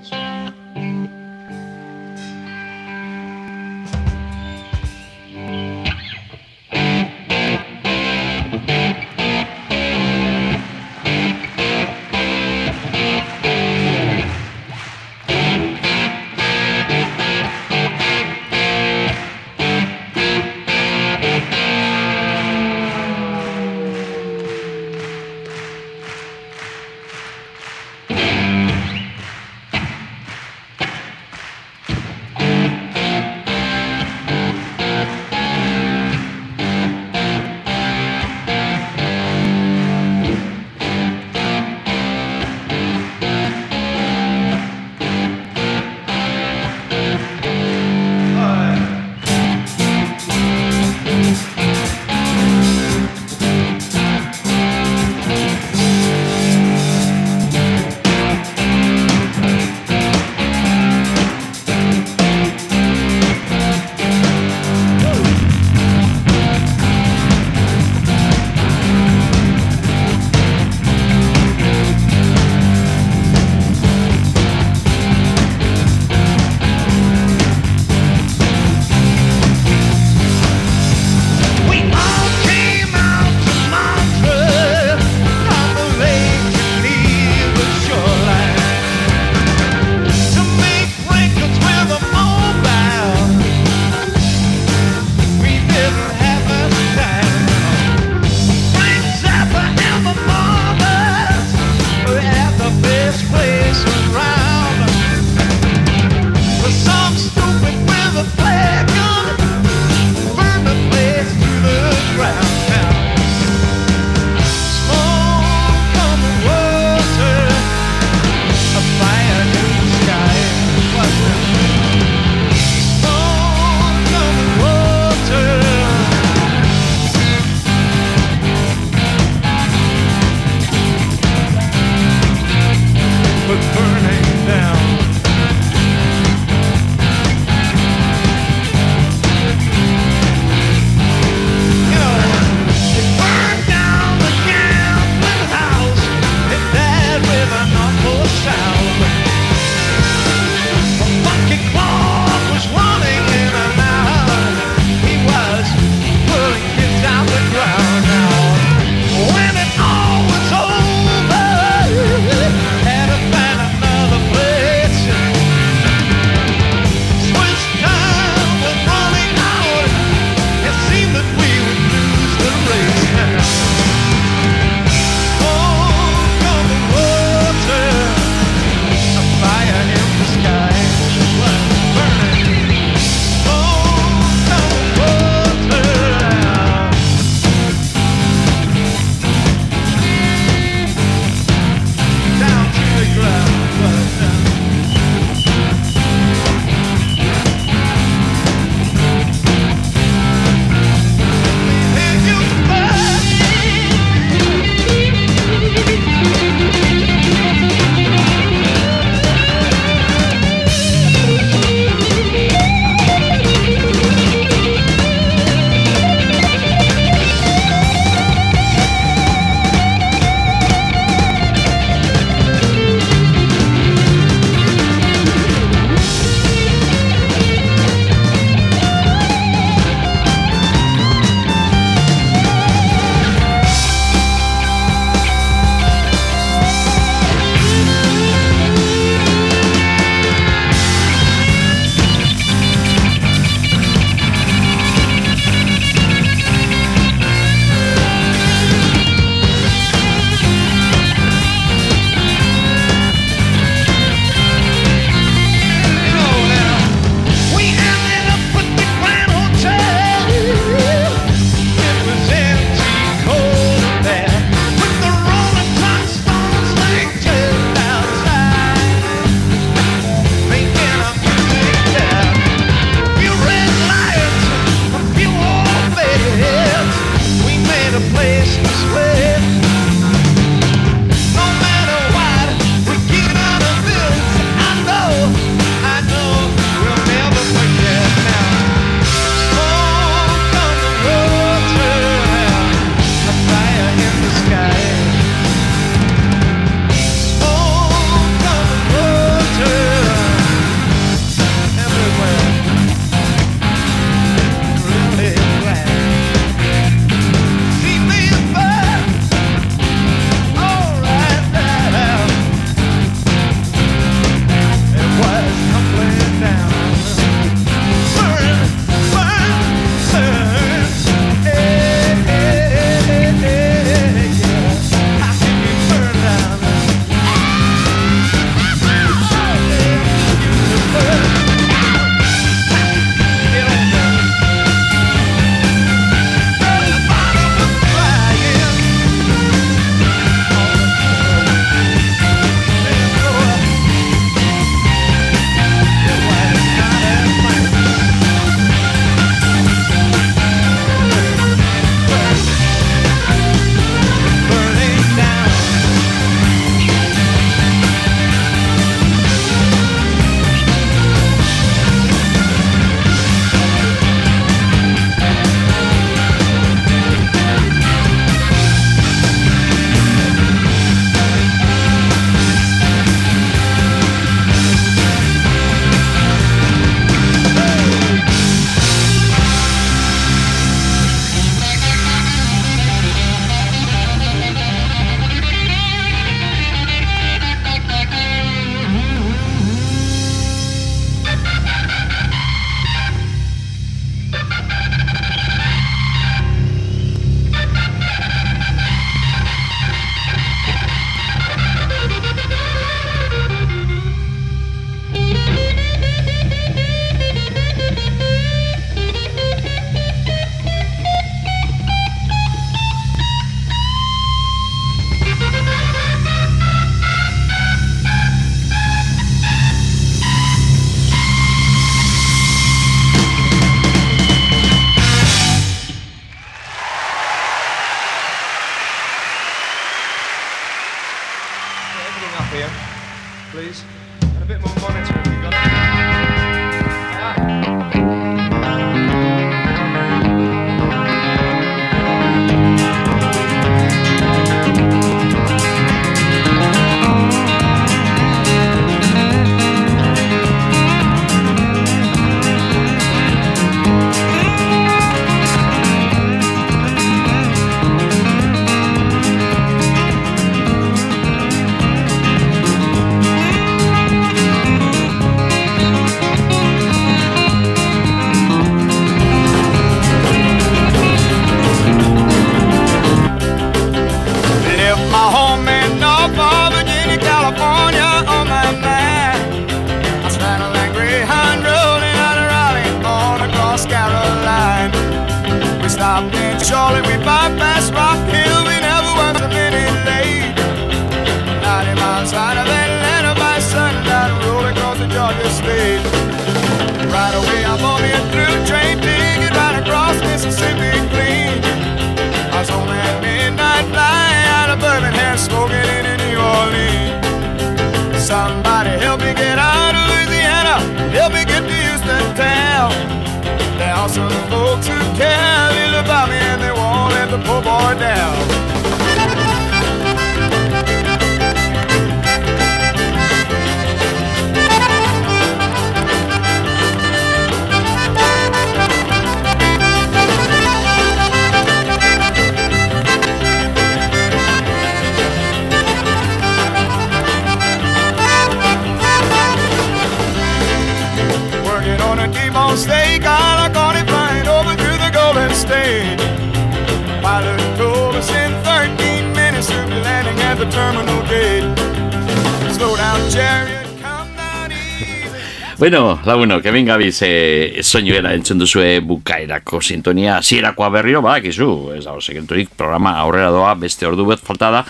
Hemen 556.76 556.90
gabiz 556.90 557.22
e, 557.24 557.80
soinuera 557.80 558.34
entzun 558.36 558.58
duzue 558.60 558.98
bukaerako 559.00 559.78
sintonia. 559.80 560.42
Zierakoa 560.44 560.90
berriro, 560.92 561.22
badakizu, 561.24 561.68
ez 561.96 562.02
dago 562.04 562.20
sekreturik 562.20 562.74
programa 562.76 563.14
aurrera 563.22 563.48
doa, 563.54 563.70
beste 563.80 564.04
ordu 564.04 564.26
bet 564.28 564.42
falta 564.44 564.68
da, 564.74 564.82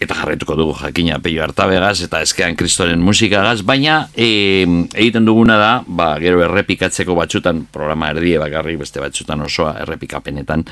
eta 0.00 0.16
jarraituko 0.16 0.56
dugu 0.56 0.78
jakina 0.78 1.18
peio 1.20 1.42
hartabegaz 1.44 1.98
eta 2.06 2.22
eskean 2.24 2.56
kristoren 2.56 3.04
musikagaz, 3.04 3.58
baina 3.68 4.06
e, 4.16 4.64
egiten 4.94 5.28
duguna 5.28 5.58
da, 5.60 5.70
ba, 5.84 6.14
gero 6.24 6.40
errepikatzeko 6.46 7.18
batzutan, 7.18 7.66
programa 7.68 8.14
erdie 8.14 8.40
bakarrik 8.40 8.80
beste 8.80 9.04
batzutan 9.04 9.44
osoa 9.44 9.74
errepikapenetan, 9.84 10.64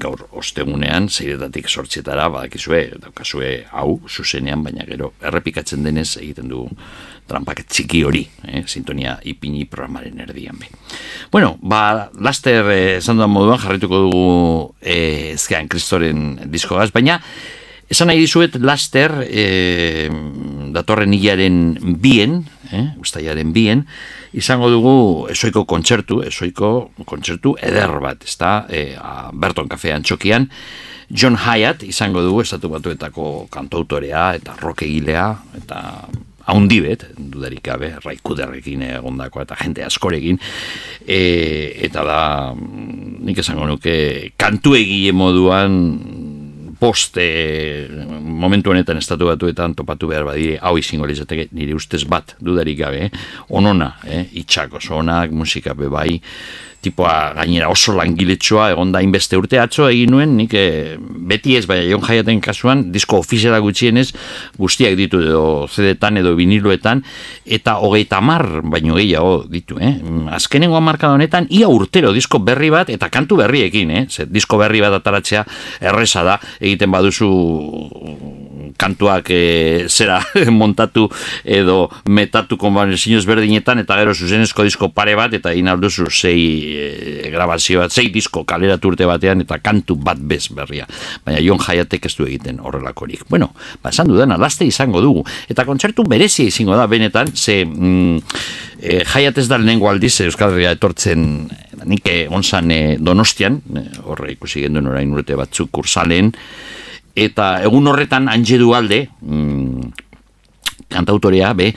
gaur 0.00 0.26
ostegunean, 0.38 1.08
zeiretatik 1.08 1.68
sortzetara, 1.68 2.28
badakizue, 2.32 2.82
daukazue 3.02 3.52
hau, 3.72 4.00
zuzenean, 4.08 4.62
baina 4.64 4.86
gero 4.88 5.12
errepikatzen 5.22 5.84
denez 5.86 6.10
egiten 6.20 6.48
dugu 6.48 6.70
trampak 7.28 7.64
txiki 7.68 8.02
hori, 8.08 8.22
eh, 8.48 8.62
sintonia 8.66 9.18
ipini 9.28 9.66
programaren 9.68 10.20
erdian 10.24 10.56
be. 10.58 10.70
Bueno, 11.32 11.56
ba, 11.60 12.08
laster 12.18 12.70
eh, 12.72 12.96
esan 12.96 13.20
dudan 13.20 13.34
moduan 13.34 13.60
jarrituko 13.60 14.02
dugu 14.06 14.26
eh, 14.80 15.34
ezkean 15.34 15.68
kristoren 15.68 16.38
diskogaz, 16.48 16.90
baina 16.94 17.20
Esan 17.88 18.10
nahi 18.10 18.20
dizuet, 18.20 18.58
laster, 18.60 19.14
e, 19.24 20.08
datorren 20.76 21.14
hilaren 21.16 21.56
bien, 22.02 22.42
eh, 22.68 22.84
ustaiaren 23.00 23.54
bien, 23.56 23.86
izango 24.36 24.68
dugu 24.68 24.92
esoiko 25.32 25.64
kontzertu, 25.64 26.20
esoiko 26.20 26.90
kontzertu 27.08 27.54
eder 27.64 27.96
bat, 28.04 28.28
ezta, 28.28 28.66
e, 28.68 28.92
a 28.92 29.30
Berton 29.32 29.72
Kafean 29.72 30.04
txokian, 30.04 30.50
John 31.08 31.38
Hyatt 31.40 31.82
izango 31.88 32.20
dugu, 32.20 32.42
estatu 32.44 32.68
batuetako 32.68 33.48
kantautorea 33.48 34.34
eta 34.36 34.58
rock 34.60 34.84
egilea, 34.84 35.30
eta 35.56 35.80
haundibet, 36.48 37.06
dudarik 37.16 37.64
gabe, 37.64 37.94
raikuderrekin 38.04 38.84
egondako 38.84 39.46
eta 39.46 39.56
jente 39.56 39.84
askorekin, 39.88 40.36
e, 41.06 41.72
eta 41.88 42.04
da, 42.04 42.20
nik 42.52 43.40
esango 43.40 43.64
nuke, 43.72 44.34
kantu 44.36 44.76
egile 44.76 45.16
moduan 45.16 46.36
poste 46.78 47.24
momentu 48.22 48.70
honetan 48.70 49.00
estatu 49.00 49.26
batuetan 49.28 49.74
topatu 49.74 50.08
behar 50.10 50.24
badire 50.28 50.58
hau 50.62 50.76
izango 50.78 51.08
litzateke 51.10 51.48
nire 51.58 51.74
ustez 51.74 52.04
bat 52.08 52.36
dudarik 52.40 52.78
gabe 52.78 53.04
eh? 53.08 53.10
onona, 53.50 53.94
eh? 54.06 54.24
itxak 54.42 54.78
oso 54.78 54.98
onak 55.02 55.34
musika 55.34 55.74
be 55.74 55.90
bai 55.90 56.20
tipoa 56.80 57.34
gainera 57.34 57.68
oso 57.72 57.92
langiletsua 57.96 58.70
egon 58.72 58.92
da 58.94 59.02
inbeste 59.02 59.38
urte 59.38 59.58
atzo 59.58 59.88
egin 59.90 60.12
nuen 60.14 60.36
nik 60.38 60.54
eh, 60.54 60.96
beti 60.98 61.56
ez 61.58 61.64
baina 61.66 61.86
jon 61.88 62.04
jaiaten 62.04 62.40
kasuan 62.44 62.84
disko 62.94 63.18
ofiziala 63.24 63.58
gutxienez 63.64 64.06
guztiak 64.58 64.94
ditu 64.98 65.20
edo 65.24 65.42
CD-tan 65.72 66.20
edo 66.22 66.34
viniloetan 66.38 67.02
eta 67.58 67.78
hogeita 67.82 68.20
mar 68.22 68.46
baino 68.62 68.98
gehiago 68.98 69.42
ditu 69.50 69.80
eh? 69.82 69.96
azkenengo 70.38 70.80
markada 70.80 71.18
honetan 71.18 71.50
ia 71.50 71.68
urtero 71.68 72.12
disko 72.14 72.38
berri 72.38 72.70
bat 72.70 72.90
eta 72.94 73.10
kantu 73.10 73.42
berriekin 73.42 73.90
eh? 73.90 74.06
Ze, 74.08 74.28
disko 74.30 74.60
berri 74.62 74.82
bat 74.84 74.94
ataratzea 75.00 75.44
erresa 75.80 76.24
da 76.26 76.38
egiten 76.60 76.94
baduzu 76.94 77.32
kantuak 78.78 79.30
e, 79.34 79.86
zera 79.90 80.20
montatu 80.60 81.08
edo 81.44 81.88
metatu 82.06 82.56
konbanezinoz 82.60 83.24
berdinetan 83.26 83.82
eta 83.82 83.98
gero 83.98 84.14
zuzenezko 84.14 84.64
disko 84.66 84.92
pare 84.94 85.16
bat 85.18 85.34
eta 85.34 85.52
inalduzu 85.58 86.06
sei 86.10 86.38
e, 86.76 87.30
grabazio 87.32 87.82
bat, 87.82 87.92
sei 87.94 88.08
disko 88.14 88.44
kaleratu 88.48 88.92
urte 88.92 89.08
batean 89.08 89.44
eta 89.44 89.60
kantu 89.64 89.96
bat 89.96 90.20
bez 90.20 90.48
berria. 90.54 90.86
Baina 91.24 91.42
Jon 91.44 91.60
Jaiatek 91.62 92.08
ez 92.10 92.14
du 92.18 92.26
egiten 92.26 92.60
horrelakorik. 92.60 93.24
Bueno, 93.30 93.52
ba, 93.82 93.90
esan 93.90 94.10
dudana, 94.10 94.38
laste 94.40 94.66
izango 94.68 95.02
dugu. 95.04 95.24
Eta 95.48 95.66
kontzertu 95.68 96.04
berezia 96.08 96.48
izango 96.48 96.76
da, 96.78 96.86
benetan, 96.90 97.32
ze 97.34 97.64
mm, 97.64 98.18
e, 98.80 99.00
Jaiat 99.04 99.38
ez 99.38 99.48
da 99.48 99.58
lehenengo 99.58 99.90
aldiz 99.90 100.14
Euskal 100.26 100.54
Herria 100.54 100.74
etortzen 100.76 101.48
nik 101.86 102.08
eh, 102.10 102.26
onzan 102.30 102.70
e, 102.74 102.80
donostian, 102.98 103.60
horre 104.04 104.32
ikusi 104.34 104.64
genduen 104.64 104.90
orain 104.90 105.12
urte 105.14 105.36
batzuk 105.38 105.70
kursalen, 105.78 106.32
eta 107.18 107.56
egun 107.66 107.90
horretan 107.90 108.28
Anje 108.32 108.58
Dualde, 108.60 109.04
mm, 109.22 109.90
kantautorea, 110.88 111.52
be, 111.54 111.72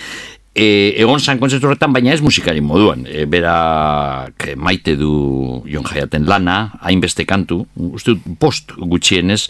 e, 0.53 0.93
egon 0.99 1.19
zan 1.19 1.39
kontzertu 1.39 1.69
horretan, 1.69 1.93
baina 1.95 2.11
ez 2.13 2.21
musikari 2.23 2.61
moduan. 2.63 3.05
E, 3.07 3.23
berak 3.29 4.49
maite 4.59 4.95
du 4.99 5.61
Jon 5.69 5.85
Jaiaten 5.87 6.27
lana, 6.27 6.57
hainbeste 6.81 7.25
kantu, 7.27 7.61
uste 7.75 8.15
dut 8.15 8.37
post 8.41 8.75
gutxienez, 8.77 9.45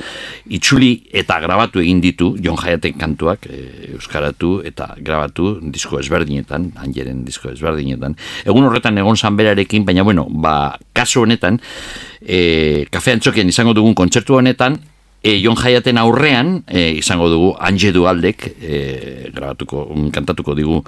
itxuli 0.54 0.91
eta 1.24 1.39
grabatu 1.43 1.82
egin 1.82 2.02
ditu 2.04 2.36
Jon 2.41 2.60
Jaiaten 2.60 2.97
kantuak, 3.02 3.47
e, 3.49 3.95
euskaratu 3.95 4.60
eta 4.68 4.91
grabatu 5.02 5.58
disko 5.74 5.99
ezberdinetan, 6.02 6.72
Anjeren 6.82 7.26
disko 7.26 7.52
ezberdinetan. 7.52 8.16
Egun 8.45 8.70
horretan 8.70 8.97
egon 9.02 9.18
zan 9.18 9.38
berarekin, 9.39 9.86
baina 9.88 10.06
bueno, 10.08 10.28
ba, 10.30 10.78
kasu 10.93 11.26
honetan, 11.26 11.60
e, 12.22 12.86
kafe 12.93 13.18
antxokien 13.18 13.49
izango 13.49 13.74
dugun 13.78 13.97
kontzertu 13.97 14.38
honetan, 14.38 14.78
e, 15.24 15.38
Jon 15.41 15.55
Jaiaten 15.55 15.97
aurrean 16.01 16.61
e, 16.67 16.91
izango 16.99 17.30
dugu 17.30 17.55
Anje 17.59 17.93
Dualdek 17.93 18.47
e, 18.59 18.78
grabatuko, 19.34 19.88
mm, 19.93 20.13
kantatuko 20.15 20.55
digu 20.57 20.82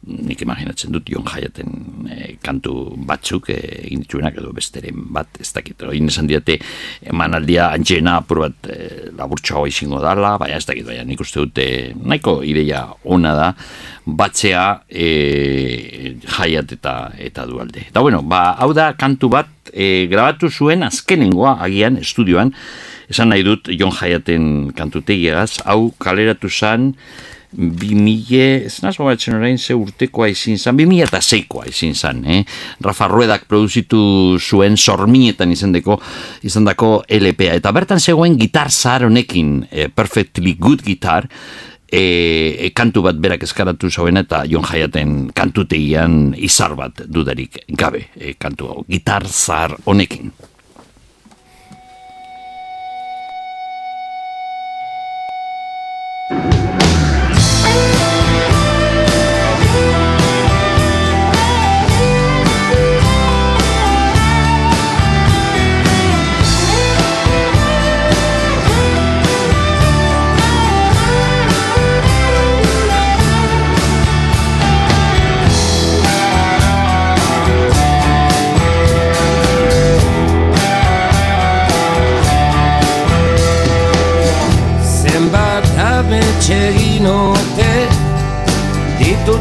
nik 0.00 0.40
imaginatzen 0.40 0.94
dut 0.94 1.10
Jon 1.12 1.26
Jaiaten 1.28 2.06
e, 2.08 2.34
kantu 2.40 2.72
batzuk 3.08 3.50
e, 3.52 3.58
egin 3.82 4.04
dituenak 4.04 4.38
edo 4.40 4.52
besteren 4.56 5.04
bat 5.12 5.40
ez 5.40 5.50
dakit 5.52 5.84
egin 5.90 6.08
esan 6.08 6.28
diate 6.30 6.56
emanaldia 7.12 7.68
Anjena 7.76 8.16
apur 8.22 8.46
bat 8.46 8.70
e, 8.72 9.10
laburtxoa 9.18 9.68
izango 9.68 10.00
dala 10.00 10.36
baina 10.40 10.56
ez 10.56 10.64
dakit 10.68 10.88
baina 10.88 11.04
nik 11.04 11.20
uste 11.20 11.44
dute 11.44 11.66
nahiko 12.00 12.40
ideia 12.48 12.86
ona 13.04 13.34
da 13.36 13.50
batzea 14.06 14.64
e, 14.88 16.16
jaiat 16.24 16.72
eta 16.72 16.94
eta 17.20 17.44
dualde. 17.46 17.84
Eta 17.92 18.00
bueno, 18.00 18.22
ba, 18.24 18.54
hau 18.58 18.72
da 18.74 18.94
kantu 18.96 19.28
bat 19.36 19.52
e, 19.72 20.08
grabatu 20.10 20.48
zuen 20.48 20.82
azkenengoa 20.86 21.58
agian 21.60 22.00
estudioan 22.00 22.54
esan 23.10 23.32
nahi 23.32 23.44
dut 23.46 23.68
Jon 23.74 23.92
Jaiaten 23.94 24.70
kantutegiagaz, 24.76 25.60
hau 25.66 25.90
kaleratu 25.98 26.50
zan 26.50 26.94
bi 27.50 27.96
mile, 27.98 28.66
ez 28.68 28.76
naz 28.84 28.94
gogatzen 29.00 29.34
orain 29.34 29.58
ze 29.58 29.74
urtekoa 29.74 30.28
izin 30.30 30.58
zan, 30.58 30.76
bi 30.78 30.86
mila 30.86 31.08
eta 31.08 31.18
zeikoa 31.18 31.66
izin 31.66 31.96
zan, 31.98 32.22
eh? 32.22 32.44
Rafa 32.80 33.08
Ruedak 33.10 33.48
produzitu 33.50 34.38
zuen 34.38 34.76
sorminetan 34.78 35.50
izendeko, 35.50 35.98
izandako 36.46 37.00
LPA, 37.10 37.56
eta 37.58 37.72
bertan 37.74 37.98
zegoen 37.98 38.38
gitar 38.38 38.70
zahar 38.70 39.08
honekin, 39.08 39.66
eh, 39.70 39.88
perfectly 39.88 40.54
good 40.60 40.86
guitar, 40.86 41.26
e, 41.90 42.70
kantu 42.74 43.02
bat 43.02 43.18
berak 43.18 43.42
eskaratu 43.42 43.90
zauen 43.90 44.20
eta 44.20 44.44
Jon 44.48 44.64
Jaiaten 44.64 45.32
kantutegian 45.34 46.36
izar 46.38 46.76
bat 46.78 47.02
dudarik 47.06 47.64
gabe 47.68 48.06
e, 48.14 48.36
kantu 48.38 48.70
hau, 48.70 48.84
gitar 48.88 49.26
zahar 49.26 49.76
honekin. 49.84 50.30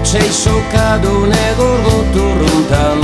Ditut 0.10 0.22
seizokadune 0.22 1.54
gorgoturruntan 1.58 3.02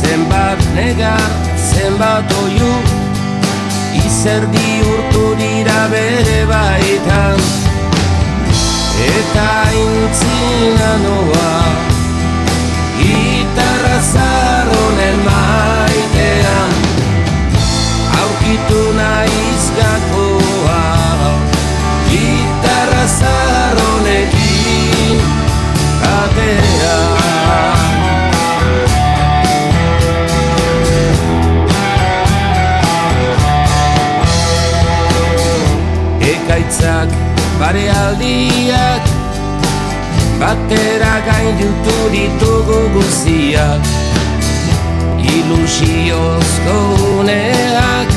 Zenbat 0.00 0.60
negar, 0.74 1.30
zenbat 1.56 2.32
oiu 2.42 2.72
Izerdi 4.04 4.82
urtu 4.84 5.24
dira 5.38 5.88
bere 5.92 6.44
baitan. 6.50 7.40
Eta 9.06 9.48
intzina 9.80 10.92
noa 11.04 11.54
Gitarra 13.00 13.98
zarronen 14.12 15.24
maitean. 15.24 16.76
Aurkitu 18.20 18.84
naiz 19.00 19.59
Ekaitzak 36.70 37.10
bare 37.58 37.90
aldiak 37.90 39.02
Batera 40.38 41.14
gain 41.26 41.58
dutu 41.58 41.96
ditugu 42.14 42.78
guziak 42.94 43.82
Ilusiozko 45.18 46.76
uneak 47.18 48.14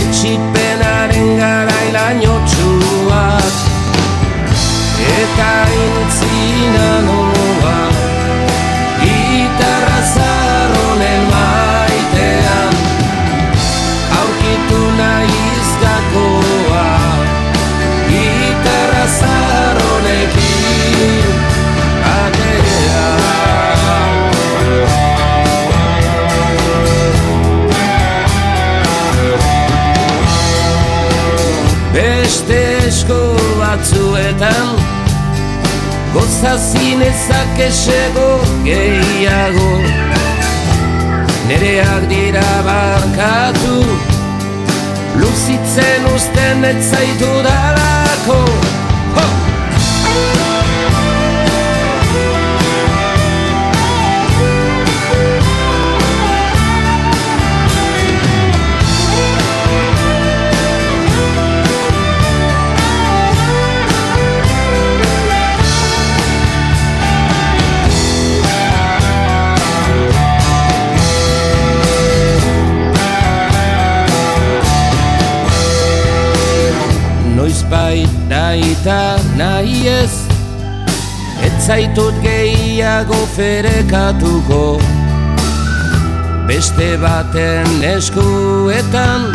Etxipenaren 0.00 1.30
garailaino 1.38 2.34
txuak 2.50 3.54
Eta 5.14 5.52
intzina 5.84 6.90
batzuetan. 33.66 34.68
Gozazin 36.14 37.00
ezak 37.00 37.58
esego 37.68 38.28
gehiago. 38.64 39.70
Nereak 41.48 42.08
dira 42.10 42.46
barkatu. 42.68 43.76
Luzitzen 45.20 46.08
usten 46.14 46.64
ez 46.70 46.80
zaitu 46.90 47.30
dalako 47.46 48.40
naita 78.86 79.18
nahi 79.36 79.88
ez. 79.88 80.12
Ez 81.42 81.66
zaitut 81.66 82.14
gehiago 82.22 83.18
ferekatuko. 83.36 84.78
Beste 86.46 86.96
baten 87.02 87.82
eskuetan 87.82 89.34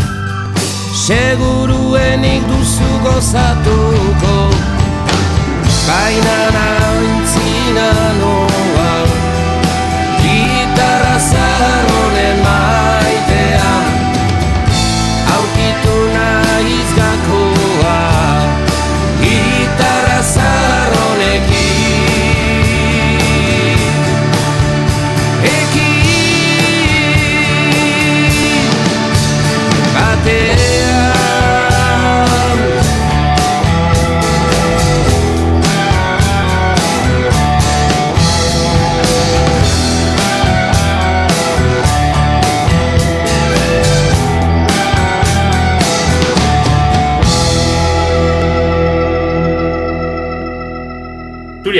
Seguruenik 1.05 2.47
duzu 2.47 2.91
gozatuko. 3.03 4.37
Baina 5.87 6.39
naintzina 6.55 7.91
noa 8.19 8.50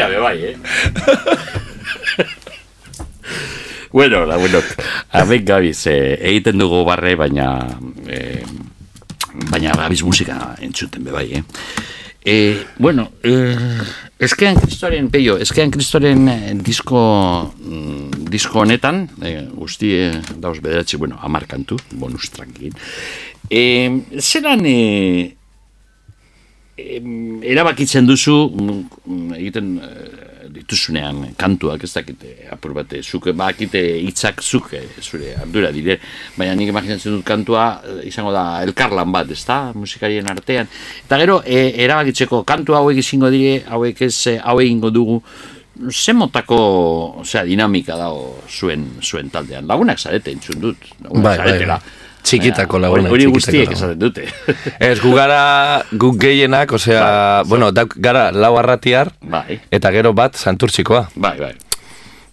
Turia 0.02 0.08
be 0.08 0.18
bai, 0.18 0.46
eh? 0.46 0.58
bueno, 3.92 4.26
la 4.26 4.38
bueno, 4.38 4.60
hemen 5.14 5.46
gabiz, 5.46 5.86
eh, 5.88 6.18
egiten 6.18 6.58
dugu 6.58 6.84
barre, 6.86 7.14
baina 7.16 7.60
eh, 8.08 8.42
baina 9.52 9.76
gabiz 9.78 10.02
musika 10.04 10.56
entzuten 10.60 11.04
be 11.06 11.12
bai, 11.14 11.28
eh? 11.38 11.44
Eh, 12.24 12.66
bueno, 12.78 13.12
eh, 13.24 13.58
eskean 14.18 14.58
kristoren, 14.62 15.10
peio, 15.10 15.38
eskean 15.38 15.72
kristoren 15.74 16.28
eh, 16.30 16.54
disko, 16.56 17.54
mm, 17.60 18.26
disko 18.30 18.62
honetan, 18.62 19.04
eh, 19.22 19.48
guzti 19.54 19.94
eh, 20.00 20.22
dauz 20.38 20.60
bederatzi, 20.62 20.98
bueno, 20.98 21.20
amar 21.22 21.46
kantu, 21.50 21.78
bonus 21.92 22.32
tranquil. 22.34 22.74
Eh, 23.50 24.02
zelan, 24.18 24.66
eh, 24.66 25.36
erabakitzen 27.54 28.08
duzu 28.10 28.36
mm, 28.50 29.34
egiten 29.40 29.72
eh, 29.84 30.32
dituzunean 30.52 31.32
kantuak 31.40 31.84
ez 31.86 31.92
dakite 31.94 32.34
apur 32.52 32.74
bate 32.76 33.02
zuk 33.04 33.30
bakite 33.38 33.82
hitzak 34.02 34.42
zuk 34.44 34.74
eh, 34.78 34.84
zure 35.02 35.36
ardura 35.40 35.72
dire. 35.72 36.00
Baina 36.38 36.56
nik 36.56 36.72
imaginatzen 36.74 37.16
dut 37.18 37.26
kantua 37.28 37.66
eh, 37.86 38.08
izango 38.10 38.34
da 38.36 38.62
elkarlan 38.66 39.12
bat 39.14 39.32
ezta? 39.32 39.72
Musikarien 39.78 40.28
artean. 40.32 40.70
Eta 41.06 41.22
gero 41.22 41.42
eh, 41.46 41.72
erabakitzeko 41.86 42.44
kantu 42.44 42.76
hauek 42.80 43.00
izango 43.02 43.32
dire 43.34 43.62
hauek 43.70 44.02
ez 44.08 44.16
eh, 44.28 44.38
hau 44.44 44.60
egingo 44.60 44.92
dugu 44.92 45.22
ze 45.90 46.14
motako 46.14 46.58
osea, 47.24 47.46
dinamika 47.48 47.96
dago 47.98 48.36
zuen 48.50 48.86
zuen 49.02 49.30
taldean? 49.34 49.66
Lagunak 49.68 50.00
zarete 50.00 50.32
entzun 50.36 50.60
dut. 50.62 50.78
Lagunak 51.02 51.24
Bai, 51.24 51.38
bai, 51.38 51.48
zaretela. 51.48 51.78
bai. 51.80 52.01
Txikitako 52.24 52.78
Baina, 52.80 52.88
lagunak, 52.88 53.12
Hori 53.12 53.26
guztiek 53.26 53.72
esaten 53.72 54.00
dute. 54.00 54.28
Ez, 54.80 55.00
gu 55.02 55.12
gara, 55.16 55.82
gu 55.92 56.12
gehienak, 56.22 56.72
osea, 56.78 57.44
bueno, 57.50 57.72
dauk, 57.72 57.96
gara 57.98 58.30
lau 58.32 58.54
arratiar, 58.60 59.12
bai, 59.22 59.60
eta 59.72 59.92
gero 59.92 60.14
bat 60.14 60.36
santurtzikoa. 60.38 61.08
bai, 61.16 61.38
bai. 61.40 61.54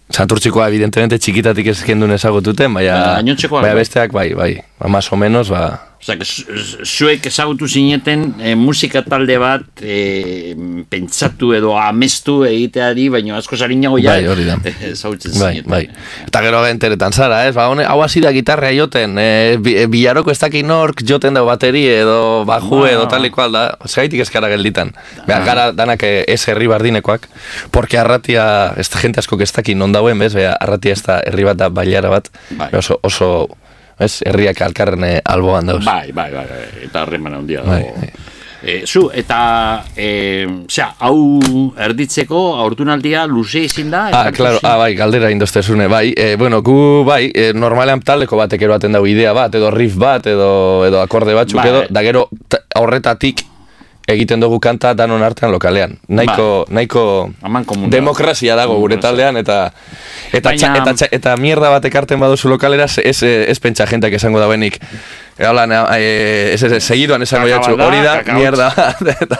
Santurtzikoa, 0.09 0.67
evidentemente, 0.71 1.19
txikitatik 1.21 1.67
ez 1.73 1.83
kendun 1.85 2.11
ezagututen, 2.15 2.73
baina, 2.73 2.95
Ba, 3.19 3.21
baina 3.21 3.61
bai. 3.61 3.75
besteak, 3.77 4.11
bai, 4.11 4.33
bai, 4.33 4.55
ba, 4.79 4.87
más 4.87 5.11
o 5.13 5.15
menos, 5.15 5.49
ba, 5.49 5.88
Zu- 5.99 6.85
zuek 6.87 7.25
ezagutu 7.27 7.67
zineten 7.67 8.21
eh, 8.39 8.53
musika 8.55 9.01
talde 9.03 9.35
bat 9.37 9.81
eh, 9.83 10.55
pentsatu 10.89 11.49
edo 11.57 11.73
amestu 11.77 12.37
egiteari, 12.47 13.09
baina 13.11 13.35
asko 13.37 13.57
zarinago 13.59 13.99
ja 13.99 14.13
Bai, 14.15 14.27
hori 14.31 14.45
da. 14.47 14.55
ezagutzen 14.87 15.35
bai, 15.35 15.49
zineten. 15.57 15.69
bai. 15.73 15.81
Eta 16.25 16.41
gero 16.45 16.61
enteretan 16.69 17.11
zara, 17.11 17.41
ez, 17.49 17.53
ba, 17.57 17.67
hone, 17.67 17.83
hau 17.83 17.99
hasi 18.05 18.23
da 18.23 18.31
gitarra 18.31 18.71
joten, 18.71 19.17
e, 19.19 19.57
bi, 19.59 19.75
e, 19.83 19.85
bilaroko 19.91 20.31
ez 20.31 20.39
dakit 20.39 20.65
nork 20.65 21.03
joten 21.05 21.35
da 21.35 21.43
bateri 21.43 21.83
edo 21.99 22.45
baju 22.47 22.81
Ba. 22.85 22.89
edo 22.95 23.05
talikoa 23.11 23.49
da, 23.51 23.65
zaitik 23.85 24.23
ez 24.23 24.29
gara 24.31 24.47
gelditan. 24.55 24.95
Beha, 25.27 25.43
gara 25.45 25.69
danak 25.75 26.03
eh, 26.07 26.23
ez 26.31 26.39
herri 26.47 26.71
bardinekoak, 26.71 27.27
porque 27.75 27.99
arratia, 27.99 28.47
ez 28.79 28.87
da 28.89 29.03
jente 29.03 29.19
asko 29.19 29.35
ez 29.43 29.51
dakit 29.51 29.75
non 29.77 29.91
dauen, 29.91 30.17
bez, 30.19 30.31
beha, 30.33 30.55
arratia 30.63 30.95
ez 30.95 31.03
da 31.03 31.19
herri 31.27 31.43
bat 31.51 31.57
da 31.59 31.69
bailara 31.69 32.09
bat, 32.09 32.31
Bai. 32.55 32.71
Oso, 32.79 32.99
oso, 33.03 33.49
ez, 33.99 34.21
herriak 34.25 34.61
alkarren 34.61 35.03
eh, 35.03 35.21
alboan 35.25 35.65
dauz. 35.73 35.83
Bai, 35.85 36.11
bai, 36.11 36.31
bai, 36.33 36.45
bai, 36.49 36.65
eta 36.87 37.01
harreman 37.03 37.33
handia 37.41 37.61
Bai, 37.63 37.81
dago. 37.83 37.95
bai. 37.99 38.11
E, 38.61 38.81
zu, 38.85 39.05
eta, 39.15 39.85
e, 39.95 40.43
osea, 40.67 40.89
hau 41.07 41.39
erditzeko, 41.79 42.39
aurtunaldia 42.59 43.21
luze 43.25 43.61
izin 43.63 43.87
da? 43.93 44.01
Ah, 44.11 44.33
claro, 44.35 44.59
ah, 44.67 44.75
bai, 44.81 44.89
galdera 44.99 45.29
indostezune, 45.31 45.87
bai. 45.87 46.09
E, 46.11 46.35
bueno, 46.35 46.59
gu, 46.61 47.05
bai, 47.07 47.31
e, 47.33 47.53
normalean 47.55 48.01
taldeko 48.03 48.35
batek 48.35 48.65
eroaten 48.67 48.91
dago 48.97 49.07
idea 49.07 49.31
bat, 49.31 49.55
edo 49.55 49.71
riff 49.71 49.95
bat, 49.95 50.27
edo, 50.27 50.83
edo 50.89 50.99
akorde 50.99 51.37
batzuk, 51.37 51.61
Bai. 51.61 51.69
edo, 51.71 51.85
da 51.89 52.03
gero 52.03 52.27
ta- 52.51 52.59
horretatik 52.81 53.45
egiten 54.09 54.39
dugu 54.41 54.59
kanta 54.59 54.93
danon 54.97 55.23
artean 55.23 55.51
lokalean. 55.51 55.97
Nahiko, 56.07 56.65
nahiko 56.69 57.03
Aman 57.41 57.65
komun. 57.65 57.89
demokrazia 57.89 58.55
dago 58.55 58.77
gure 58.79 58.97
taldean, 58.97 59.37
eta 59.37 59.71
eta, 60.33 60.49
Baina- 60.49 60.75
eta, 60.81 60.93
txa, 60.93 61.07
eta 61.11 61.35
mierda 61.37 61.69
bat 61.69 61.85
ekarten 61.85 62.19
baduzu 62.19 62.49
lokalera, 62.49 62.85
ez, 63.03 63.23
ez, 63.23 63.59
pentsa 63.59 63.85
jentak 63.87 64.13
esango 64.13 64.39
da 64.39 64.47
Hola, 65.39 65.63
eh, 65.95 66.51
ez, 66.53 66.63
ez, 66.63 66.83
segiduan 66.83 67.21
esango 67.23 67.47
jatzu, 67.47 67.77
bat 67.77 67.79
da, 67.79 67.85
hori 67.87 67.99
da, 68.03 68.15
kaka 68.19 68.33
hotz. 68.33 68.39
mierda. 68.41 69.37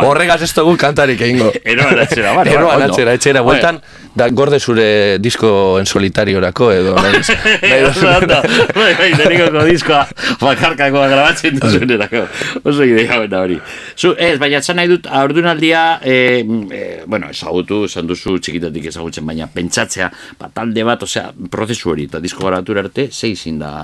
Horregaz 0.06 0.42
ez 0.46 0.52
dugu 0.54 0.76
kantarik 0.78 1.20
egingo. 1.26 1.48
Eroan 1.72 1.98
atzera, 2.04 2.34
bale, 2.36 2.52
Eroan 2.54 2.84
atzera, 2.86 3.14
etxera, 3.18 3.42
bueltan, 3.42 3.80
da 4.14 4.28
gorde 4.30 4.60
zure 4.62 5.18
disko 5.18 5.50
en 5.80 5.86
solitariorako, 5.90 6.68
edo. 6.72 6.94
nahi- 7.02 7.22
nahi 7.64 7.80
Oso 7.88 8.06
ondo. 8.12 8.38
duzunera. 8.44 8.68
Bai, 8.76 8.92
bai, 9.00 9.08
lehenengoko 9.16 9.64
diskoa 9.66 10.04
bakarkakoa 10.40 11.08
grabatzen 11.10 11.58
duzunerako. 11.58 12.22
Oso 12.62 12.86
idea 12.86 13.18
bena 13.24 13.42
hori. 13.42 13.58
Zu, 13.98 14.14
ez, 14.18 14.36
baina 14.38 14.62
esan 14.62 14.78
nahi 14.78 14.92
dut, 14.92 15.10
aurdunaldia, 15.22 15.82
e, 16.04 16.16
e, 16.46 16.84
bueno, 17.10 17.32
ezagutu, 17.34 17.82
esan 17.90 18.06
duzu 18.06 18.38
txikitatik 18.38 18.86
ezagutzen, 18.92 19.26
baina 19.26 19.50
pentsatzea, 19.50 20.12
ba, 20.38 20.52
talde 20.54 20.86
bat, 20.86 21.02
osea, 21.08 21.32
prozesu 21.50 21.90
hori, 21.96 22.06
eta 22.10 22.22
disko 22.22 22.46
garatura 22.46 22.86
arte, 22.86 23.08
zei 23.10 23.34
zin 23.34 23.58
da, 23.58 23.74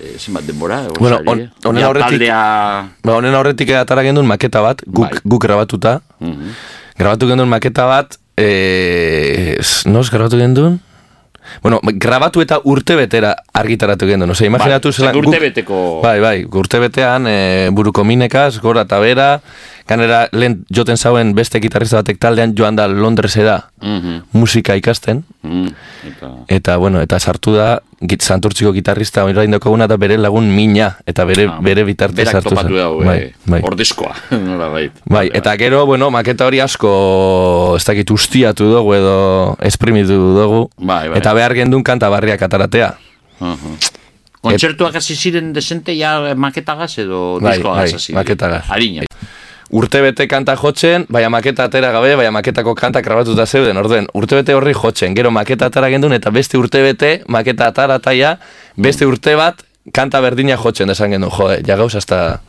e, 0.00 0.18
zenbat 0.18 0.44
denbora, 0.44 0.82
egon 0.84 0.96
Bueno, 0.98 1.18
zari, 1.24 1.42
eh? 1.42 1.50
honen 1.64 1.84
aurretik- 1.84 2.18
Taldea... 2.18 2.40
Ba, 3.04 3.14
honen 3.16 3.34
aurretik 3.34 3.70
atara 3.78 4.02
gendun 4.02 4.26
maketa 4.26 4.60
bat, 4.60 4.82
guk, 4.86 5.10
Bai. 5.10 5.20
guk 5.24 5.42
grabatuta. 5.42 6.00
Mhm. 6.20 6.54
Grabatu 6.98 7.28
gendun 7.28 7.48
maketa 7.48 7.84
bat, 7.86 8.16
eh, 8.36 9.56
s- 9.60 9.86
nos 9.86 10.10
grabatu 10.10 10.36
gendun? 10.38 10.80
Bueno, 11.62 11.80
grabatu 11.82 12.40
eta 12.40 12.60
urte 12.64 12.94
betera 12.96 13.34
argitaratu 13.52 14.06
gendun. 14.06 14.30
Osea, 14.30 14.46
imaginatu 14.46 14.88
Bai, 14.88 14.94
zelan... 14.96 15.12
zek 15.14 15.22
guk- 15.22 15.32
urtebeteko- 15.34 16.00
Bai, 16.02 16.20
bai, 16.20 16.44
urte 16.46 16.78
betean, 16.78 17.26
e, 17.26 17.68
buruko 17.72 18.04
minekaz, 18.04 18.60
gora 18.62 18.82
eta 18.86 18.98
bera, 19.02 19.40
ganera 19.88 20.28
lehen 20.32 20.64
joten 20.74 20.96
zauen 20.96 21.34
beste 21.34 21.60
gitarrista 21.60 21.96
batek 22.02 22.18
taldean 22.18 22.54
joan 22.56 22.76
da 22.76 22.86
Londresera 22.88 23.68
Mhm. 23.82 24.22
musika 24.32 24.76
ikasten. 24.76 25.24
Mm, 25.42 25.68
eta... 26.06 26.28
Eta, 26.48 26.76
bueno, 26.76 27.00
eta 27.02 27.18
sartu 27.18 27.54
da, 27.56 27.80
git, 28.00 28.22
santurtziko 28.22 28.72
gitarrista 28.72 29.24
orain 29.24 29.50
daukaguna 29.50 29.88
da 29.88 29.96
bere 29.96 30.16
lagun 30.18 30.46
mina, 30.54 30.98
eta 31.06 31.24
bere, 31.24 31.48
Ah, 31.50 31.58
bere 31.60 31.82
bitartez 31.84 32.16
berak 32.28 32.32
sartu 32.42 32.54
zen. 32.56 32.70
dago, 32.76 33.02
bai, 33.04 33.18
eh, 33.18 33.32
bai. 33.46 33.60
ordezkoa, 33.64 34.14
nola 34.30 34.68
bai. 34.68 34.90
Bai, 35.04 35.30
eta 35.34 35.56
gero, 35.58 35.84
bueno, 35.86 36.10
maketa 36.10 36.46
hori 36.46 36.60
asko, 36.60 37.74
ez 37.76 37.84
dakit 37.84 38.10
ustiatu 38.10 38.64
dugu 38.70 38.94
edo 38.94 39.56
esprimitu 39.60 40.14
dugu. 40.38 40.70
Bai, 40.78 41.08
bai. 41.08 41.18
Eta 41.18 41.32
behar 41.34 41.54
gendun 41.54 41.82
kanta 41.82 42.08
barriak 42.08 42.42
ataratea. 42.42 42.94
Uhum. 43.40 43.76
Kontzertuak 44.42 44.94
hasi 44.98 45.14
ziren 45.14 45.52
desente 45.52 45.94
ja 45.98 46.34
maketagaz 46.34 46.98
edo 46.98 47.38
Bai, 47.40 47.56
diskoagaz 47.58 47.90
bai, 47.90 47.94
hasi? 47.98 48.12
maketagaz. 48.12 48.64
Harina. 48.70 49.02
Urtebete 49.72 50.26
kanta 50.28 50.52
jotzen, 50.60 51.06
baina 51.08 51.30
maketa 51.32 51.64
atera 51.64 51.90
gabe, 51.94 52.14
baina 52.20 52.30
maketako 52.34 52.74
kanta 52.76 53.00
grabatuta 53.00 53.46
zeuden, 53.46 53.76
orden, 53.80 54.06
urtebete 54.12 54.52
horri 54.54 54.74
jotzen, 54.76 55.14
gero 55.16 55.30
maketa 55.32 55.70
atara 55.72 55.88
gendun, 55.88 56.12
eta 56.12 56.30
beste 56.30 56.58
urtebete, 56.60 57.22
maketa 57.26 57.70
atara 57.72 57.96
taia, 57.98 58.34
beste 58.76 59.06
urte 59.08 59.32
bat, 59.40 59.62
kanta 59.96 60.20
berdina 60.20 60.58
jotzen, 60.60 60.90
esan 60.92 61.10
gendun, 61.16 61.30
jode, 61.32 61.62
ja 61.66 61.76
gauz 61.80 61.94
hasta, 61.96 62.40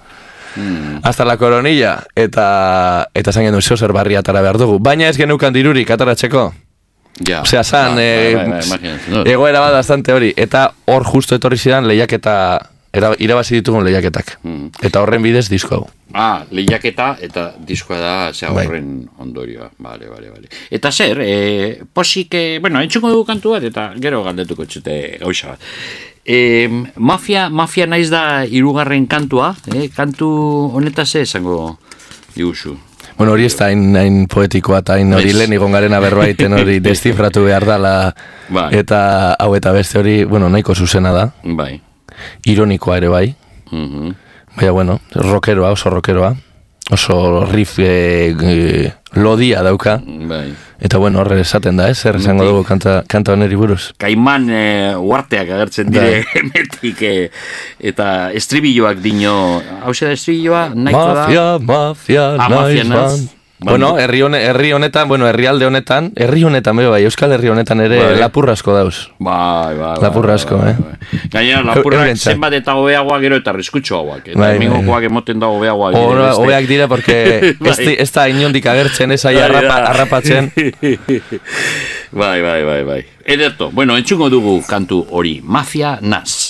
Hmm. 0.55 0.99
hasta 1.01 1.25
la 1.25 1.33
coronilla, 1.37 2.03
eta, 2.15 3.07
eta 3.15 3.31
esan 3.31 3.47
gendun, 3.47 3.61
zeo 3.65 3.77
zer 3.77 3.89
barri 3.91 4.13
atara 4.19 4.41
behar 4.45 4.59
dugu, 4.61 4.75
baina 4.79 5.07
ez 5.07 5.17
genukan 5.17 5.53
dirurik 5.53 5.89
ataratzeko, 5.89 6.51
Ja. 7.21 7.41
Osea, 7.41 7.63
san, 7.63 7.93
Bai, 7.95 8.03
eh, 8.03 8.35
bai, 8.35 8.47
bai, 8.49 8.61
imaginatzen 8.65 9.13
dut. 9.13 9.27
egoera 9.27 9.59
bat 9.61 9.71
bastante 9.71 10.11
hori, 10.13 10.31
eta 10.35 10.71
hor 10.85 11.03
justo 11.05 11.35
etorri 11.35 11.57
zidan 11.57 11.85
lehiaketa, 11.87 12.69
era, 12.93 13.11
irabazi 13.17 13.55
ditugun 13.55 13.83
lehiaketak, 13.83 14.37
Mm. 14.43 14.69
eta 14.85 15.01
horren 15.01 15.21
bidez 15.23 15.47
disko 15.49 15.75
hau. 15.75 15.87
Ah, 16.13 16.43
lehiaketa 16.51 17.17
eta 17.25 17.53
diskoa 17.65 17.97
da, 17.97 18.33
zea 18.33 18.51
Bai. 18.53 18.67
horren 18.67 19.09
ondorioa. 19.17 19.71
Vale, 19.79 20.07
vale, 20.07 20.29
vale. 20.29 20.47
Eta 20.69 20.91
zer, 20.91 21.17
e, 21.21 21.81
posik, 21.91 22.33
e, 22.35 22.59
bueno, 22.61 22.79
entzuko 22.81 23.09
dugu 23.09 23.25
kantu 23.25 23.49
bat, 23.55 23.63
eta 23.63 23.93
gero 23.99 24.23
galdetuko 24.23 24.65
txute 24.65 25.17
gauza 25.19 25.47
bat. 25.55 25.59
E, 26.25 26.69
mafia, 26.95 27.49
mafia 27.49 27.87
naiz 27.87 28.09
da 28.09 28.45
hirugarren 28.45 29.07
kantua, 29.07 29.55
eh? 29.73 29.89
kantu 29.95 30.29
honetaz 30.75 31.15
esango 31.15 31.79
diguzu. 32.35 32.77
Bueno, 33.17 33.33
hori 33.33 33.45
ez 33.45 33.55
da 33.57 33.65
hain, 33.67 33.95
hain 33.97 34.27
poetikoa 34.27 34.79
eta 34.79 34.93
hain 34.93 35.11
hori 35.13 35.33
lehen 35.33 35.53
igon 35.53 35.71
garen 35.75 35.93
aberbaiten 35.93 36.53
hori 36.53 36.79
destifratu 36.89 37.43
behar 37.45 37.65
dala 37.65 38.13
Bai. 38.49 38.69
eta 38.79 39.33
hau 39.39 39.51
eta 39.55 39.71
beste 39.75 39.99
hori, 39.99 40.23
bueno, 40.23 40.47
nahiko 40.49 40.73
zuzena 40.75 41.11
da, 41.11 41.27
Bai. 41.43 41.81
Ironikoa 42.45 42.97
ere 42.97 43.07
bai, 43.09 43.35
Mhm. 43.71 44.13
baina 44.57 44.71
bueno, 44.71 44.99
rockeroa, 45.15 45.71
oso 45.71 45.89
rockeroa, 45.89 46.35
oso 46.91 47.45
riff 47.45 47.79
e, 47.79 48.35
e, 48.39 48.93
lodia 49.13 49.63
dauka, 49.63 49.99
Bai. 50.03 50.53
eta 50.81 50.97
bueno, 50.97 51.19
horre 51.21 51.39
esaten 51.41 51.77
da, 51.77 51.87
ez, 51.89 51.97
zer 51.97 52.17
esango 52.17 52.43
dugu 52.45 52.63
kanta, 52.63 53.03
kanta 53.07 53.33
honeri 53.33 53.55
buruz. 53.55 53.93
Kaiman 53.97 54.49
e, 54.49 54.95
uarteak 54.97 55.49
agertzen 55.49 55.89
dire 55.91 56.23
Bai. 56.33 56.41
emetik 56.43 57.01
e, 57.01 57.31
eta 57.79 58.31
estribilloak 58.33 58.97
dino 59.01 59.61
hau 59.83 59.93
da 59.93 60.11
estribilloa 60.11 60.69
nahiko 60.75 61.05
da 61.05 61.13
Mafia, 61.23 61.45
mafia, 61.59 62.25
Ah, 62.37 62.49
nice 62.49 62.83
mafia. 62.83 63.29
Bueno, 63.59 63.97
herri, 63.97 64.21
hone, 64.21 64.41
herri 64.43 64.73
honetan, 64.73 65.07
bueno, 65.07 65.25
herrialde 65.25 65.65
honetan, 65.65 66.11
herri 66.17 66.43
honetan, 66.43 66.75
be, 66.75 66.87
bai, 66.91 67.03
euskal 67.07 67.31
herri 67.31 67.47
honetan 67.47 67.79
ere 67.79 67.99
Bai. 68.01 68.17
lapurrasko 68.19 68.73
dauz. 68.75 68.95
Bai, 69.19 69.77
bai, 69.77 69.93
bai. 69.93 70.01
Lapurra 70.01 70.33
asko, 70.35 70.57
bai, 70.57 70.71
eh? 70.73 70.75
bai. 70.83 71.19
Gainera, 71.31 71.61
lapurrak 71.69 72.11
zenbat 72.17 72.57
eta 72.57 72.75
hobeagoak 72.75 73.21
gero 73.23 73.37
eta 73.39 73.53
arriskutsuagoak. 73.53 74.27
Eta 74.33 74.39
Bai, 74.39 74.49
bai. 74.49 74.57
hemengokoak 74.57 75.07
emoten 75.07 75.39
da 75.39 75.47
hobeagoak. 75.47 75.93
dire 75.95 76.05
Ora, 76.11 76.33
hobeak 76.35 76.67
dira, 76.67 76.87
porque 76.89 77.15
ez, 77.63 77.77
Bai. 77.77 77.95
ez 77.99 78.11
da 78.11 78.27
inondik 78.27 78.65
agertzen, 78.67 79.11
ez 79.15 79.23
aia 79.25 79.47
Bai, 79.47 79.55
arrapa, 79.55 79.77
arrapatzen. 79.93 80.51
bai, 82.11 82.41
bai, 82.41 82.63
bai, 82.65 82.83
bai. 82.83 83.01
Ederto, 83.23 83.71
bueno, 83.71 83.95
entzungo 83.95 84.29
dugu 84.29 84.61
kantu 84.67 85.05
hori. 85.09 85.39
Mafia 85.41 85.99
Nas. 86.01 86.42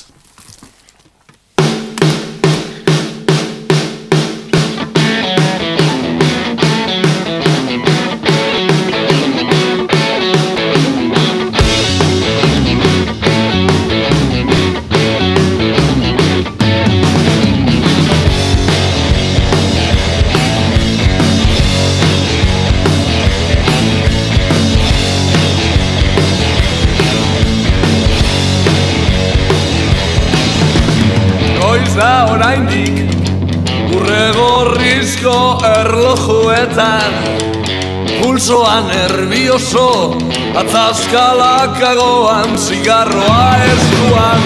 Nervioso 39.54 40.18
Atzaskalakagoan 40.56 42.58
Zigarroa 42.58 43.56
eskuan. 43.66 44.42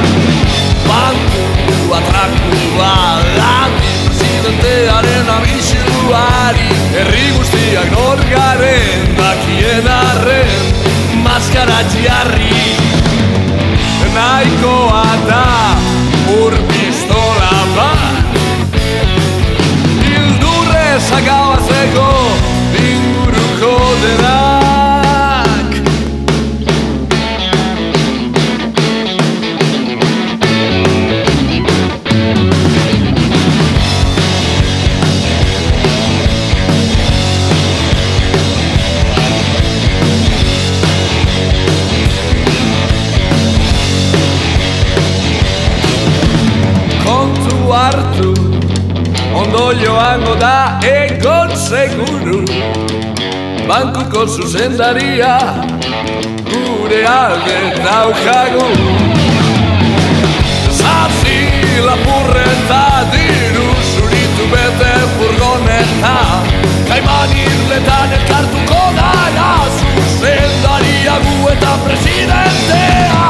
Banku 0.87 1.93
atrakua 1.93 3.21
Lan 3.37 3.71
presidentearen 4.05 5.29
abisuari 5.29 6.67
Herri 6.95 7.27
guztiak 7.37 7.91
nor 7.91 8.19
garen 8.31 9.15
Dakien 9.17 9.87
arren 9.87 10.63
Maskara 11.23 11.81
txiarri 11.91 12.55
nahikoa 14.17 15.09
da 15.27 15.47
ur 16.41 16.53
pistola 16.69 17.57
bat. 17.75 18.25
Bildurrez 20.01 21.07
akabazeko 21.19 22.16
joango 49.87 50.35
da 50.35 50.79
egon 50.83 51.51
seguru. 51.55 52.39
Bankuko 53.67 54.25
zuzendaria 54.25 55.35
gure 56.49 57.01
alde 57.11 57.59
daukagu. 57.85 58.67
Zazi 60.79 61.39
lapurreta 61.87 62.83
diru 63.13 63.67
zuritu 63.91 64.49
bete 64.53 64.93
furgoneta. 65.15 66.15
Kaiman 66.89 67.35
irletan 67.45 68.17
elkartuko 68.19 68.83
gara 68.99 69.51
zuzendaria 69.79 71.17
gu 71.25 71.37
eta 71.55 71.73
presidentea 71.85 73.26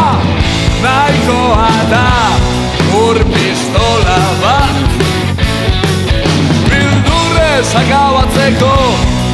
Bildurrez 7.77 7.85
akabatzeko 7.85 8.73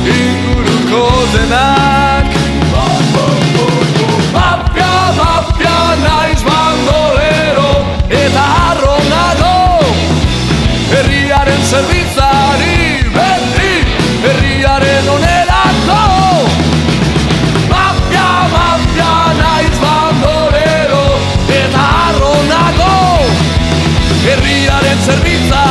inguruko 0.04 1.04
denak. 1.34 2.28
Mafia, 4.34 4.92
mafia, 5.20 5.78
naiz 6.04 6.42
bandolero 6.44 7.72
eta 8.10 8.44
arronago 8.70 9.56
Herriaren 10.92 11.64
zerbitzari 11.72 12.78
beti, 13.16 13.74
herriaren 14.28 15.08
arronago 21.96 22.96
Herriaren 24.28 25.06
zerbitzari 25.06 25.63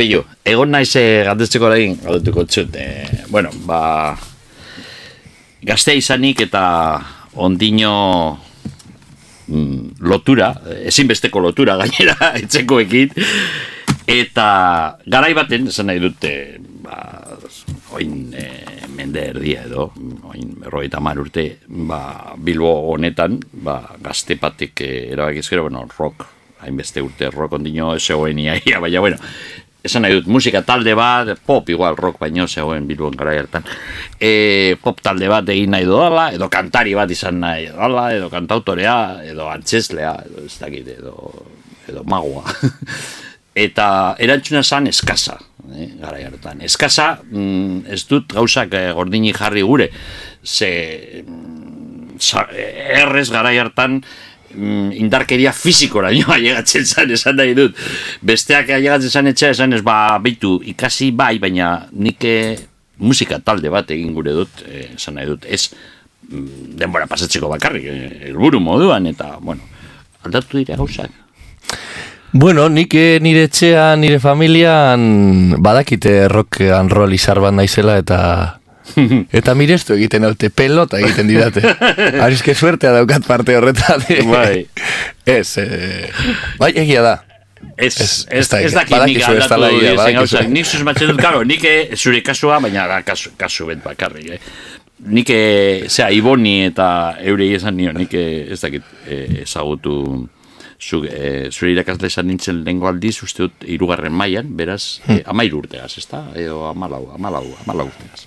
Pillo, 0.00 0.22
egon 0.48 0.70
naiz 0.72 0.94
eh, 0.96 1.26
galdetzeko 1.26 1.66
orain, 1.68 1.98
galdetuko 2.00 2.46
txut, 2.48 2.76
eh, 2.80 3.24
bueno, 3.28 3.50
ba, 3.68 4.14
gaztea 5.60 5.98
izanik 5.98 6.40
eta 6.46 6.62
ondino 7.44 7.90
mm, 9.44 10.00
lotura, 10.08 10.54
eh, 10.72 10.78
ezinbesteko 10.88 11.44
lotura 11.44 11.76
gainera, 11.82 12.30
etxekoekin, 12.40 13.12
eta 14.08 14.48
garai 15.04 15.34
baten, 15.36 15.68
esan 15.68 15.92
nahi 15.92 16.00
dute, 16.00 16.32
ba, 16.80 17.04
oin 18.00 18.32
e, 18.32 18.48
mende 18.96 19.28
erdia 19.34 19.68
edo, 19.68 19.90
oin 20.32 20.56
berrogeita 20.64 21.04
hamar 21.04 21.20
urte, 21.20 21.50
ba, 21.68 22.02
Bilbo 22.40 22.72
honetan, 22.96 23.36
ba, 23.68 23.82
gazte 24.00 24.40
patek 24.40 24.80
e, 24.80 24.92
erabakizkero, 25.12 25.68
bueno, 25.68 25.84
rock, 25.98 26.30
hainbeste 26.60 27.02
urte 27.02 27.30
rock 27.32 27.56
ondino 27.56 27.92
zegoen 27.98 28.38
iaia, 28.40 28.80
baina, 28.80 29.00
bueno, 29.00 29.20
esan 29.84 30.04
nahi 30.04 30.18
dut, 30.18 30.28
musika 30.28 30.62
talde 30.66 30.94
bat, 30.98 31.32
pop 31.46 31.68
igual 31.72 31.96
rock 31.96 32.20
baino 32.20 32.46
zegoen 32.48 32.86
Bilbon 32.88 33.16
gara 33.16 33.34
hartan, 33.38 33.64
e, 34.20 34.76
pop 34.82 35.00
talde 35.00 35.30
bat 35.30 35.48
egin 35.52 35.72
nahi 35.74 35.88
dudala, 35.88 36.28
edo 36.36 36.50
kantari 36.52 36.94
bat 36.98 37.10
izan 37.10 37.40
nahi 37.40 37.70
dudala, 37.70 38.10
edo 38.16 38.28
kantautorea, 38.32 38.96
edo 39.24 39.48
antxeslea, 39.52 40.14
edo 40.28 40.44
ez 40.44 40.56
dakit, 40.60 40.92
edo, 40.98 41.16
edo 41.88 42.04
magua. 42.04 42.44
Eta 43.60 44.14
erantzuna 44.22 44.62
zan 44.62 44.86
eskasa, 44.86 45.34
eh, 45.74 45.88
gara 45.98 46.20
hartan. 46.28 46.60
Eskasa, 46.62 47.16
mm, 47.26 47.90
ez 47.90 48.04
dut 48.08 48.30
gauzak 48.36 48.76
eh, 48.78 48.90
gordini 48.94 49.32
jarri 49.34 49.64
gure, 49.66 49.90
ze 50.44 50.70
mm, 51.24 52.20
errez 53.00 53.28
gara 53.32 53.50
hartan 53.56 53.98
mm, 53.98 54.29
indarkeria 54.54 55.52
fizikora 55.52 56.10
nio 56.14 56.30
ailegatzen 56.32 56.86
zan, 56.86 57.10
esan 57.10 57.38
nahi 57.38 57.54
dut. 57.54 57.78
Besteak 58.26 58.72
ailegatzen 58.76 59.10
zan 59.10 59.30
etxea, 59.30 59.54
esan 59.56 59.76
ez, 59.76 59.82
ba, 59.86 60.18
beitu, 60.22 60.58
ikasi 60.72 61.10
bai, 61.16 61.38
baina 61.42 61.86
nik 61.92 62.26
eh, 62.28 62.58
musika 62.98 63.40
talde 63.44 63.70
bat 63.72 63.90
egin 63.90 64.12
gure 64.16 64.34
dut, 64.42 64.64
eh, 64.66 64.90
esan 64.96 65.18
nahi 65.18 65.30
dut, 65.30 65.46
ez 65.46 65.70
mm, 66.28 66.76
denbora 66.80 67.08
pasatzeko 67.10 67.50
bakarrik, 67.52 67.86
eh, 67.86 68.12
helburu 68.30 68.60
moduan, 68.60 69.06
eta, 69.10 69.36
bueno, 69.40 69.66
aldatu 70.24 70.60
dira 70.60 70.78
gauzak. 70.80 71.16
Bueno, 72.30 72.68
nik 72.70 72.94
nire 72.94 73.48
etxean, 73.48 74.04
nire 74.04 74.20
familian 74.22 75.56
badakite 75.58 76.28
rock 76.30 76.60
and 76.62 76.92
roll 76.94 77.10
izar 77.10 77.40
bat 77.42 77.56
naizela 77.56 77.96
eta 77.98 78.59
eta 79.40 79.54
mirestu 79.54 79.94
egiten 79.96 80.24
haute 80.28 80.50
pelota 80.50 80.98
egiten 81.00 81.28
didate. 81.30 81.62
Arizke 82.26 82.54
suertea 82.54 82.92
daukat 82.98 83.26
parte 83.26 83.56
horretan. 83.56 84.02
Bai. 84.30 84.66
Ez, 85.38 85.56
eh, 85.62 86.08
bai 86.58 86.72
egia 86.74 87.02
da. 87.06 87.14
Ez, 87.76 87.92
Ez- 88.00 88.00
ez, 88.00 88.26
ez 88.30 88.48
da 88.48 88.60
ez, 88.60 88.72
egia. 88.72 88.78
dakit 88.80 88.96
nik 89.06 89.22
aldatu 89.28 89.70
dizen 89.78 89.96
badakizu. 89.96 90.18
gauzak. 90.18 90.48
Nik 90.48 90.66
susmatzen 90.66 91.10
dut, 91.12 91.20
karo, 91.20 91.42
nik 91.44 91.64
eh, 91.68 91.90
zure 91.96 92.22
kasua, 92.24 92.58
baina 92.64 92.86
da 92.88 93.02
kasu, 93.04 93.34
kasu 93.36 93.66
bet 93.68 93.82
bakarrik, 93.84 94.30
eh. 94.36 94.38
Nik, 95.00 95.30
eh, 95.32 95.86
zera, 95.88 96.10
Iboni 96.12 96.58
eta 96.66 97.16
eurei 97.24 97.54
esan 97.56 97.76
nio, 97.76 97.92
nik 97.96 98.12
ez 98.16 98.58
dakit 98.60 98.84
ezagutu 99.44 99.94
zu, 100.80 101.02
eh, 101.04 101.48
zure 101.52 101.72
irakasle 101.74 102.08
esan 102.08 102.26
nintzen 102.28 102.62
lehenko 102.64 102.88
aldiz, 102.88 103.18
uste 103.24 103.44
dut, 103.46 103.64
irugarren 103.68 104.12
mailan, 104.16 104.48
beraz, 104.56 105.00
eh, 105.08 105.20
amairu 105.28 105.60
urtegaz, 105.60 105.92
ez 106.00 106.06
da? 106.08 106.22
Edo 106.34 106.62
amalau, 106.68 107.10
amalau, 107.16 107.44
amalau 107.66 107.86
urtegaz. 107.90 108.24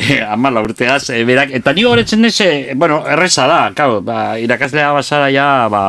Amala 0.34 0.62
urtegaz, 0.64 1.10
eh, 1.10 1.24
berak, 1.28 1.54
eta 1.60 1.74
ni 1.76 1.84
horretzen 1.84 2.24
ez, 2.24 2.36
eh, 2.40 2.72
bueno, 2.76 3.02
erreza 3.06 3.46
da, 3.50 3.60
claro, 3.74 4.00
ba, 4.02 4.38
irakaslea 4.40 4.92
basara 4.96 5.30
ja, 5.32 5.50
ba, 5.72 5.84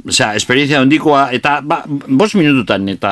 Osea, 0.00 0.34
esperientzia 0.38 0.78
handikoa, 0.80 1.26
eta 1.36 1.58
ba, 1.66 1.80
bost 1.86 2.36
minututan, 2.38 2.86
eta 2.88 3.10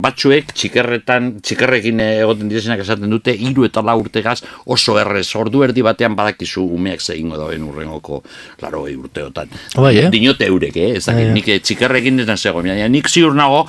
batzuek 0.00 0.52
txikerretan, 0.56 1.28
txikerrekin 1.44 2.00
egoten 2.00 2.48
direzenak 2.48 2.80
esaten 2.84 3.12
dute, 3.12 3.34
hiru 3.34 3.66
eta 3.66 3.82
lau 3.84 3.98
urtegaz 4.00 4.38
oso 4.72 4.96
errez, 5.00 5.26
ordu 5.36 5.64
erdi 5.66 5.84
batean 5.84 6.16
badakizu 6.16 6.64
umeak 6.78 7.04
zehingo 7.04 7.36
dauen 7.40 7.66
urrengoko, 7.68 8.22
laro 8.64 8.86
urteotan. 8.88 9.52
Bai, 9.76 9.92
eh? 10.00 10.08
Dinote 10.12 10.48
eurek, 10.48 10.80
eh? 10.80 10.94
Ez 11.00 11.04
dakit, 11.10 11.32
nik 11.36 11.52
eh, 11.52 11.60
txikerrekin 11.60 12.22
detan 12.22 12.40
zegoen, 12.40 12.72
nik 12.92 13.12
ziur 13.12 13.36
nago, 13.36 13.66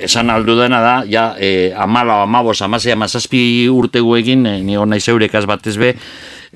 esan 0.00 0.30
aldu 0.30 0.56
dena 0.58 0.80
da, 0.80 0.96
ja, 1.08 1.34
eh, 1.38 1.72
amala, 1.76 2.22
amabos, 2.22 2.60
amasei, 2.62 2.92
amazazpi 2.92 3.68
urteguekin, 3.68 4.46
eh, 4.46 4.58
ni 4.64 4.76
hona 4.76 4.96
izeurekaz 5.00 5.44
batez 5.46 5.76
be, 5.78 5.94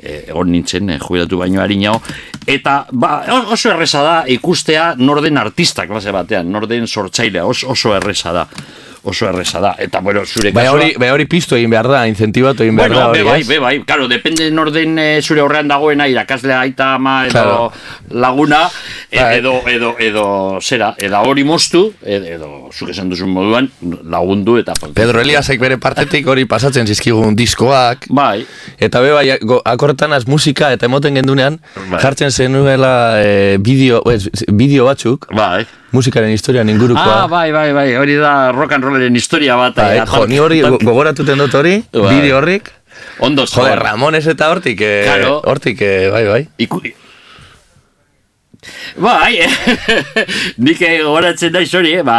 egon 0.03 0.51
nintzen, 0.51 0.91
eh, 0.91 0.99
jubilatu 0.99 1.39
baino 1.39 1.63
harinao, 1.63 2.01
eta 2.47 2.87
ba, 2.93 3.13
oso 3.53 3.71
erreza 3.71 4.03
da 4.03 4.17
ikustea 4.29 4.95
norden 4.99 5.39
artista 5.39 5.87
klase 5.87 6.13
batean, 6.13 6.51
norden 6.51 6.89
sortzailea, 6.89 7.47
oso, 7.47 7.71
oso 7.71 7.95
erreza 7.97 8.33
da, 8.35 8.49
oso 9.05 9.29
erreza 9.29 9.61
da, 9.61 9.75
eta 9.79 10.01
bueno, 10.01 10.25
zure 10.27 10.51
Bai 10.53 10.65
kasua- 10.67 10.75
hori, 10.81 10.95
bai 10.99 11.11
hori 11.11 11.27
piztu 11.27 11.57
egin 11.57 11.71
behar 11.71 11.89
da, 11.89 12.07
incentivatu 12.09 12.63
egin 12.65 12.77
behar 12.77 12.91
Bueno, 12.91 13.03
da 13.03 13.09
hori, 13.11 13.23
bai, 13.23 13.43
be 13.45 13.59
bai, 13.59 13.83
claro, 13.85 14.09
depende 14.09 14.51
norden 14.51 14.99
eh, 14.99 15.21
zure 15.23 15.41
horrean 15.45 15.69
dagoena, 15.69 16.09
irakaslea 16.09 16.61
aita 16.61 16.95
ama 16.95 17.27
edo 17.27 17.33
Claro. 17.33 17.73
laguna, 18.11 18.63
e- 19.11 19.21
Bai. 19.21 19.39
edo, 19.39 19.61
edo, 19.69 19.95
edo, 19.99 20.25
zera, 20.61 20.95
edo 20.99 21.21
hori 21.21 21.45
moztu, 21.45 21.93
edo, 22.03 22.25
edo 22.27 22.49
zuk 22.73 22.91
esan 22.91 23.11
duzun 23.11 23.29
moduan, 23.31 23.71
lagundu 24.05 24.57
eta... 24.59 24.73
Pedro 24.95 25.21
Eliasek 25.21 25.61
bere 25.61 25.77
partetik 25.79 26.27
hori 26.27 26.45
pasatzen 26.47 26.87
zizkigun 26.87 27.37
diskoak, 27.37 28.07
Bai, 28.09 28.47
Eta 28.79 29.01
be 29.01 29.13
bai, 29.13 29.29
akortan 29.65 30.13
az 30.13 30.27
musika 30.27 30.73
eta 30.73 30.87
emoten 30.87 31.15
gendunean 31.15 31.61
Bai. 31.91 32.01
jartzen 32.01 32.31
zenuela 32.31 33.21
e, 33.23 33.57
bideo, 33.61 34.03
bideo 34.53 34.85
batzuk, 34.87 35.29
bai. 35.35 35.67
Musikaren 35.95 36.31
historian 36.35 36.69
ingurukoa. 36.69 37.23
Ah, 37.25 37.27
bai, 37.31 37.51
bai, 37.55 37.69
bai, 37.77 37.89
hori 37.97 38.17
da 38.21 38.51
rock 38.53 38.73
and 38.77 38.85
rolleren 38.85 39.15
historia 39.17 39.57
bat. 39.57 39.77
Bai, 39.79 39.99
eh, 40.03 40.07
jo, 40.11 40.27
ni 40.27 40.39
hori 40.43 40.61
go- 40.65 40.79
gogoratuten 40.83 41.39
dut 41.39 41.55
hori, 41.55 41.79
Bai. 41.93 42.09
bideo 42.17 42.39
horrik. 42.43 42.73
Ondo, 43.19 43.45
Joder, 43.47 43.79
Ramones 43.83 44.27
eta 44.31 44.51
hortik, 44.51 44.81
eh, 44.81 45.03
Claro. 45.07 45.41
hortik, 45.45 45.81
eh, 45.83 46.11
bai, 46.11 46.25
bai. 46.27 46.43
Iku... 46.59 46.81
Bai, 48.97 49.41
nik 50.65 50.81
eh, 50.81 51.03
gogoratzen 51.05 51.53
naiz 51.53 51.69
hori, 51.77 51.91
eh, 51.99 52.03
ba, 52.07 52.19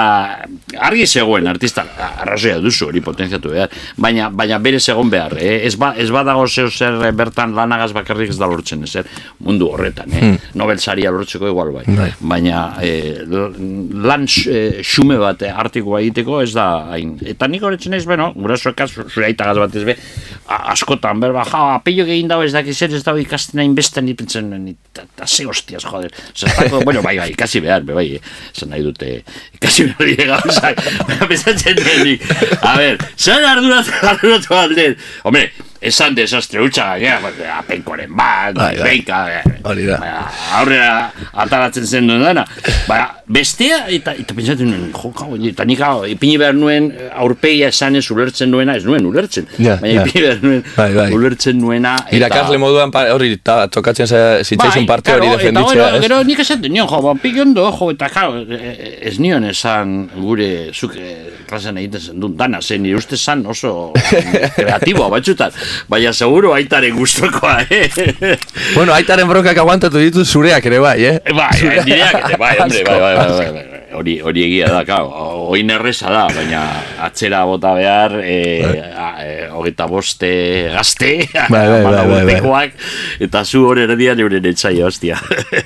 argi 0.80 1.06
zegoen 1.08 1.48
artista, 1.48 1.86
arrazoia 2.22 2.60
duzu 2.64 2.90
hori 2.90 3.02
potentziatu 3.04 3.52
behar, 3.54 3.74
baina, 4.02 4.30
baina 4.30 4.60
bere 4.64 4.80
zegoen 4.80 5.10
behar, 5.12 5.38
eh? 5.40 5.66
ez, 5.68 5.76
ba, 5.80 5.94
ez 5.98 6.10
badago 6.14 6.46
zeo 6.48 6.70
zer 6.70 7.00
eh, 7.08 7.12
bertan 7.16 7.56
lanagaz 7.56 7.92
bakarrik 7.96 8.34
ez 8.34 8.38
da 8.40 8.50
lortzen, 8.50 8.84
ez 8.84 8.96
er, 9.02 9.10
mundu 9.46 9.70
horretan, 9.72 10.14
eh? 10.14 10.32
Nobel 10.60 10.80
saria 10.80 11.12
lortzeko 11.14 11.50
igual 11.52 11.72
bai, 11.76 11.86
Bai. 11.88 12.10
baina 12.20 12.66
eh, 12.84 13.24
lan 13.26 14.28
eh, 14.28 14.82
xume 14.84 15.20
bat 15.22 15.46
eh, 15.46 15.52
artikoa 15.52 16.02
egiteko 16.04 16.42
ez 16.44 16.52
da 16.56 16.68
hain, 16.96 17.16
eta 17.26 17.50
nik 17.52 17.66
horretzen 17.66 17.96
naiz, 17.96 18.06
bueno, 18.10 18.32
gurasoekaz, 18.36 18.92
zure 19.08 19.30
aitagaz 19.30 19.58
bat 19.62 19.76
ez 19.76 19.86
be, 19.88 19.98
askotan, 20.46 21.22
berba, 21.24 21.46
ja, 21.50 21.64
apello 21.80 22.06
egin 22.08 22.30
dago 22.32 22.46
ez 22.46 22.54
dakiz 22.56 22.78
ez 22.86 23.04
dago 23.04 23.22
ikasten 23.22 23.64
hain 23.64 23.76
beste 23.78 24.04
ni 24.04 24.16
pentsen, 24.18 24.52
ni, 24.66 24.76
ta, 24.94 25.06
ta, 25.16 25.28
ze 25.28 25.46
hostias, 25.46 25.86
joder. 25.86 26.14
Zertako, 26.36 26.84
bueno, 26.86 27.02
bai, 27.06 27.18
bai, 27.18 27.32
ikasi 27.34 27.62
behar, 27.64 27.86
be, 27.88 27.96
bai, 27.98 28.08
eh, 28.18 28.36
esan 28.54 28.72
nahi 28.74 28.84
dute, 28.86 29.12
ikasi 29.58 29.90
behar 29.94 30.44
dira 30.76 30.76
gauzak, 30.76 31.08
baina 31.08 31.28
pensatzen 31.28 31.78
denik. 31.78 32.22
A 32.62 32.78
ber, 32.78 32.98
zer 33.18 33.44
arduratu, 33.44 33.92
arduratu 34.12 34.56
alden? 34.56 34.98
Hombre, 35.24 35.52
esan 35.86 36.16
desastre 36.18 36.62
hutsa 36.64 36.96
gainera, 36.98 37.32
apenkoren 37.60 38.10
bat, 38.16 38.56
Bai, 38.58 38.76
bai. 38.78 38.84
beika, 38.90 39.20
eh, 39.30 39.44
Hori 39.66 39.86
da. 39.88 39.98
baina, 40.02 40.24
aurrera 40.60 41.12
ataratzen 41.34 41.86
zen 41.86 42.08
duen 42.10 42.24
dena. 42.26 42.46
Baina, 42.88 43.08
bestea, 43.28 43.84
eta, 43.94 44.14
eta 44.22 44.34
pentsatzen 44.38 44.70
nuen, 44.70 44.88
jo, 44.94 45.12
gau, 45.18 45.36
eta 45.50 45.66
nik 45.66 45.82
hau, 45.82 46.04
ipini 46.10 46.38
behar 46.42 46.54
nuen 46.58 46.92
aurpegia 47.14 47.70
esanez 47.74 48.04
ulertzen 48.14 48.52
nuena, 48.54 48.76
ez 48.78 48.86
nuen 48.86 49.06
ulertzen. 49.10 49.48
Ja, 49.58 49.78
baina 49.82 50.02
ja. 50.02 50.06
ipini 50.06 50.26
behar 50.28 50.44
nuen 50.44 50.64
Bai, 50.76 50.90
bai. 50.94 51.08
ulertzen 51.14 51.60
nuena. 51.62 51.96
eta- 52.08 52.16
Irakasle 52.20 52.58
moduan 52.62 52.92
hori 53.14 53.38
ta, 53.44 53.68
tokatzen 53.68 54.08
za- 54.08 54.44
zitzaizun 54.44 54.86
parte 54.86 55.12
hori 55.14 55.28
Bai, 55.28 55.36
Eta 55.36 55.52
defenditzea, 55.52 56.02
gero, 56.02 56.24
nik 56.24 56.40
esaten 56.40 56.72
nion, 56.72 56.88
jo, 56.88 57.02
ba, 57.02 57.16
pilondo, 57.22 57.70
jo, 57.80 57.90
eta 57.92 58.10
claro, 58.10 58.42
eh, 58.50 59.00
ez 59.10 59.18
nion 59.20 59.44
esan 59.50 60.10
gure 60.16 60.72
zuk 60.74 60.96
eh, 60.98 61.16
klasean 61.50 61.78
egiten 61.78 62.00
zen 62.02 62.20
duen 62.20 62.36
dana, 62.38 62.62
zen 62.62 62.82
nire 62.84 62.98
uste 62.98 63.18
zan 63.18 63.46
oso 63.46 63.92
kreatiboa 64.56 65.10
batxutan, 65.10 65.52
baina 65.90 66.14
seguro 66.14 66.54
aitaren 66.54 66.96
gustokoa, 66.96 67.62
eh? 67.70 67.90
Bueno, 68.76 68.94
aitaren 68.94 69.28
brokak 69.28 69.58
aguantatu 69.58 69.98
ditu 70.02 70.26
zureak 70.26 70.66
ere 70.66 70.80
bai, 70.80 70.98
eh? 71.06 71.16
Bai, 71.36 71.50
Zureak- 71.60 71.88
ete, 71.88 72.38
bai, 72.38 72.58
hombre, 72.60 72.84
bai, 72.84 73.00
bai, 73.00 73.16
bai, 73.16 73.28
bai, 73.30 73.52
bai, 73.54 73.82
hori, 73.96 74.18
hori 74.22 74.44
egia 74.44 74.68
da, 74.68 74.82
claro, 74.84 75.08
oin 75.56 75.70
erreza 75.72 76.10
da, 76.12 76.26
baina 76.36 76.64
atzera 77.06 77.44
bota 77.48 77.72
behar, 77.78 78.18
e, 78.24 78.38
a, 78.92 79.08
e, 79.24 79.48
hogeita 79.56 79.86
boste 79.88 80.32
gazte, 80.74 81.30
Bai, 81.50 81.68
bai, 81.72 81.82
bai, 81.84 82.24
bai, 82.26 82.42
bai. 82.42 82.66
eta 83.24 83.46
zu 83.46 83.64
hori 83.70 83.86
erdian 83.88 84.20
euren 84.20 84.46
etxaia, 84.52 84.86
hostia. 84.90 85.16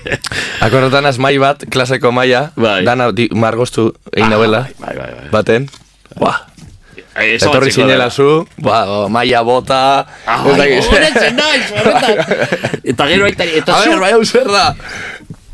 Akorretan 0.66 1.06
az 1.10 1.18
mai 1.18 1.38
bat, 1.42 1.66
klaseko 1.72 2.12
maia, 2.12 2.50
Bai. 2.56 2.84
dana 2.86 3.10
margostu 3.34 3.90
egin 4.14 4.30
nauela, 4.30 4.68
Bai, 4.80 4.96
bai, 4.98 5.10
bai. 5.18 5.30
baten. 5.34 5.70
Buah, 6.20 6.38
Eh, 6.49 6.49
etorri 7.16 7.36
ezabatzeko 7.36 7.82
zinela 7.82 8.10
zu, 8.10 8.28
o, 8.64 9.08
maia 9.10 9.42
bota, 9.44 10.06
Ah, 10.26 10.44
naiz, 10.58 10.86
horretan. 10.92 12.20
Eta 12.84 13.08
gero 13.10 13.26
aita, 13.26 13.44
eta 13.46 13.76
A 13.78 13.84
zu, 13.84 13.90
ber, 13.96 14.00
bai 14.06 14.12
hau 14.14 14.24
zer 14.26 14.48
da. 14.52 14.68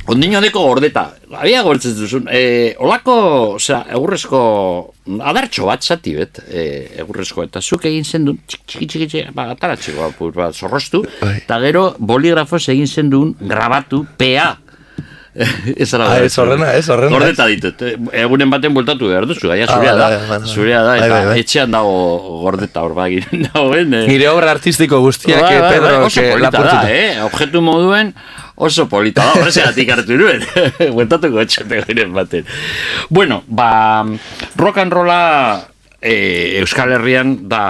ondino 0.08 0.38
deko 0.44 0.62
gordeta, 0.62 1.08
abia 1.34 1.64
gortzen 1.66 1.96
duzun, 1.98 2.28
e, 2.30 2.76
olako, 2.78 3.14
osea, 3.56 3.80
egurrezko, 3.98 4.42
adartxo 5.18 5.66
bat 5.66 5.82
zati 5.82 6.14
bet, 6.14 6.44
e, 6.46 6.66
egurrezko, 7.02 7.42
eta 7.48 7.58
zuk 7.62 7.88
egin 7.90 8.06
zen 8.06 8.28
duen, 8.28 8.38
txiki, 8.46 8.64
txiki, 8.68 8.86
txiki, 8.92 9.08
txiki, 9.10 9.34
ba, 9.34 9.48
ataratzeko, 9.56 10.04
apur 10.12 10.36
bat, 10.38 10.54
zorrostu, 10.54 11.02
Bai. 11.24 11.40
eta 11.40 11.58
gero 11.64 11.88
boligrafoz 11.98 12.62
egin 12.76 12.86
zen 12.88 13.10
duen, 13.10 13.34
grabatu, 13.42 14.04
PA. 14.22 14.52
ez 15.84 15.90
ara 15.94 16.06
Ah, 16.14 16.20
ez 16.24 16.32
horrena, 16.40 16.70
ez 16.80 16.86
horrena. 16.90 17.12
Gordeta 17.12 17.46
ditut, 17.52 17.82
eh, 17.84 17.96
egunen 18.22 18.50
baten 18.54 18.74
bultatu 18.74 19.10
behar 19.12 19.26
duzu, 19.28 19.50
gaia 19.52 19.68
zurea 19.68 19.92
Ah, 19.92 19.98
da, 20.00 20.08
bai, 20.16 20.40
bai, 20.40 20.48
zurea 20.48 20.82
da, 20.86 20.94
eta 21.04 21.36
etxean 21.42 21.76
dago 21.76 22.40
gordeta 22.46 22.86
hor 22.86 22.96
bagin 22.96 23.26
dagoen, 23.50 23.94
eh. 24.00 24.06
Nire 24.08 24.30
obra 24.32 24.54
artistiko 24.56 25.02
guztiak, 25.04 25.44
eh, 25.44 25.60
bai, 25.60 25.74
Pedro, 25.76 26.06
oso 26.08 26.22
que 26.22 26.32
polita 26.32 26.64
da, 26.64 26.80
eh? 26.92 27.22
Objetu 27.28 27.62
moduen 27.66 28.14
oso 28.56 28.88
polita 28.88 29.26
da, 29.28 29.36
horrezegatik 29.42 29.90
hartu 29.92 30.16
nuen. 30.20 30.44
Buentatuko 30.96 31.42
etxate 31.44 31.82
giren 31.90 32.14
baten. 32.16 32.48
Bueno, 33.10 33.44
ba, 33.48 34.06
rock 34.56 34.78
and 34.86 34.94
rolla 34.96 35.22
eh, 36.00 36.60
Euskal 36.62 36.94
Herrian 36.96 37.42
da, 37.52 37.66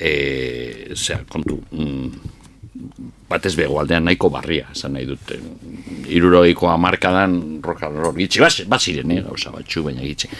eh, 0.00 0.90
zera, 0.98 1.22
kontu, 1.30 1.60
mm, 1.70 2.34
batez 3.28 3.54
bego 3.58 3.80
aldean 3.80 4.04
nahiko 4.06 4.30
barria, 4.30 4.68
esan 4.74 4.94
nahi 4.96 5.06
dut. 5.08 5.32
Irurogeiko 6.06 6.70
amarkadan 6.70 7.60
roll 7.64 8.14
gitxi, 8.16 8.40
bas, 8.40 8.62
baziren, 8.70 9.10
eh, 9.10 9.22
gauza 9.22 9.50
batxu, 9.50 9.82
baina 9.82 10.02
gitxi. 10.02 10.30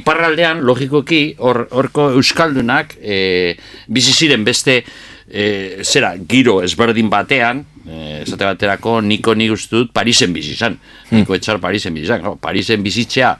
Iparraldean, 0.00 0.60
logikoki, 0.62 1.36
hor, 1.38 1.66
horko 1.70 2.10
Euskaldunak, 2.18 2.96
eh, 3.00 3.56
bizi 3.88 4.12
ziren 4.12 4.44
beste, 4.44 4.82
eh, 5.30 5.80
zera, 5.82 6.14
giro 6.28 6.62
ezberdin 6.62 7.08
batean, 7.10 7.64
eh, 7.88 8.22
esate 8.22 8.44
baterako, 8.44 9.00
niko 9.00 9.34
nik 9.34 9.52
uste 9.52 9.76
dut 9.76 9.92
Parisen 9.92 10.32
bizi 10.32 10.52
izan. 10.52 10.78
Niko 11.10 11.34
etxar 11.34 11.60
Parisen 11.60 11.94
bizi 11.94 12.04
izan. 12.04 12.38
Parisen 12.40 12.82
bizitzea 12.82 13.38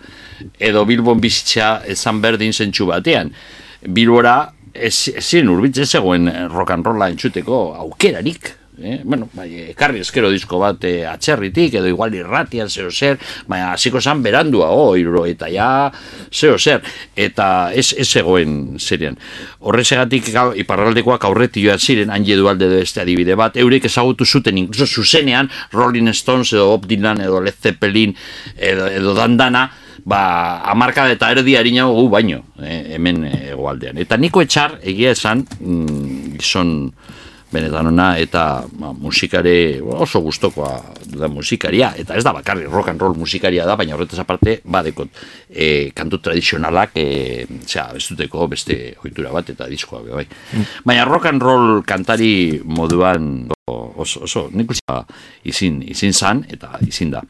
edo 0.58 0.84
Bilbon 0.84 1.20
bizitzea 1.20 1.82
ezan 1.86 2.20
berdin 2.20 2.52
zentsu 2.52 2.86
batean. 2.86 3.32
Bilbora 3.86 4.52
ez, 4.72 5.08
ez 5.14 5.24
ziren 5.24 5.48
urbitz 5.48 5.78
ez 5.78 5.90
zegoen 5.90 6.30
rock 6.50 6.70
and 6.70 6.86
rolla 6.86 7.08
entzuteko 7.12 7.74
aukerarik. 7.84 8.63
Eh? 8.76 9.02
Bueno, 9.04 9.28
bai, 9.32 9.48
ekarri 9.70 10.00
eskero 10.02 10.30
disko 10.32 10.58
bat 10.58 10.82
eh, 10.88 11.04
atxerritik, 11.06 11.76
edo 11.78 11.86
igual 11.86 12.14
irratian, 12.18 12.66
zeo 12.66 12.90
zer, 12.90 13.20
baina 13.46 13.70
hasiko 13.72 14.00
zan 14.00 14.22
berandua, 14.22 14.72
oh, 14.74 14.96
iruro, 14.98 15.22
eta 15.30 15.46
ja, 15.52 15.68
zeo 16.32 16.58
zer, 16.58 16.82
eta 17.14 17.70
ez, 17.70 17.92
ez 17.94 18.08
zegoen 18.08 18.74
zerian. 18.80 19.14
Horrezegatik 19.62 20.32
iparraldekoak 20.64 21.28
aurreti 21.28 21.62
joan 21.62 21.78
ziren, 21.78 22.10
hanje 22.10 22.34
dualde 22.40 22.66
edo 22.66 22.82
este 22.82 23.04
adibide 23.04 23.38
bat, 23.38 23.56
eurek 23.62 23.86
ezagutu 23.86 24.26
zuten, 24.26 24.58
inkluso 24.58 24.90
zuzenean, 24.90 25.52
Rolling 25.72 26.10
Stones 26.10 26.50
edo 26.52 26.72
Bob 26.72 26.90
Dylan 26.90 27.22
edo 27.22 27.40
Led 27.44 27.54
Zeppelin 27.54 28.16
edo, 28.58 28.90
edo 28.90 29.14
dandana, 29.14 29.68
ba, 30.04 30.60
amarka 30.70 31.06
eta 31.12 31.30
erdi 31.30 31.54
harinago 31.56 31.94
gu 31.94 32.08
baino, 32.10 32.42
eh, 32.58 32.96
hemen 32.96 33.24
eh, 33.30 33.50
egoaldean. 33.54 34.02
Eta 34.02 34.18
niko 34.18 34.42
etxar, 34.42 34.80
egia 34.82 35.14
esan, 35.14 35.46
mm, 35.60 36.40
gizon 36.42 36.74
benetan 37.54 37.88
ona, 37.92 38.08
eta 38.20 38.64
ba, 38.80 38.92
musikare 38.92 39.80
oso 39.80 40.20
gustokoa 40.24 40.72
da 41.14 41.30
musikaria, 41.30 41.92
eta 42.00 42.18
ez 42.18 42.24
da 42.26 42.34
bakarrik 42.34 42.70
rock 42.72 42.90
and 42.92 43.02
roll 43.02 43.16
musikaria 43.18 43.66
da, 43.68 43.76
baina 43.78 43.94
horretaz 43.96 44.20
aparte, 44.22 44.58
badekot, 44.64 45.22
e, 45.48 45.90
kantu 45.96 46.20
tradizionalak, 46.26 46.98
e, 46.98 47.46
zera, 47.66 47.92
ez 47.96 48.04
duteko 48.10 48.48
beste 48.50 48.78
ohitura 49.02 49.32
bat, 49.34 49.54
eta 49.54 49.70
diskoa, 49.70 50.02
be, 50.04 50.14
bai. 50.18 50.64
Baina 50.84 51.06
rock 51.08 51.30
and 51.30 51.42
roll 51.42 51.82
kantari 51.86 52.60
moduan 52.64 53.48
oso, 53.66 54.24
oso 54.26 54.48
nik 54.52 54.74
uste 54.74 55.00
izin, 55.48 55.80
izin 55.88 56.12
zan, 56.12 56.44
eta 56.50 56.74
izin 56.84 57.14
da. 57.14 57.22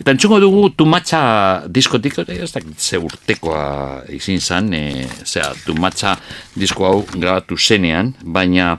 Eta 0.00 0.14
entzungo 0.14 0.38
dugu 0.40 0.70
Tumatxa 0.74 1.20
diskotik, 1.68 2.16
eh, 2.24 2.40
ez 2.42 2.50
dakit 2.52 2.80
ze 2.80 2.98
urtekoa 2.98 4.04
izin 4.08 4.40
zan, 4.40 4.72
e, 4.74 5.06
zera, 5.24 5.52
Tumatxa 5.66 6.16
disko 6.56 6.86
hau 6.88 7.04
grabatu 7.12 7.58
zenean, 7.58 8.14
baina 8.22 8.78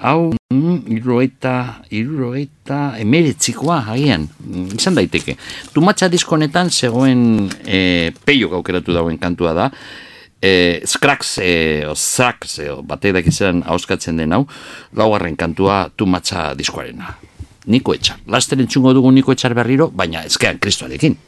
hau 0.00 0.32
mm, 0.32 0.76
irurogeita, 0.96 1.54
irurogeita 1.92 2.80
emeretzikoa 3.00 3.82
agian, 3.92 4.26
mm, 4.40 4.76
izan 4.78 4.96
daiteke. 4.96 5.36
Tumatxa 5.74 6.08
disko 6.12 6.36
honetan 6.36 6.70
zegoen 6.70 7.50
e, 7.64 8.12
peio 8.24 8.50
gaukeratu 8.52 8.96
dauen 8.96 9.18
kantua 9.20 9.54
da, 9.56 9.70
e, 10.40 10.80
Skrax, 10.88 11.36
e, 11.44 11.52
o 11.88 11.94
Srax, 11.94 12.58
e, 12.64 12.70
batek 12.82 13.20
dakizan 13.20 13.64
hauskatzen 13.68 14.20
den 14.20 14.36
hau, 14.36 14.46
laugarren 14.96 15.36
kantua 15.36 15.88
Tumatxa 15.96 16.54
diskoarena. 16.58 17.16
Niko 17.70 17.92
etxar. 17.94 18.22
Laster 18.26 18.60
entzungo 18.62 18.94
dugu 18.96 19.12
Niko 19.12 19.36
etxar 19.36 19.54
berriro, 19.54 19.90
baina 19.92 20.24
ezkean 20.24 20.58
kristoarekin. 20.58 21.18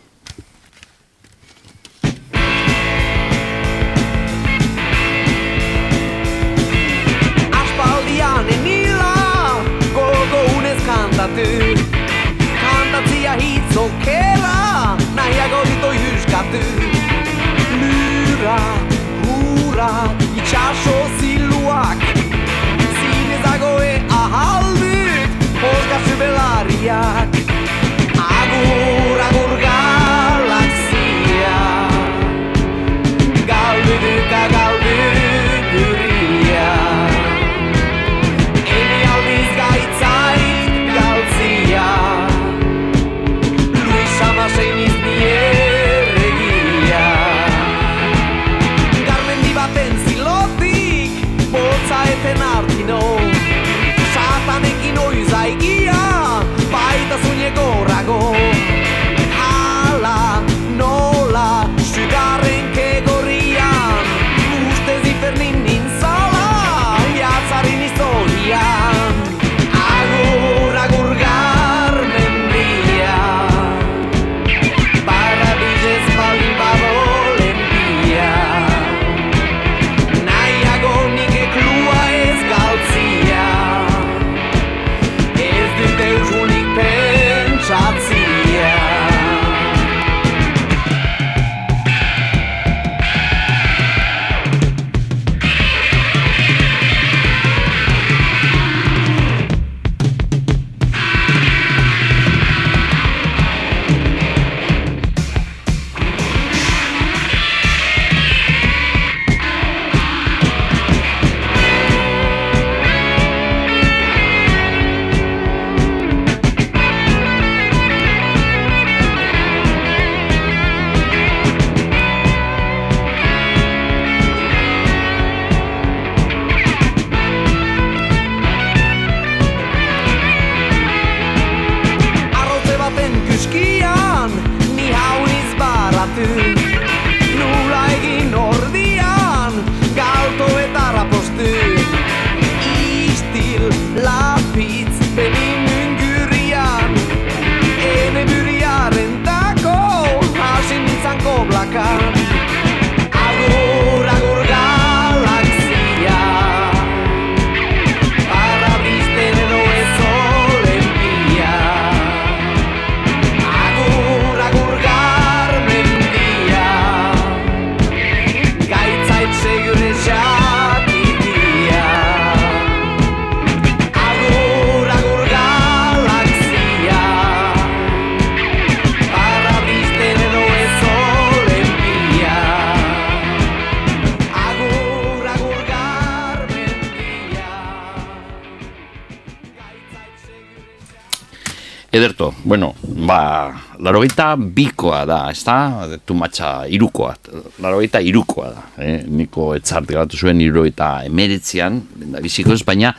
Larogeita 194.03 194.37
bikoa 194.37 195.05
da, 195.07 195.31
ez 195.31 195.45
da? 195.45 195.99
Tumatxa 196.05 196.67
irukoa, 196.67 197.15
larogeita 197.63 198.01
irukoa 198.01 198.49
da. 198.51 198.63
Eh? 198.83 199.05
Niko 199.07 199.55
etzart 199.55 199.87
gatu 199.87 200.17
zuen 200.17 200.41
irurogeita 200.41 201.05
emeretzean, 201.07 201.81
da 202.11 202.21
bizikoz, 202.21 202.65
baina 202.67 202.93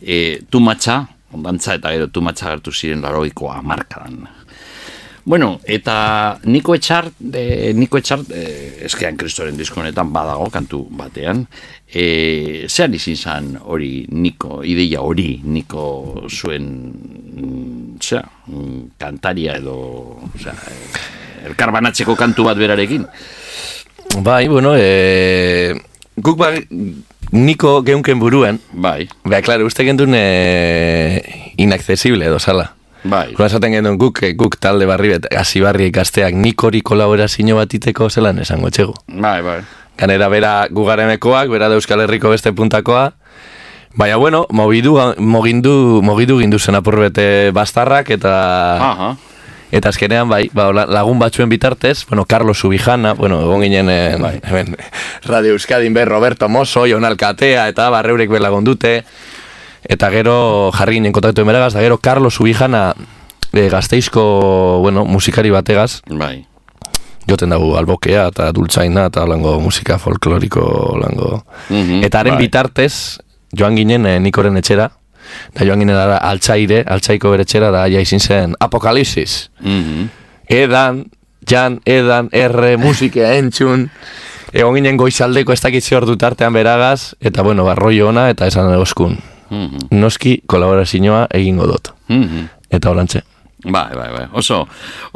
e, 0.00 0.40
tumatxa, 0.48 1.02
ondantza 1.36 1.76
eta 1.76 1.92
gero 1.92 2.08
tumatxa 2.08 2.54
gertu 2.54 2.72
ziren 2.72 3.04
larogeikoa 3.04 3.60
markadan. 3.62 4.24
Bueno, 5.26 5.58
eta 5.66 6.38
Niko 6.44 6.76
Etxar, 6.76 7.10
e, 7.34 7.72
Niko 7.74 7.98
Etxar, 7.98 8.20
e, 8.30 8.42
eskean 8.86 9.16
kristoren 9.18 9.56
disko 9.58 9.80
honetan 9.82 10.12
badago 10.14 10.46
kantu 10.54 10.84
batean, 10.88 11.40
e, 11.90 12.68
zean 12.70 12.94
izin 12.94 13.16
zan 13.16 13.48
hori 13.58 14.06
Niko, 14.08 14.62
ideia 14.62 15.02
hori 15.02 15.40
Niko 15.42 16.28
zuen, 16.30 16.70
zera, 18.06 18.24
mm, 18.46 18.96
kantaria 18.98 19.56
edo, 19.58 20.20
zera, 20.38 20.54
e, 20.70 21.48
elkarbanatzeko 21.50 22.16
kantu 22.16 22.44
bat 22.48 22.58
berarekin. 22.58 23.06
Bai, 24.22 24.46
bueno, 24.48 24.74
e, 24.78 25.74
guk 26.16 26.38
ba, 26.38 26.52
niko 27.32 27.82
geunken 27.84 28.18
buruen, 28.22 28.60
Bai, 28.72 29.08
Ba, 29.24 29.42
klaro, 29.42 29.66
uste 29.66 29.84
gendun 29.84 30.14
e, 30.14 31.52
inaccesible 31.56 32.24
edo 32.26 32.38
sala. 32.38 32.72
bai, 33.04 33.32
Gura 33.34 33.46
esaten 33.50 33.72
gendun 33.72 33.98
guk, 33.98 34.22
eh, 34.22 34.32
guk 34.34 34.56
talde 34.58 34.86
barri 34.86 35.08
bet, 35.14 35.26
hasi 35.36 35.60
barri 35.60 35.90
ikasteak 35.90 36.34
nik 36.34 36.62
hori 36.62 36.80
kolaborazio 36.82 37.56
bat 37.56 37.74
iteko 37.74 38.08
zelan 38.10 38.38
esango 38.38 38.70
txegu. 38.70 38.94
bai, 39.08 39.42
bai. 39.42 39.60
Ganera 39.96 40.28
bera 40.28 40.66
gugarenekoak, 40.70 41.48
bera 41.48 41.68
da 41.68 41.74
Euskal 41.74 42.00
Herriko 42.04 42.28
beste 42.30 42.52
puntakoa. 42.52 43.12
Baina, 43.96 44.16
bueno, 44.16 44.46
mogidu, 44.50 44.98
mogindu, 45.18 46.02
mogidu 46.04 46.38
gindu 46.40 46.58
zen 46.58 46.74
apurbete 46.76 47.50
bastarrak 47.56 48.10
eta... 48.18 48.34
Aha, 48.90 49.16
Eta 49.74 49.90
azkenean, 49.90 50.28
bai, 50.30 50.44
ba, 50.54 50.68
lagun 50.72 51.18
batzuen 51.18 51.48
bitartez, 51.50 52.04
bueno, 52.06 52.24
Carlos 52.24 52.60
Subijana, 52.60 53.14
bueno, 53.14 53.40
egon 53.42 53.64
ginen, 53.64 53.88
eh, 53.90 54.16
Bai. 54.16 54.38
hemen, 54.46 54.76
Radio 55.24 55.52
Euskadin 55.56 55.92
ber, 55.92 56.08
Roberto 56.08 56.48
Mosso, 56.48 56.84
Jon 56.86 57.04
Alkatea, 57.04 57.64
eta 57.68 57.88
barreurek 57.90 58.30
belagon 58.30 58.62
dute, 58.64 59.00
eta 59.82 60.08
gero 60.14 60.70
jarri 60.72 61.00
ginen 61.00 61.12
kontaktu 61.12 61.42
emeregaz, 61.42 61.72
eta 61.74 61.82
gero 61.82 61.98
Carlos 61.98 62.38
Subijana 62.38 62.94
e, 63.52 63.66
gazteizko, 63.68 64.78
bueno, 64.86 65.04
musikari 65.04 65.50
bategaz, 65.50 65.98
Bai. 66.06 66.46
joten 67.28 67.50
dugu 67.50 67.74
albokea 67.76 68.28
eta 68.30 68.52
dultzaina 68.54 69.08
eta 69.10 69.26
lango 69.26 69.58
musika 69.60 69.98
folkloriko 69.98 70.94
lango. 71.02 71.42
Mhm, 71.74 72.04
Eta 72.06 72.20
haren 72.22 72.38
bai. 72.38 72.44
bitartez, 72.46 73.18
joan 73.52 73.76
ginen 73.76 74.06
eh, 74.06 74.18
nikoren 74.20 74.56
etxera, 74.56 74.90
da 75.54 75.66
joan 75.66 75.82
ginen 75.82 75.96
ara 75.98 76.18
altzaire, 76.30 76.82
altzaiko 76.86 77.30
bere 77.34 77.46
etxera, 77.46 77.70
da 77.74 77.86
ja 77.90 78.00
izin 78.00 78.20
zen 78.20 78.54
apokalipsis. 78.60 79.50
Mhm. 79.60 80.08
Edan, 80.48 81.04
jan, 81.48 81.80
edan, 81.86 82.30
erre, 82.32 82.76
musika 82.76 83.32
entzun, 83.34 83.88
egon 84.52 84.78
ginen 84.78 84.96
goizaldeko 84.96 85.52
ez 85.52 85.60
dakit 85.60 85.84
ze 85.84 85.96
ordu 85.96 86.16
tartean 86.16 86.52
beragaz, 86.52 87.14
eta 87.20 87.42
bueno, 87.42 87.64
barroi 87.64 88.00
ona, 88.02 88.28
eta 88.30 88.46
esan 88.46 88.72
egoskun. 88.72 89.18
Mhm. 89.50 89.88
Noski 89.90 90.40
kolaborazioa 90.46 91.26
egingo 91.34 91.66
dut. 91.66 91.92
Mhm. 92.08 92.46
Eta 92.70 92.90
horantxe. 92.90 93.22
Bai, 93.64 93.88
bai, 93.96 94.10
bai. 94.12 94.26
Oso, 94.36 94.66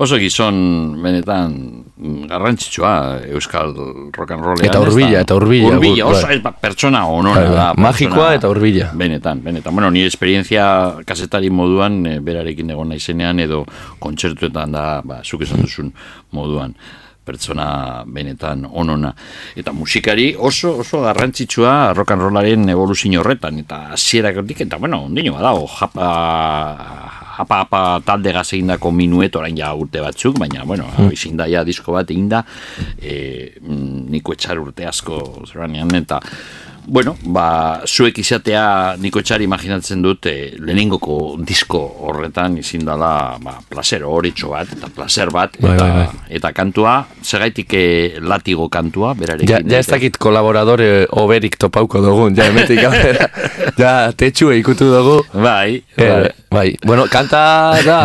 oso 0.01 0.17
gizon 0.19 0.57
benetan 1.05 1.53
mm, 1.97 2.23
garrantzitsua 2.31 2.93
euskal 3.37 3.75
rock 4.17 4.31
and 4.33 4.41
rollean. 4.43 4.65
Eta 4.71 4.81
hurbila, 4.81 5.21
eta 5.21 5.37
Hurbila, 5.37 5.77
gu- 5.77 6.07
oso 6.09 6.25
bai. 6.27 6.37
ez, 6.39 6.41
ba, 6.43 6.53
pertsona 6.57 7.03
onona 7.07 7.35
Bai, 7.37 7.45
bai. 7.51 7.55
da. 7.59 7.67
Magikoa 7.77 8.31
eta 8.39 8.49
hurbila. 8.49 8.89
Benetan, 8.97 9.43
benetan. 9.45 9.75
Bueno, 9.77 9.91
ni 9.91 10.03
esperientzia 10.09 10.65
kasetari 11.07 11.51
moduan 11.53 12.01
e, 12.07 12.19
berarekin 12.25 12.71
egon 12.73 12.89
naizenean 12.95 13.39
edo 13.45 13.67
kontzertuetan 14.01 14.73
da, 14.73 14.87
ba, 15.05 15.21
zuk 15.23 15.43
esan 15.45 15.61
duzun 15.61 15.93
moduan 16.33 16.75
pertsona 17.31 17.69
benetan 18.07 18.67
onona. 18.67 19.15
Eta 19.57 19.73
musikari 19.77 20.33
oso 20.37 20.81
oso 20.83 21.05
garrantzitsua 21.07 21.95
rock 21.95 22.17
and 22.17 22.27
rollaren 22.27 22.69
evoluzio 22.75 23.23
horretan 23.23 23.63
eta 23.63 23.87
hasierakotik 23.95 24.67
eta 24.67 24.83
bueno, 24.83 25.05
ondino 25.07 25.39
badago 25.39 25.67
japa 25.79 26.11
japa 27.41 27.63
japa 27.65 27.83
talde 28.05 28.33
gaz 28.37 28.49
egindako 28.53 28.93
minuet 28.93 29.37
orain 29.37 29.57
ja 29.57 29.73
urte 29.75 30.03
batzuk, 30.05 30.39
baina 30.39 30.65
bueno, 30.69 30.89
mm. 30.91 31.13
izin 31.17 31.39
da 31.41 31.49
ja 31.49 31.65
disko 31.65 31.95
bat 31.97 32.11
eginda 32.11 32.43
e, 33.01 33.55
mm, 33.61 34.11
niko 34.13 34.37
etxar 34.37 34.61
urte 34.61 34.87
asko 34.87 35.21
zeranean 35.49 35.95
eta 35.97 36.21
Bueno, 36.87 37.15
ba, 37.23 37.83
zuek 37.87 38.17
izatea 38.19 38.97
niko 38.99 39.21
etxari 39.21 39.45
imaginatzen 39.47 40.01
dut 40.03 40.27
e, 40.27 40.53
lehenengoko 40.59 41.37
disko 41.47 41.79
horretan 42.09 42.57
izin 42.59 42.83
dela 42.89 43.37
ba, 43.43 43.59
placer 43.69 44.03
horitxo 44.09 44.49
bat, 44.51 44.73
eta 44.75 44.89
placer 44.95 45.31
bat, 45.31 45.55
Bai, 45.61 45.75
eta, 45.77 45.85
bai, 45.87 46.07
bai. 46.09 46.25
eta 46.41 46.53
kantua, 46.57 46.95
segaitik 47.23 47.75
e, 47.79 47.85
latigo 48.25 48.69
kantua, 48.73 49.13
berarekin. 49.15 49.49
Ja, 49.53 49.61
ja 49.63 49.79
ez 49.85 49.87
dakit 49.93 50.17
kolaboradore 50.19 51.07
oberik 51.23 51.59
topauko 51.61 52.03
dugun, 52.03 52.35
ja 52.35 52.49
emetik 52.51 52.83
aurrera. 52.89 53.29
ja, 53.83 53.95
tetxue 54.13 54.59
ikutu 54.59 54.91
dugu. 54.91 55.21
Bai, 55.37 55.83
Eh, 56.01 56.09
bai. 56.09 56.29
bai, 56.51 56.69
bueno, 56.87 57.05
kanta 57.13 57.77
da 57.85 58.01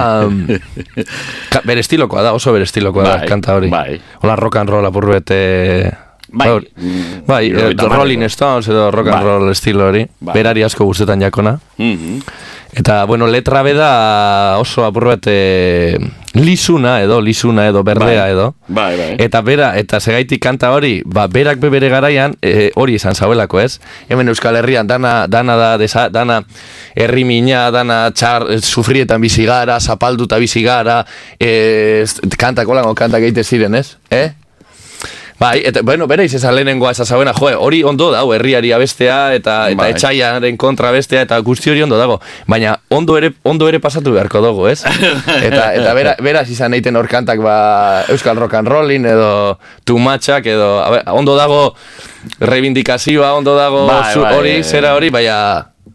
ka, 1.54 1.62
bere 1.66 1.80
estilokoa 1.82 2.22
da, 2.28 2.34
oso 2.36 2.52
bere 2.54 2.68
estilokoa 2.68 3.04
da 3.08 3.18
Bai, 3.24 3.28
kanta 3.30 3.56
hori. 3.56 3.70
bai. 3.72 4.00
Hola 4.22 4.36
rock 4.36 4.58
and 4.62 4.70
roll 4.70 4.86
apurbet 4.86 5.32
eh, 5.32 5.92
Bai, 6.36 6.50
mm, 6.60 7.24
bai, 7.26 7.46
hirurogeita 7.48 7.88
Rolling. 7.90 8.28
Stones 8.30 8.68
edo 8.68 8.92
rock 8.92 9.08
and 9.08 9.16
Bai. 9.16 9.24
roll 9.24 9.52
estilo 9.52 9.88
hori. 9.88 10.06
Bai. 10.20 10.34
Berari 10.36 10.64
asko 10.64 10.86
gustetan 10.86 11.22
jakona. 11.22 11.60
Mhm. 11.78 12.20
Eta, 12.76 13.06
bueno, 13.06 13.28
letra 13.28 13.62
beda 13.64 14.58
oso 14.60 14.84
apurbet 14.84 15.24
eh, 15.28 15.98
lisuna 16.34 17.02
edo, 17.02 17.22
lisuna 17.22 17.70
edo, 17.70 17.84
berdea 17.84 18.24
Bai. 18.24 18.32
edo. 18.32 18.56
Bai, 18.68 18.98
bai. 18.98 19.16
Eta 19.18 19.40
bera, 19.42 19.78
eta 19.80 20.02
segaitik 20.02 20.42
kanta 20.44 20.74
hori, 20.76 21.02
ba, 21.06 21.28
berak 21.28 21.62
be 21.64 21.70
bere 21.70 21.88
garaian, 21.88 22.36
e, 22.42 22.72
hori 22.76 22.96
izan 23.00 23.16
zauelako, 23.16 23.62
ez? 23.62 23.80
Hemen 24.10 24.28
Euskal 24.28 24.58
Herrian, 24.60 24.88
dana, 24.88 25.26
dana 25.28 25.56
da, 25.56 25.78
desa, 25.78 26.10
dana 26.10 26.42
herri 26.96 27.24
mina, 27.24 27.70
dana 27.72 28.12
txar, 28.12 28.60
sufrietan 28.60 29.22
bizi 29.22 29.46
gara, 29.48 29.80
zapalduta 29.80 30.38
bizi 30.38 30.62
gara, 30.62 31.06
e, 31.40 32.04
kanta 32.38 32.66
kolango 32.66 32.94
kantak 32.94 33.24
egite 33.24 33.48
ziren, 33.48 33.76
ez? 33.76 33.96
Eh? 34.12 34.34
Bai, 35.38 35.60
eta, 35.68 35.82
bueno, 35.84 36.08
bere 36.08 36.24
izan 36.24 36.56
lehenengoa 36.56 36.94
ez 36.96 37.04
zauena, 37.04 37.34
jo, 37.36 37.50
hori 37.60 37.82
ondo 37.84 38.08
dago, 38.14 38.34
herriari 38.34 38.72
abestea, 38.72 39.34
eta, 39.36 39.56
eta 39.70 39.82
Bai. 39.82 39.90
etxaiaren 39.92 40.56
kontra 40.58 40.92
bestea, 40.96 41.26
eta 41.28 41.40
guzti 41.44 41.74
hori 41.74 41.84
ondo 41.84 41.98
dago. 42.00 42.22
Baina, 42.48 42.78
ondo 42.90 43.18
ere, 43.20 43.34
ondo 43.44 43.68
ere 43.68 43.82
pasatu 43.84 44.14
beharko 44.16 44.40
dugu, 44.42 44.70
ez? 44.72 44.80
Eta, 45.48 45.74
eta 45.76 45.94
bera, 45.98 46.16
beraz 46.24 46.48
izan 46.50 46.74
egiten 46.74 46.96
hor 46.96 47.10
kantak, 47.12 47.44
ba, 47.44 48.06
Euskal 48.14 48.40
Rock 48.40 48.56
and 48.62 48.72
Rollin, 48.72 49.06
edo 49.06 49.60
Tumatxak, 49.84 50.48
edo, 50.48 50.80
a 50.80 51.14
ondo 51.14 51.36
dago 51.36 51.76
reivindikazioa, 52.40 53.34
ondo 53.36 53.56
dago 53.60 53.86
Bai, 53.88 54.16
bai, 54.16 54.34
hori, 54.38 54.54
bai. 54.62 54.64
zera 54.64 54.96
hori, 54.96 55.12
baina, 55.12 55.38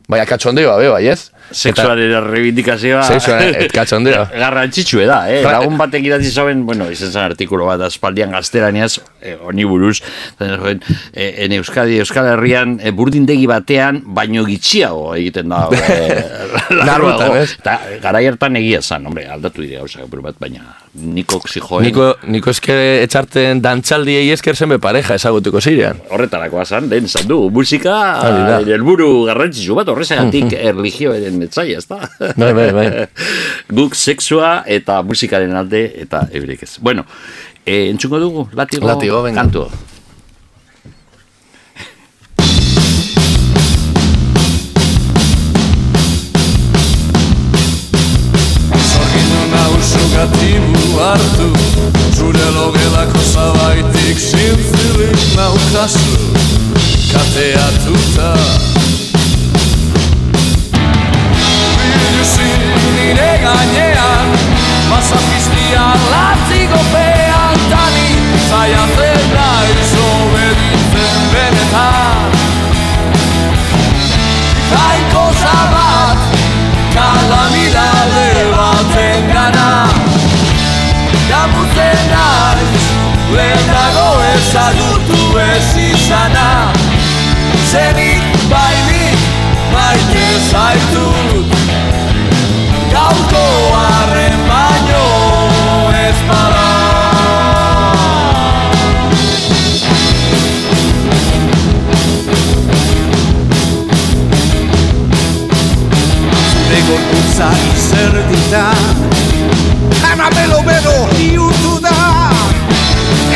baina 0.08 0.26
katxondeoa, 0.28 0.76
be, 0.78 0.88
bai, 0.92 1.06
ez? 1.08 1.30
Sexuaren 1.50 2.12
reivindikazioa. 2.30 3.02
Sexuaren, 3.02 3.54
et 3.64 3.72
katxondeo. 3.74 4.26
Garrantzitsue 4.44 5.06
da, 5.08 5.20
eh? 5.32 5.40
Ra- 5.44 5.58
Lagun 5.58 5.76
batek 5.80 6.04
idatzi 6.10 6.30
zauen, 6.30 6.64
bueno, 6.66 6.86
izan 6.90 7.10
zen 7.12 7.22
artikulo 7.26 7.66
bat 7.66 7.80
aspaldian 7.88 8.30
gazteraniaz, 8.34 9.00
eh, 9.22 9.36
honi 9.40 9.64
buruz, 9.68 9.98
zaten 10.38 10.82
eh, 11.12 11.44
en 11.44 11.52
Euskadi, 11.58 11.98
Euskal 12.00 12.28
Herrian, 12.34 12.78
eh, 12.82 12.90
burdindegi 12.94 13.46
batean, 13.50 14.02
baino 14.06 14.44
gitxiago 14.48 15.14
egiten 15.18 15.48
da. 15.52 15.66
Eh. 15.90 16.24
Larrutan, 16.70 17.34
ez? 17.40 17.56
Eta 17.58 17.74
garai 18.02 18.22
hartan 18.30 18.56
egia 18.58 18.80
zan, 18.82 19.04
hombre, 19.06 19.24
aldatu 19.30 19.62
dira 19.62 19.82
apur 19.82 20.20
bat, 20.22 20.36
baina 20.40 20.76
niko 20.94 21.38
oxijoen 21.40 21.84
Niko, 21.86 22.06
niko 22.30 22.50
eske 22.50 22.74
etxarten 23.04 23.60
dantxaldiei 23.62 24.30
esker 24.34 24.56
zenbe 24.58 24.78
pareja 24.82 25.14
ezagutuko 25.18 25.60
zirean. 25.60 25.98
horretarakoa 26.10 26.64
zan, 26.64 26.88
den 26.90 27.06
zan 27.08 27.26
du, 27.30 27.38
musika, 27.54 27.96
helburu 28.66 29.24
garrantzitsu 29.28 29.74
bat, 29.78 29.88
horrezagatik 29.92 30.54
erligioaren 31.40 31.48
etzaia, 31.48 31.78
ez 31.78 31.86
da? 31.86 32.08
Bai, 32.36 32.52
bai, 32.54 32.72
bai. 32.72 33.06
Guk 33.76 33.94
sexua 33.94 34.62
eta 34.66 35.02
musikaren 35.02 35.54
alde 35.56 35.92
eta 36.04 36.26
eurek 36.32 36.62
ez. 36.62 36.78
Bueno, 36.80 37.04
e, 37.64 37.88
entzungo 37.90 38.20
dugu, 38.20 38.48
latigo, 38.52 38.86
Latigo, 38.86 39.22
venga. 39.22 39.42
kantu. 39.42 39.68
Zorgin 48.90 49.32
nauzu 49.54 50.04
gatibu 50.14 51.00
hartu 51.00 51.50
Zure 52.14 52.46
logelako 52.54 53.22
zabaitik 53.32 54.18
zintzilik 54.18 55.36
naukazu 55.36 56.18
Kateatuta 57.10 58.34
Biluzin 61.98 62.62
nire 62.96 63.32
gainean 63.44 64.28
Mazapiztia 64.90 65.86
latigo 66.12 66.80
pean 66.92 67.58
Tani 67.70 68.08
zaiatzen 68.50 69.24
naiz 69.34 69.92
obeditzen 70.04 71.18
benetan 71.32 72.18
Jaiko 74.70 75.24
zabat 75.42 76.18
Kalamidade 76.94 78.28
baten 78.54 79.32
gana 79.32 79.70
Damutzen 81.30 82.00
naiz 82.14 82.84
Lehenago 83.36 84.08
ezagutu 84.34 85.22
ez 85.46 85.68
izana 85.90 86.48
Zenik 87.70 88.09
gorputza 107.40 107.48
izerdita 107.76 108.64
Jana 110.02 110.30
belo 110.30 110.62
belo 110.62 111.08
iutu 111.18 111.80
da. 111.80 112.30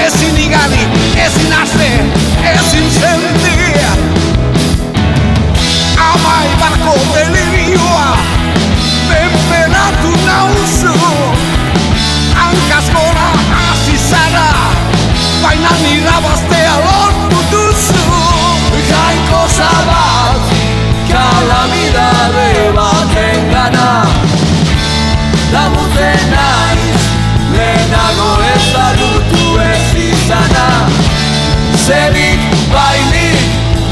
Ezin 0.07 0.37
igali, 0.37 0.85
ezin 1.25 1.53
aste, 1.63 1.91
ezin 2.53 2.91
zendia 2.91 3.93
Amai 5.97 6.49
barko 6.61 6.95
delirioa 7.15 8.17
Benperatu 9.09 10.13
nauzu. 10.27 10.95
Hankaz 12.35 12.87
gora 12.95 13.31
hasi 13.55 13.97
zara 14.11 14.49
Baina 15.43 15.71
nirabaztea 15.83 16.77
lortu 16.87 17.41
duzu. 17.53 18.05
Jainko 18.91 19.43
zabat 19.57 20.43
Kalamidade 21.09 22.73
baten 22.77 23.51
gana 23.51 23.94
ezagutu 29.35 29.61
ez 29.61 29.95
izana 29.95 30.89
Zerik 31.87 32.41
bainik 32.73 33.41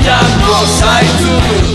jango 0.04 0.66
zaitu 0.66 1.71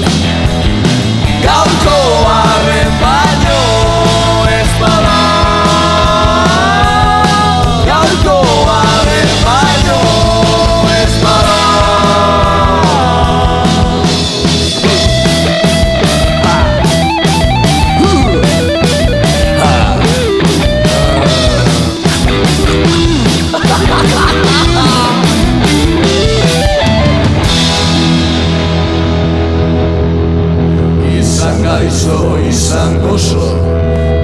oso 33.13 33.39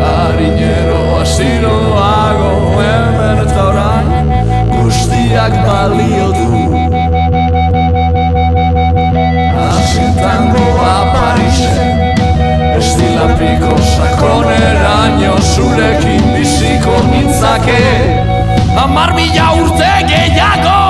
Harinero 0.04 1.22
asiroago 1.22 2.52
hemen 2.82 3.40
eta 3.46 3.64
orain 3.70 4.08
Guztiak 4.74 5.54
balio 5.68 6.28
du. 6.38 6.50
Asintangoa 9.68 10.96
Parisen 11.14 11.94
Estilapiko 12.78 13.78
sakoneraino 13.96 15.38
zurekin 15.54 16.24
biziko 16.34 16.98
nintzake. 17.12 17.80
Amar 18.84 19.14
mila 19.14 19.52
urte 19.62 19.92
gehiago! 20.10 20.82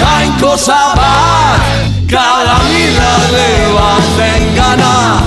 Jainko 0.00 0.56
zabat 0.56 1.60
Kalamidale 2.10 3.48
baten 3.76 4.54
gana 4.56 5.17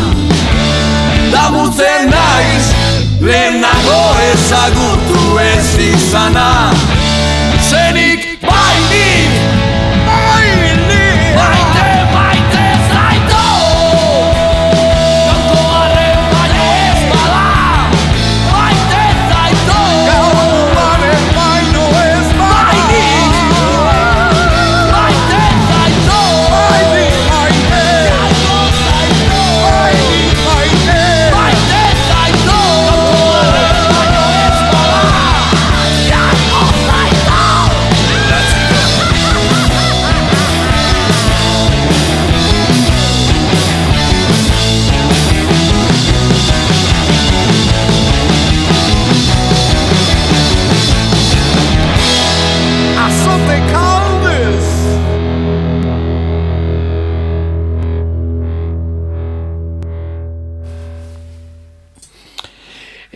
ezagutu 4.34 5.40
ez 5.40 5.70
izana 5.94 6.72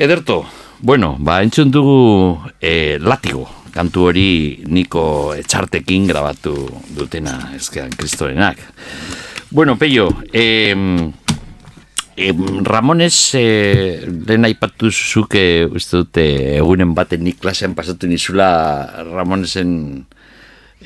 Ederto, 0.05 0.45
bueno, 0.85 1.15
ba, 1.17 1.39
entzun 1.41 1.71
dugu 1.73 2.37
e, 2.61 2.99
latigo, 3.01 3.47
kantu 3.73 4.03
hori 4.11 4.27
niko 4.69 5.33
etxartekin 5.33 6.05
grabatu 6.05 6.53
dutena 6.93 7.33
ezkean 7.57 7.89
kristorenak. 7.97 8.61
Bueno, 9.49 9.79
Peio, 9.81 10.11
em, 10.29 11.09
em, 12.21 12.43
Ramones, 12.69 13.17
e, 13.33 14.05
lehen 14.05 14.45
aipatu 14.45 14.91
zuke, 14.93 15.65
uste 15.73 16.03
dute, 16.03 16.27
egunen 16.59 16.93
baten 16.93 17.25
nik 17.25 17.41
klasean 17.41 17.73
pasatu 17.73 18.05
nizula 18.05 18.51
Ramonesen 19.09 20.05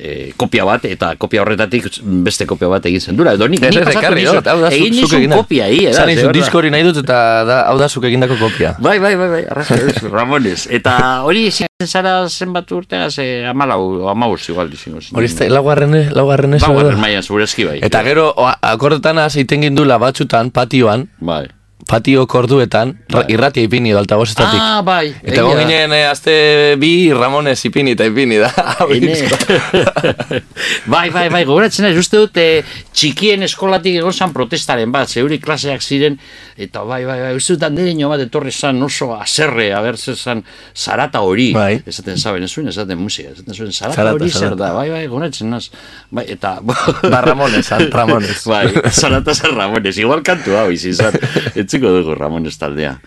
e, 0.00 0.32
kopia 0.36 0.64
bat, 0.64 0.84
eta 0.88 1.12
kopia 1.20 1.42
horretatik 1.44 1.86
beste 2.26 2.46
kopia 2.48 2.68
bat 2.72 2.86
egin 2.88 3.00
zen 3.00 3.16
dura. 3.18 3.34
Edo 3.36 3.48
nik, 3.48 3.62
Ez, 3.62 3.76
ez, 3.76 3.86
ekarri, 3.94 4.22
nizun, 4.24 4.40
hau 4.48 4.60
da, 4.64 4.70
egin 4.72 4.94
zuk 5.04 5.12
eginda. 5.18 5.36
kopia, 5.42 5.68
hi, 5.68 5.80
Zan 5.92 6.08
edaz, 6.08 6.14
izu, 6.14 6.16
de 6.16 6.26
verdad. 6.26 6.34
disko 6.40 6.58
hori 6.58 6.70
nahi 6.74 6.82
dut 6.88 6.96
eta 7.04 7.18
da, 7.44 7.58
hau 7.70 7.76
da 7.78 7.88
zuk 7.88 8.04
egindako 8.08 8.38
kopia. 8.40 8.74
Bai, 8.80 8.98
bai, 8.98 9.14
bai, 9.20 9.28
bai, 9.36 9.42
arraza, 9.50 9.76
ez, 9.76 10.02
Ramones. 10.10 10.66
Eta 10.70 10.96
hori 11.28 11.46
izan 11.50 11.68
zara 11.84 12.28
zenbat 12.28 12.72
urtea, 12.72 13.10
ze 13.10 13.44
amalau, 13.46 14.08
amabuz 14.08 14.48
igual 14.48 14.70
dizingo. 14.70 14.98
Hori 15.14 15.26
ez 15.26 15.48
laugarren, 15.50 15.94
laugarren 16.16 16.54
ez 16.54 16.62
Laugarren 16.62 17.00
mailan, 17.00 17.22
segurazki 17.22 17.64
bai. 17.64 17.78
Eta 17.82 18.02
gero, 18.02 18.32
akordetan 18.60 19.18
aziten 19.18 19.62
gindula 19.68 19.98
batzutan, 19.98 20.50
patioan, 20.50 21.08
Bai. 21.20 21.46
Patio 21.88 22.26
korduetan, 22.30 22.94
ra- 23.12 23.24
irratia 23.28 23.62
ipini 23.66 23.92
da, 23.92 23.98
altabozetatik. 24.02 24.60
Ah, 24.60 24.82
bai. 24.86 25.14
Eta 25.22 25.40
egon 25.40 25.58
ginen 25.62 25.92
eh, 25.96 26.04
azte 26.10 26.34
bi 26.80 27.10
Ramones 27.12 27.58
ipini 27.66 27.92
eta 27.96 28.06
ipini 28.10 28.38
da. 28.42 28.50
Bai, 30.90 31.08
bai, 31.10 31.28
bai, 31.32 31.42
gogoratzen 31.48 31.84
naiz, 31.86 31.96
uste 32.00 32.18
dut 32.20 32.36
eh, 32.40 32.62
txikien 32.96 33.42
eskolatik 33.46 33.96
egon 34.00 34.12
zan 34.14 34.32
protestaren 34.34 34.92
bat, 34.92 35.08
zeuri 35.10 35.38
klaseak 35.42 35.82
ziren, 35.84 36.16
eta 36.60 36.82
bai, 36.88 37.02
bai, 37.08 37.18
bai, 37.22 37.32
uste 37.38 37.54
dut 37.56 37.64
handereño 37.68 38.08
bat 38.10 38.20
etorri 38.24 38.52
zan 38.52 38.80
oso 38.82 39.12
aserre, 39.16 39.70
haber 39.76 39.96
zan 40.00 40.42
zarata 40.74 41.20
hori, 41.26 41.50
Bai. 41.56 41.80
esaten 41.86 42.18
zaben, 42.18 42.44
ez 42.46 42.50
zuen, 42.52 42.68
esaten 42.72 42.98
musika, 43.00 43.32
esaten 43.34 43.54
zuen, 43.54 43.72
zarata, 43.72 43.96
Zarata, 44.00 44.14
hori 44.18 44.30
zer 44.30 44.56
da, 44.58 44.72
bai, 44.76 44.88
bai, 44.92 45.04
gogoratzen 45.10 45.50
naz, 45.50 45.68
bai, 46.10 46.24
eta... 46.36 46.56
Ba, 46.62 46.76
Ramones, 47.24 47.70
Ramones. 47.92 48.44
bai, 48.50 48.66
zarata 48.90 49.34
zer 49.34 49.54
Ramones, 49.56 49.96
igual 50.00 50.22
kantu 50.26 50.56
hau 50.60 50.68
izin 50.74 50.94
zan, 50.96 51.16
etxiko 51.80 51.92
dugu 51.96 52.14
Ramones 52.14 52.58
taldea. 52.60 52.98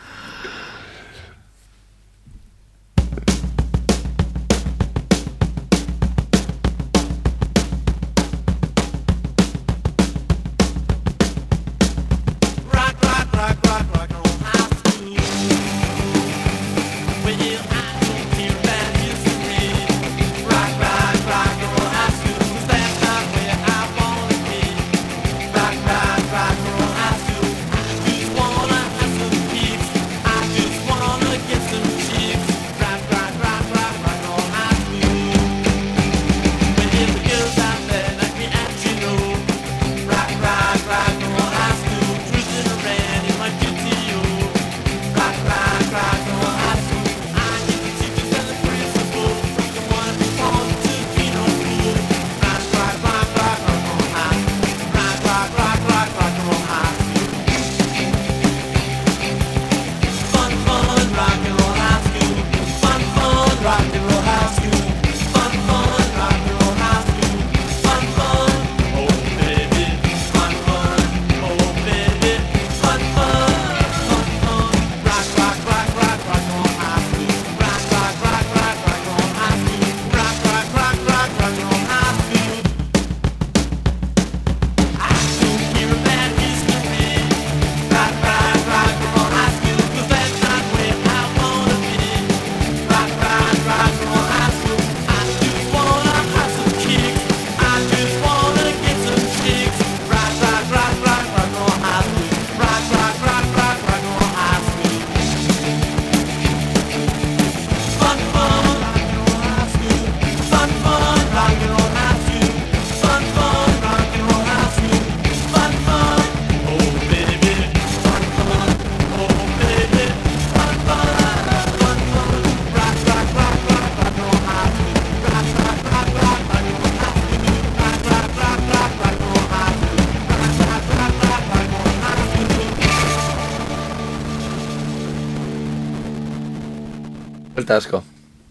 Buelta 137.73 137.77
asko. 137.77 138.03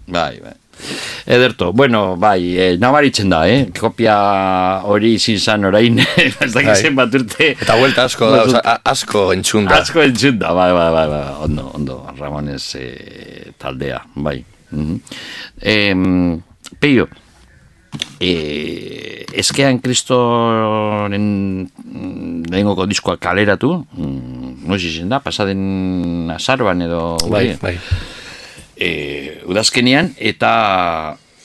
Bai, 0.07 0.41
bai. 0.43 0.55
Ederto, 1.27 1.73
bueno, 1.73 2.17
bai, 2.17 2.59
e, 2.59 2.77
nabaritzen 2.79 3.31
da, 3.31 3.45
eh? 3.47 3.69
Kopia 3.79 4.17
hori 4.83 5.15
izin 5.15 5.39
zan 5.39 5.65
orain, 5.69 6.01
ez 6.19 6.51
dakit 6.51 6.73
Bai. 6.73 6.79
zenbat 6.81 7.15
urte. 7.15 7.53
Eta 7.55 7.77
buelta 7.79 8.07
asko 8.09 8.31
da, 8.33 8.41
oza, 8.49 8.63
asko 8.91 9.29
entzun 9.37 9.69
da. 9.71 9.79
Asko 9.79 10.03
entzun 10.03 10.41
da, 10.41 10.51
bai, 10.57 10.73
bai, 10.75 10.89
bai, 10.97 11.05
bai, 11.13 11.21
ondo, 11.47 11.69
ondo, 11.79 11.99
Ramones 12.19 12.65
eh, 12.81 13.53
taldea, 13.63 14.03
bai. 14.15 14.41
Mm 14.73 14.99
-hmm. 15.61 16.41
Peio, 16.81 17.07
eh, 18.19 19.27
eskean 19.33 19.79
kristoren 19.79 21.69
mm, 21.69 22.51
lehengoko 22.51 22.89
diskoa 22.91 23.17
kaleratu, 23.23 23.87
mm, 23.93 24.67
noiz 24.67 24.83
izen 24.83 25.09
da, 25.09 25.21
pasaden 25.21 26.33
azaroan 26.35 26.83
edo... 26.83 27.17
Bai, 27.29 27.45
urrian? 27.45 27.63
bai. 27.63 27.77
E, 28.77 29.43
udazkenean, 29.49 30.13
eta 30.19 30.53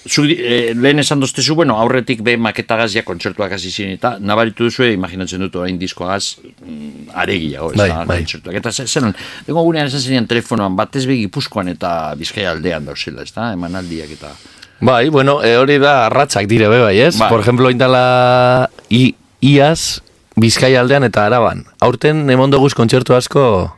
zu, 0.07 0.23
e, 0.25 0.73
lehen 0.75 0.99
esan 0.99 1.19
doztezu, 1.19 1.55
bueno, 1.55 1.77
aurretik 1.81 2.21
be 2.25 2.37
maketagaz 2.39 2.89
ja 2.95 3.03
kontzertuak 3.07 3.53
hasi 3.57 3.71
ziren, 3.71 3.95
eta 3.97 4.15
nabaritu 4.19 4.67
duzu, 4.67 4.85
imaginatzen 4.93 5.43
dut 5.43 5.55
orain 5.59 5.77
diskoagaz 5.79 6.37
mm, 6.41 7.09
aregiago, 7.23 7.71
ez 7.73 7.81
Bai, 7.81 7.89
da, 7.91 8.03
bai. 8.07 8.19
kontzertuak. 8.23 8.59
Eta 8.61 8.73
zelan, 8.85 9.15
dengo 9.47 9.63
gunean 9.67 9.91
esan 9.91 10.03
ziren 10.03 10.29
telefonoan, 10.29 10.75
batez 10.79 11.05
be 11.09 11.19
Gipuzkoan 11.23 11.73
eta 11.73 11.91
Bizkaia 12.19 12.53
aldean 12.55 12.87
dauzela, 12.87 13.27
ez 13.27 13.33
da, 13.35 13.51
emanaldiak 13.57 14.17
eta... 14.17 14.33
Bai, 14.79 15.07
bueno, 15.09 15.39
e, 15.41 15.55
hori 15.57 15.79
da 15.81 16.05
arratzak 16.05 16.45
dire 16.49 16.69
be 16.69 16.81
bai, 16.83 16.97
ez? 17.01 17.15
Bai. 17.17 17.31
Por 17.33 17.41
ejemplo, 17.41 17.71
indala 17.73 18.69
i, 18.89 19.09
iaz 19.41 20.01
Bizkaia 20.37 20.83
aldean 20.83 21.01
eta 21.07 21.25
Araban. 21.25 21.65
Aurten 21.81 22.29
emondoguz 22.29 22.75
kontzertu 22.77 23.15
asko 23.17 23.76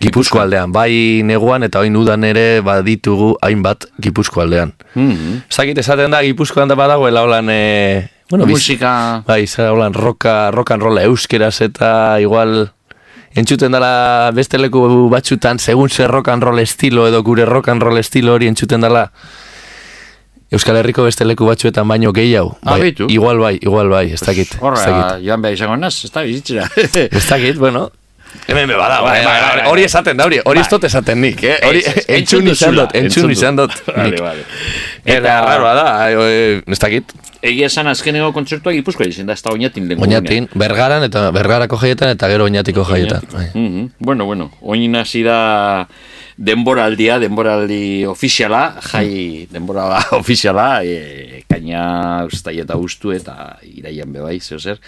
Gipuzko 0.00 0.38
aldean. 0.40 0.70
Bai 0.72 1.22
neguan 1.26 1.62
eta 1.66 1.80
oin 1.80 1.96
udan 1.98 2.24
ere 2.24 2.60
baditugu 2.62 3.32
hainbat 3.42 3.86
Gipuzko 4.00 4.40
aldean. 4.44 4.72
Mm 4.94 5.10
-hmm. 5.12 5.40
Zakit 5.50 5.78
esaten 5.78 6.10
da 6.10 6.22
Gipuzkoan 6.22 6.68
da 6.68 6.74
badagoela 6.74 7.22
holan... 7.22 7.48
E, 7.50 8.08
bueno, 8.30 8.44
biz- 8.46 8.50
Musika... 8.60 9.22
Bai, 9.26 9.46
zara 9.46 9.72
holan 9.72 9.94
roka, 9.94 10.50
rock 10.50 10.70
and 10.70 10.82
rolla 10.82 11.02
euskeraz 11.02 11.60
eta 11.60 12.20
igual 12.20 12.70
entzuten 13.34 13.72
dela 13.72 14.30
beste 14.34 14.58
leku 14.58 15.08
batzutan 15.10 15.58
segun 15.58 15.88
zer 15.90 16.10
rock 16.10 16.28
and 16.28 16.42
roll 16.42 16.58
estilo 16.58 17.06
edo 17.08 17.22
gure 17.22 17.44
rock 17.44 17.68
and 17.68 17.82
roll 17.82 17.98
estilo 17.98 18.32
hori 18.34 18.46
entzuten 18.46 18.80
dela 18.80 19.10
Euskal 20.50 20.76
Herriko 20.76 21.02
beste 21.04 21.24
leku 21.24 21.44
batzuetan 21.44 21.86
baino 21.88 22.10
gehiago. 22.12 22.56
Ah, 22.64 22.70
Bai, 22.72 22.80
beitu. 22.80 23.06
igual 23.10 23.38
bai, 23.38 23.58
igual 23.60 23.88
bai, 23.90 24.12
ez 24.12 24.20
dakit. 24.20 24.48
Horra, 24.60 25.18
joan 25.20 25.42
behar 25.42 25.52
izango 25.54 25.76
naz, 25.76 26.04
ez 26.04 26.10
da. 26.10 26.22
Ez 26.24 27.28
dakit, 27.28 27.58
bueno. 27.58 27.90
Hemen 28.48 28.66
be 28.70 28.76
bada, 28.80 29.02
Bai, 29.04 29.18
bai, 29.20 29.24
bai, 29.24 29.40
bai, 29.42 29.56
bai. 29.60 29.66
hori 29.68 29.82
esaten 29.84 30.16
da, 30.16 30.24
hori, 30.24 30.38
hori 30.42 30.60
ez 30.62 30.64
Bai. 30.64 30.70
dut 30.78 30.84
esaten 30.88 31.20
nik, 31.20 31.42
eh? 31.44 31.58
Hori 31.68 31.82
Ez, 31.84 31.96
ez, 32.00 32.04
entzun 32.16 32.46
izan 32.48 32.78
dut, 32.78 32.94
entzun 32.96 33.30
izan 33.34 33.58
dut. 33.60 33.74
Vale, 33.92 34.16
vale. 34.24 34.46
Eta 35.04 35.34
raroa 35.44 35.74
da, 35.76 35.84
eh, 36.08 36.62
ez 36.64 36.78
dakit. 36.80 37.12
Egia 37.44 37.68
esan 37.68 37.86
azkeneko 37.92 38.32
kontzertua 38.34 38.72
Gipuzkoa 38.72 39.06
izan 39.12 39.28
da, 39.28 39.36
ez 39.36 39.44
da 39.44 39.52
oinatin 39.52 39.84
lehen 39.90 40.00
Oñatin, 40.02 40.48
bergaran 40.58 41.04
eta 41.06 41.26
bergarako 41.36 41.76
jaietan 41.84 42.14
eta 42.16 42.26
gero 42.32 42.48
oñatiko 42.48 42.86
jaietan. 42.88 43.28
Bai. 43.34 43.46
Mhm. 43.52 43.90
Bueno, 44.00 44.24
bueno, 44.24 44.50
oin 44.62 44.96
hasi 44.96 45.22
da 45.28 45.86
denboraldia, 46.38 47.18
denboraldi 47.20 48.06
ofiziala, 48.08 48.62
jai 48.90 49.46
denbora 49.52 49.90
ofiziala, 50.22 50.70
e, 50.88 51.44
kaina 51.50 52.24
ustai 52.26 52.56
eta 52.64 52.80
ustu 52.80 53.12
eta 53.12 53.58
iraian 53.62 54.08
bebai, 54.12 54.38
zeo 54.40 54.58
zer, 54.58 54.80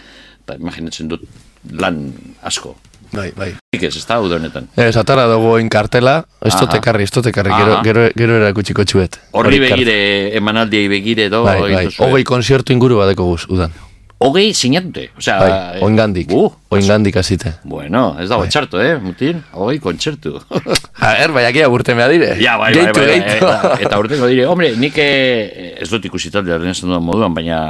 eta 0.47 0.57
imaginatzen 0.57 1.12
dut 1.12 1.28
lan 1.77 2.07
asko. 2.43 2.74
Bai, 3.12 3.32
bai. 3.37 3.51
Ik 3.74 3.82
ez, 3.89 3.97
ez 3.99 4.05
da, 4.07 4.20
uda 4.23 4.37
honetan. 4.39 4.69
Ez, 4.78 4.95
atara 5.01 5.24
dugu 5.31 5.49
oin 5.57 5.69
kartela, 5.73 6.20
ez 6.47 6.55
dut 6.55 6.74
ekarri, 6.78 7.03
ez 7.09 7.11
dut 7.15 7.27
ekarri, 7.27 7.51
gero, 7.51 7.78
gero, 7.87 8.05
gero 8.15 8.37
erakutsiko 8.39 8.85
txuet. 8.87 9.19
Horri 9.35 9.59
begire, 9.62 9.97
emanaldiai 10.39 10.89
begire 10.93 11.27
edo, 11.31 11.43
Bai, 11.47 11.59
bai, 11.73 11.87
hogei 11.99 12.23
konzertu 12.28 12.73
inguru 12.77 13.01
badeko 13.03 13.27
guz, 13.32 13.47
udan. 13.51 13.74
Hogei 14.20 14.51
sinatute, 14.55 15.07
osea... 15.16 15.39
Bai, 15.41 15.81
oingandik, 15.82 16.31
Uh, 16.37 16.51
oingandik 16.77 17.16
hasite. 17.16 17.55
bueno, 17.65 18.16
ez 18.20 18.28
dago 18.28 18.43
Bai. 18.43 18.51
txarto, 18.53 18.78
eh, 18.85 18.99
mutin? 19.01 19.43
Hogei 19.57 19.78
kontzertu. 19.81 20.35
A 21.01 21.15
ver, 21.16 21.32
bai, 21.32 21.47
akia 21.49 21.69
burte 21.73 21.95
mea 21.97 22.07
dire. 22.12 22.35
Ja, 22.39 22.59
bai, 22.61 22.74
bai, 22.77 22.93
bai, 22.93 23.07
bai, 23.07 23.37
eta, 23.39 23.77
eta 23.81 23.99
urteko 23.99 24.28
dire, 24.28 24.45
hombre, 24.53 24.74
nik 24.77 24.99
eh, 25.01 25.73
ez 25.81 25.89
dut 25.89 26.05
ikusi 26.05 26.31
talde 26.31 26.53
lehen 26.53 26.74
esan 26.77 26.93
dudan 26.93 27.03
moduan, 27.09 27.32
baina 27.35 27.62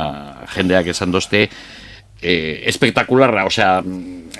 jendeak 0.57 0.91
esan 0.91 1.15
dozte, 1.15 1.47
eh, 2.23 2.63
espektakularra, 2.69 3.45
osea, 3.49 3.81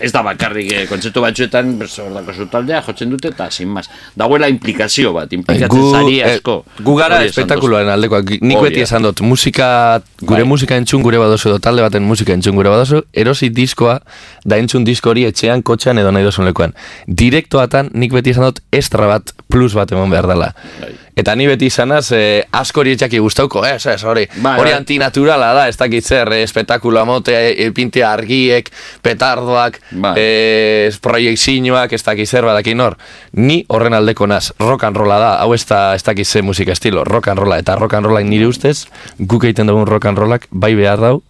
ez 0.01 0.11
da 0.13 0.23
bakarrik 0.25 0.71
eh, 0.73 0.85
kontzertu 0.89 1.23
batzuetan, 1.25 1.73
berzordako 1.81 2.35
zu 2.35 2.47
taldea, 2.53 2.81
jotzen 2.87 3.11
dute, 3.13 3.33
eta 3.35 3.51
sin 3.53 3.69
más. 3.73 3.91
Dagoela 4.19 4.49
implikazio 4.53 5.13
bat, 5.17 5.33
implikatzen 5.37 5.91
zari 5.91 6.21
eh, 6.21 6.37
asko. 6.37 6.61
gu 6.87 6.95
gara 6.99 7.21
espektakuloaren 7.27 7.93
aldekoak. 7.93 8.37
Nik 8.41 8.63
beti 8.65 8.85
esan 8.85 9.05
dut, 9.07 9.21
musika, 9.27 10.01
gure 10.23 10.45
Bai. 10.45 10.49
musika 10.55 10.79
entzun 10.81 11.05
gure 11.05 11.21
badozu, 11.21 11.51
edo 11.53 11.61
talde 11.63 11.85
baten 11.85 12.07
musika 12.07 12.37
entzun 12.37 12.57
gure 12.59 12.73
badozu, 12.73 13.03
erosi 13.13 13.51
diskoa, 13.55 13.99
da 14.45 14.61
entzun 14.61 14.89
disko 14.89 15.13
hori 15.13 15.27
etxean, 15.29 15.65
kotxean 15.67 16.01
edo 16.01 16.13
nahi 16.15 16.27
dozun 16.27 16.49
lekuan. 16.49 16.77
Direktoatan, 17.07 17.93
nik 17.95 18.17
beti 18.17 18.35
esan 18.37 18.49
dut, 18.49 18.65
estra 18.73 19.11
bat, 19.11 19.35
plus 19.51 19.77
bat 19.77 19.93
emon 19.93 20.11
behar 20.13 20.31
dela. 20.31 20.55
Bai. 20.81 20.97
Eta 21.17 21.35
ni 21.37 21.47
beti 21.47 21.67
izanaz, 21.67 22.13
eh, 22.13 22.45
asko 22.53 22.81
hori 22.81 22.93
etxaki 22.93 23.19
gustauko, 23.19 23.65
ez, 23.67 23.85
ez, 23.87 24.03
hori, 24.05 24.27
Bai, 24.37 24.59
hori 24.61 24.71
bai. 24.71 24.77
antinaturala 24.79 25.53
da, 25.55 25.69
ez 25.69 25.77
dakit 25.77 26.05
zer, 26.07 26.33
eh, 26.33 26.43
espektakulo 26.43 27.01
amote, 27.01 27.35
eh, 27.51 27.71
pinte 27.73 28.05
argiek, 28.05 28.71
petardoak, 29.03 29.81
Bai. 29.91 30.15
eh, 30.17 30.91
proiektzioak, 31.03 31.93
ez 31.93 32.03
dakit 32.07 32.29
zer 32.29 32.45
badakin 32.45 32.81
hor. 32.81 32.97
Ni 33.33 33.65
horren 33.69 33.95
aldeko 33.95 34.27
naz, 34.27 34.53
rock 34.59 34.85
and 34.85 34.97
rolla 34.97 35.19
da, 35.19 35.33
hau 35.43 35.53
ez 35.55 35.65
da, 35.67 35.95
ez 35.95 36.03
dakit 36.03 36.27
ze 36.27 36.43
musika 36.43 36.73
estilo, 36.73 37.05
rock 37.05 37.29
and 37.29 37.39
rolla, 37.39 37.59
eta 37.59 37.77
rock 37.77 37.95
and 37.95 38.07
rolla 38.07 38.21
nire 38.23 38.47
ustez, 38.47 38.87
guk 39.19 39.45
egiten 39.45 39.67
dugun 39.67 39.87
rock 39.87 40.05
and 40.07 40.19
rollak, 40.19 40.47
bai 40.51 40.75
behar 40.75 41.01
dau, 41.01 41.23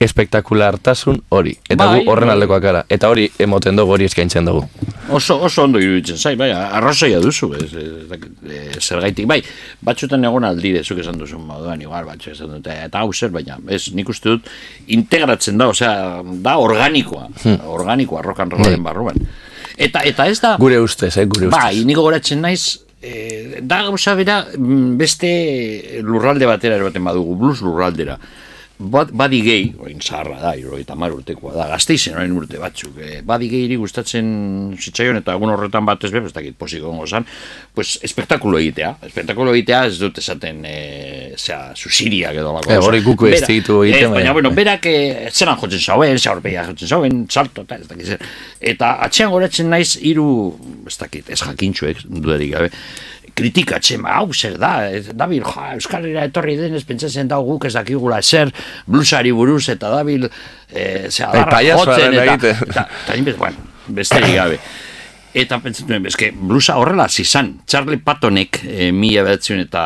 espektakulartasun 0.00 1.22
hori. 1.32 1.54
Eta 1.70 1.86
Bai, 1.86 2.02
gu 2.04 2.10
horren 2.12 2.28
bai. 2.28 2.34
aldekoak 2.36 2.62
gara. 2.62 2.82
Eta 2.92 3.08
hori 3.08 3.26
emoten 3.40 3.76
dugu, 3.78 3.94
hori 3.96 4.04
eskaintzen 4.04 4.44
dugu. 4.44 4.64
Oso, 5.08 5.38
oso 5.46 5.64
ondo 5.64 5.80
iruditzen 5.80 6.18
zai, 6.18 6.34
bai, 6.36 6.50
arrazoia 6.52 7.20
duzu, 7.22 7.48
ez, 7.56 7.68
ez, 7.72 8.18
eh, 8.50 8.76
zergaitik, 8.80 9.26
bai, 9.30 9.38
batzutan 9.86 10.24
egon 10.28 10.44
aldire, 10.44 10.82
zuk 10.84 10.98
esan 11.00 11.16
duzun 11.18 11.46
moduan, 11.46 11.80
igual, 11.80 12.04
batzu 12.04 12.30
esan 12.34 12.50
dute, 12.56 12.74
eta 12.88 13.00
hau 13.00 13.12
zer, 13.14 13.30
baina, 13.32 13.56
ez, 13.72 13.86
nik 13.94 14.08
uste 14.12 14.34
dut, 14.34 14.50
integratzen 14.98 15.56
da, 15.58 15.68
osea, 15.72 15.92
da 16.44 16.56
organikoa, 16.58 17.28
organikoa, 17.64 18.22
rock 18.26 18.40
and 18.44 18.52
rollaren 18.58 18.82
barruan. 18.84 19.16
Eta, 19.76 20.00
eta 20.08 20.26
ez 20.26 20.40
da, 20.40 20.56
Gure 20.60 20.80
ustez, 20.80 21.14
eh, 21.16 21.24
gure 21.24 21.46
ustez. 21.48 21.56
bai, 21.60 21.84
niko 21.88 22.02
goratzen 22.02 22.40
naiz, 22.42 22.80
eh, 23.02 23.60
da 23.62 23.82
gauza 23.86 24.14
bera, 24.18 24.42
mm, 24.58 24.96
beste 24.98 25.30
lurralde 26.02 26.46
batera 26.50 26.76
eroten 26.76 27.04
badugu, 27.04 27.36
blues 27.36 27.60
lurraldera. 27.62 28.18
Bat, 28.76 29.08
badi 29.16 29.38
gehi, 29.40 29.70
orain 29.80 30.02
zaharra 30.04 30.36
da, 30.36 30.50
iro 30.60 30.76
eta 30.76 30.92
mar 31.00 31.14
urtekoa 31.14 31.54
da, 31.54 31.64
gazteizen 31.70 32.12
orain 32.18 32.32
urte 32.36 32.58
batzuk, 32.60 32.98
eh, 33.00 33.22
badi 33.24 33.48
gehi 33.48 33.78
gustatzen 33.80 34.26
zitzaion 34.76 35.16
eta 35.22 35.32
egun 35.38 35.54
horretan 35.54 35.86
batez 35.88 36.10
be, 36.12 36.20
ez 36.28 36.34
dakit 36.34 36.58
posik 36.60 36.82
egongo 36.82 37.06
zan, 37.08 37.24
pues 37.72 37.94
espektakulo 38.04 38.60
egitea, 38.60 38.90
espektakulo 39.08 39.54
egitea 39.56 39.80
ez 39.88 39.96
dut 40.02 40.20
esaten, 40.20 40.60
eh, 40.68 41.32
zera, 41.38 41.72
susiriak 41.72 42.36
edo 42.36 42.52
lako. 42.58 42.74
Eh, 42.74 42.78
hori 42.84 43.00
guk 43.06 43.24
ez 43.30 43.40
ditu 43.46 43.80
egiten, 43.86 44.10
Ez, 44.10 44.12
baina, 44.12 44.36
bueno, 44.36 44.52
berak 44.52 44.92
eh, 44.92 45.32
zelan 45.32 45.56
jotzen 45.62 45.80
zauen, 45.80 46.20
zaurpeia 46.20 46.68
jotzen 46.68 46.92
zauen, 46.98 47.24
salto 47.32 47.64
eta 47.64 47.80
ez 47.80 47.88
dakit 47.88 48.12
zer. 48.12 48.30
Eta 48.60 48.98
atxean 49.08 49.32
goratzen 49.32 49.72
naiz 49.72 49.96
hiru 49.96 50.28
ez 50.84 50.98
dakit, 51.00 51.32
ez 51.32 51.40
jakintxuek, 51.40 52.04
dudarik 52.12 52.52
gabe, 52.52 52.74
kritikatzen, 53.36 54.02
ba, 54.04 54.16
hau 54.20 54.32
zer 54.32 54.56
da, 54.60 54.72
ez, 54.88 55.10
dabil, 55.12 55.44
ja, 55.44 55.74
Euskal 55.76 56.06
Herria 56.06 56.26
etorri 56.30 56.56
denez, 56.58 56.84
pentsatzen 56.88 57.28
dau 57.30 57.42
guk 57.46 57.68
ez 57.68 57.74
dakigula 57.76 58.22
zer, 58.22 58.52
blusari 58.88 59.34
buruz, 59.36 59.66
eta 59.72 59.92
dabil, 59.92 60.28
e, 60.72 60.86
pailazoaren 61.10 62.16
jotzen, 62.16 62.18
eta, 62.22 62.34
eta, 62.40 62.86
eta, 62.88 63.16
eta, 63.20 63.38
bueno, 63.38 63.70
besterik 64.00 64.36
gabe. 64.40 64.60
Eta 65.36 65.58
pentsatu 65.60 65.92
nuen, 65.92 66.06
eske, 66.08 66.30
blusa 66.32 66.78
horrela 66.80 67.04
zizan. 67.12 67.50
Charlie 67.68 68.00
Pattonek, 68.00 68.62
e, 68.64 68.86
mila 68.96 69.20
behatzen 69.26 69.60
eta 69.66 69.82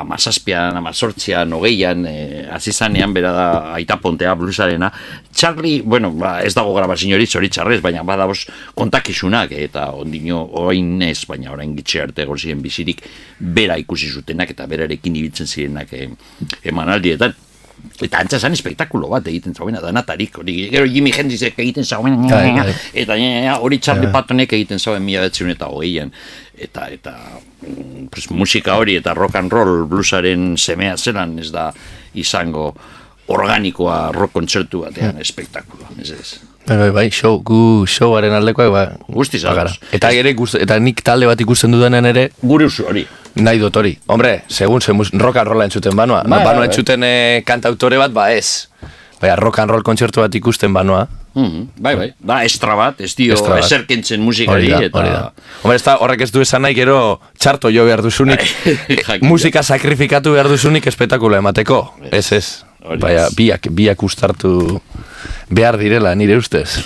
amazazpian, 0.00 0.74
amazortzian, 0.80 1.54
hogeian, 1.54 2.02
e, 2.10 2.42
azizanean, 2.56 3.14
bera 3.14 3.30
da 3.36 3.46
aita 3.76 4.00
pontea 4.02 4.34
blusarena. 4.34 4.90
Charlie, 5.30 5.84
bueno, 5.86 6.10
ba, 6.18 6.40
ez 6.42 6.50
dago 6.58 6.74
grabazio 6.74 7.14
hori 7.14 7.30
zoritxarrez, 7.30 7.78
baina 7.84 8.02
badaboz 8.02 8.40
kontakizunak, 8.74 9.54
eta 9.54 9.92
ondino 9.94 10.42
orain 10.64 10.96
ez, 11.06 11.20
baina 11.30 11.54
orain 11.54 11.78
gitxe 11.78 12.02
arte 12.08 12.26
egon 12.26 12.42
ziren 12.42 12.64
bizirik, 12.66 13.06
bera 13.38 13.78
ikusi 13.78 14.10
zutenak 14.10 14.50
eta 14.50 14.66
berarekin 14.66 15.22
ibiltzen 15.22 15.46
zirenak 15.46 15.94
e, 15.94 16.08
emanaldietan. 16.74 17.38
Eta 17.98 18.20
antza 18.22 18.38
zan 18.38 18.54
espektakulo 18.54 19.08
bat 19.10 19.26
egiten 19.26 19.54
zauena, 19.54 19.80
danatarik, 19.82 20.36
hori, 20.38 20.68
gero 20.70 20.86
Jimi 20.86 21.10
Hendrixek 21.10 21.58
egiten 21.58 21.84
zauen, 21.84 22.20
Bai, 22.30 22.52
bai. 22.54 22.74
eta 23.02 23.16
hori 23.58 23.80
Charlie 23.82 24.10
Pattonek 24.14 24.52
egiten 24.54 24.78
zauen 24.78 25.02
mila 25.02 25.24
betzen 25.26 25.50
eta 25.50 25.66
hogeian, 25.66 26.12
eta, 26.54 26.86
eta 26.94 27.14
mm, 27.66 28.06
pues, 28.14 28.28
musika 28.30 28.76
hori 28.78 28.98
eta 29.00 29.14
rock 29.18 29.40
and 29.40 29.52
roll 29.52 29.86
bluesaren 29.90 30.54
semea 30.56 30.96
zelan 30.96 31.38
ez 31.38 31.50
da 31.54 31.72
izango 32.14 32.70
organikoa 33.34 34.12
rock 34.14 34.32
kontzertu 34.38 34.84
batean 34.86 35.18
espektakulo, 35.20 35.90
ez 36.00 36.10
ez. 36.14 36.38
Bai, 36.68 36.76
bai, 36.76 36.90
bai, 36.92 37.10
show, 37.10 37.38
gu 37.42 37.86
showaren 37.88 38.32
aldekoak, 38.36 38.70
ba, 38.72 38.82
Guztiz 39.08 39.42
bagara. 39.44 39.70
ados. 39.70 39.80
Eta 39.92 40.10
ere, 40.12 40.34
gust, 40.36 40.54
eta 40.60 40.76
nik 40.78 41.00
talde 41.02 41.26
bat 41.26 41.40
ikusten 41.40 41.72
dudanen 41.72 42.04
ere, 42.06 42.30
Gure 42.42 42.66
usu 42.68 42.84
hori. 42.86 43.06
nahi 43.36 43.58
dut 43.58 43.76
hori. 43.76 43.98
Hombre, 44.06 44.42
segun, 44.48 44.80
ze 44.82 44.92
rock 44.92 45.36
and 45.36 45.48
rolla 45.48 45.64
entzuten 45.64 45.96
banoa. 45.96 46.22
Bai, 46.24 46.30
banoa 46.30 46.44
bai, 46.44 46.56
bai. 46.58 46.66
entzuten 46.68 47.02
eh, 47.04 47.42
kantautore 47.46 47.96
bat, 47.96 48.12
ba 48.12 48.32
ez. 48.32 48.68
Baina 49.20 49.36
rock 49.36 49.58
and 49.60 49.70
roll 49.70 49.82
kontzertu 49.82 50.20
bat 50.20 50.34
ikusten 50.34 50.72
banoa. 50.72 51.08
Mhm, 51.34 51.68
bai, 51.78 51.94
bai. 51.96 52.12
Da, 52.18 52.42
estra 52.44 52.74
bat, 52.74 53.00
ez 53.00 53.14
dio 53.16 53.34
Estra 53.34 53.54
bat. 53.54 53.64
eser 53.64 53.86
kentzen 53.86 54.20
Hori 54.20 54.26
musikari, 54.26 54.68
da, 54.68 54.80
eta... 54.82 54.98
hori 54.98 55.08
da. 55.10 55.32
Hombre, 55.62 55.76
ez 55.76 55.82
da, 55.84 55.96
horrek 55.98 56.20
ez 56.20 56.30
du 56.32 56.40
esan 56.40 56.62
nahi 56.62 56.74
gero 56.74 57.20
txarto 57.38 57.70
jo 57.70 57.84
behar 57.84 58.02
duzunik, 58.02 58.44
musika 59.22 59.62
sakrifikatu 59.62 60.32
behar 60.32 60.48
duzunik 60.48 60.86
espektakula 60.86 61.38
emateko. 61.38 61.94
Ez, 62.10 62.32
ez. 62.32 62.64
Baina, 62.78 63.26
biak, 63.34 63.68
biak 63.74 64.02
ustartu 64.06 64.80
behar 65.50 65.78
direla, 65.80 66.14
nire 66.14 66.38
ustez. 66.38 66.78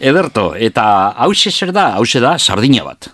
Ederto, 0.00 0.50
eta 0.58 1.12
hause 1.24 1.52
zer 1.52 1.72
da, 1.72 1.92
hause 2.00 2.20
da, 2.20 2.36
sardina 2.38 2.84
bat. 2.84 3.12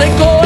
Senhor. 0.00 0.39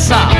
Odessa. 0.00 0.39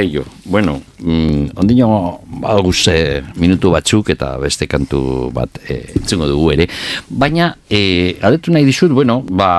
Peio, 0.00 0.24
bueno, 0.46 0.80
mm, 0.98 1.58
ondino 1.60 2.20
badaguz 2.40 2.88
eh, 2.88 3.20
minutu 3.36 3.68
batzuk 3.74 4.08
eta 4.14 4.30
beste 4.40 4.64
kantu 4.64 5.28
bat 5.28 5.58
eh, 5.68 5.92
entzungo 5.92 6.24
dugu 6.24 6.46
ere, 6.54 6.66
baina 7.10 7.50
eh, 7.68 8.16
adetu 8.24 8.48
nahi 8.54 8.64
dizut, 8.64 8.94
bueno, 8.96 9.18
ba, 9.28 9.50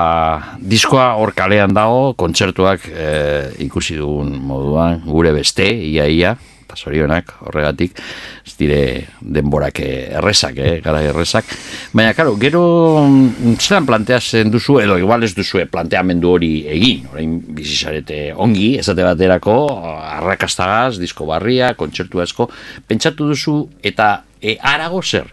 diskoa 0.58 1.12
hor 1.22 1.30
kalean 1.38 1.76
dago, 1.78 2.16
kontzertuak 2.18 2.88
eh, 2.90 3.52
ikusi 3.68 4.00
dugun 4.00 4.34
moduan, 4.48 4.98
gure 5.06 5.30
beste, 5.38 5.68
ia 5.70 6.08
ia, 6.10 6.34
eta 6.72 6.80
sorionak 6.80 7.34
horregatik, 7.46 7.98
ez 8.46 8.54
dire 8.56 9.08
denborak 9.20 9.80
eh, 9.80 10.16
errezak, 10.18 10.56
eh, 10.56 10.80
gara 10.84 11.02
errezak, 11.04 11.44
baina, 11.92 12.14
karo, 12.16 12.36
gero 12.40 12.62
mm, 13.04 13.56
zelan 13.60 13.86
planteatzen 13.86 14.50
duzu, 14.50 14.80
edo 14.80 14.96
igual 14.98 15.22
ez 15.24 15.34
duzu 15.36 15.62
planteamendu 15.70 16.32
hori 16.32 16.52
egin, 16.72 17.06
orain 17.12 17.36
bizizarete 17.54 18.32
ongi, 18.34 18.78
esate 18.80 19.04
baterako, 19.04 19.56
arrakastagaz, 20.16 20.98
disko 20.98 21.28
barria, 21.28 21.74
kontzertu 21.74 22.22
asko, 22.22 22.48
pentsatu 22.88 23.28
duzu, 23.32 23.58
eta 23.82 24.22
e, 24.40 24.56
arago 24.58 25.02
zer, 25.02 25.28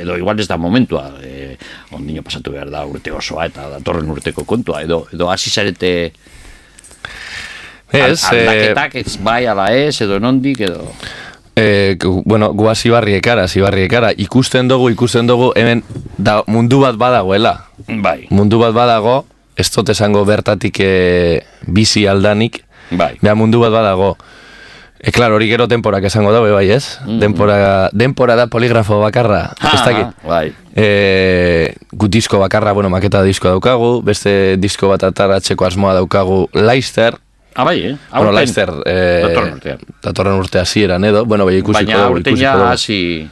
edo 0.00 0.16
igual 0.18 0.40
ez 0.40 0.48
da 0.48 0.56
momentua, 0.56 1.10
e, 1.22 1.56
ondino 1.92 2.24
pasatu 2.24 2.52
behar 2.54 2.70
da 2.72 2.84
urte 2.88 3.12
osoa 3.12 3.46
eta 3.50 3.68
datorren 3.76 4.10
urteko 4.10 4.46
kontua, 4.48 4.82
edo, 4.82 5.04
edo 5.12 5.28
hasi 5.30 5.52
zarete 5.52 6.12
Ez, 7.92 8.24
al- 8.24 8.36
eh, 8.38 8.48
aldaketak, 8.48 8.94
ez 9.02 9.16
bai 9.22 9.44
ala 9.46 9.70
ez, 9.76 10.00
edo 10.00 10.18
nondik, 10.20 10.60
edo... 10.60 10.86
E, 11.54 11.98
bueno, 12.24 12.48
gu 12.56 12.70
zibarriekara, 12.74 13.46
zibarriekara, 13.46 14.12
ikusten 14.16 14.68
dugu, 14.68 14.88
ikusten 14.90 15.26
dugu, 15.28 15.50
hemen 15.54 15.82
da, 16.16 16.42
mundu 16.46 16.80
bat 16.80 16.96
badagoela. 16.96 17.66
Bai, 17.86 18.26
Mundu 18.30 18.58
bat 18.58 18.72
badago, 18.72 19.26
ez 19.56 19.68
dut 19.74 19.90
esango 19.92 20.24
bertatik 20.24 20.80
e, 20.80 21.42
bizi 21.66 22.06
aldanik, 22.08 22.62
bai. 22.90 23.18
Beha 23.20 23.34
mundu 23.36 23.60
bat 23.60 23.70
badago. 23.74 24.16
E, 25.02 25.10
klaro, 25.12 25.34
hori 25.36 25.48
gero 25.50 25.66
denporak 25.66 26.04
esango 26.08 26.32
dabe, 26.32 26.52
bai, 26.54 26.70
ez? 26.70 26.98
Denpora, 27.20 27.90
denpora 27.92 28.36
da 28.38 28.46
poligrafo 28.46 29.00
bakarra. 29.02 29.50
Ah, 29.60 29.72
ez 29.74 29.82
dakit. 29.84 30.24
bai. 30.24 30.52
E, 30.74 31.74
gu 31.92 32.08
disko 32.08 32.38
bakarra, 32.40 32.72
bueno, 32.72 32.88
maketa 32.88 33.20
disko 33.26 33.48
daukagu, 33.52 34.00
beste 34.06 34.56
disko 34.56 34.88
bat 34.88 35.04
ataratzeko 35.04 35.66
asmoa 35.68 35.92
daukagu 36.00 36.46
Leicester, 36.54 37.18
Ah, 37.54 37.64
bai, 37.64 37.78
eh? 37.84 37.96
Bueno, 38.10 38.30
Aurten- 38.30 38.34
Leicester, 38.34 38.70
eh, 38.86 39.20
Datorren 39.26 39.52
urtean. 39.54 39.78
datorren 40.02 40.34
urte 40.40 40.58
hasieran 40.58 41.04
edo, 41.04 41.24
bueno, 41.26 41.44
bai 41.44 41.58
ikusiko 41.58 41.84
Baina 41.84 42.06
aurten 42.06 42.36
ja 42.36 42.70
hasi... 42.70 43.28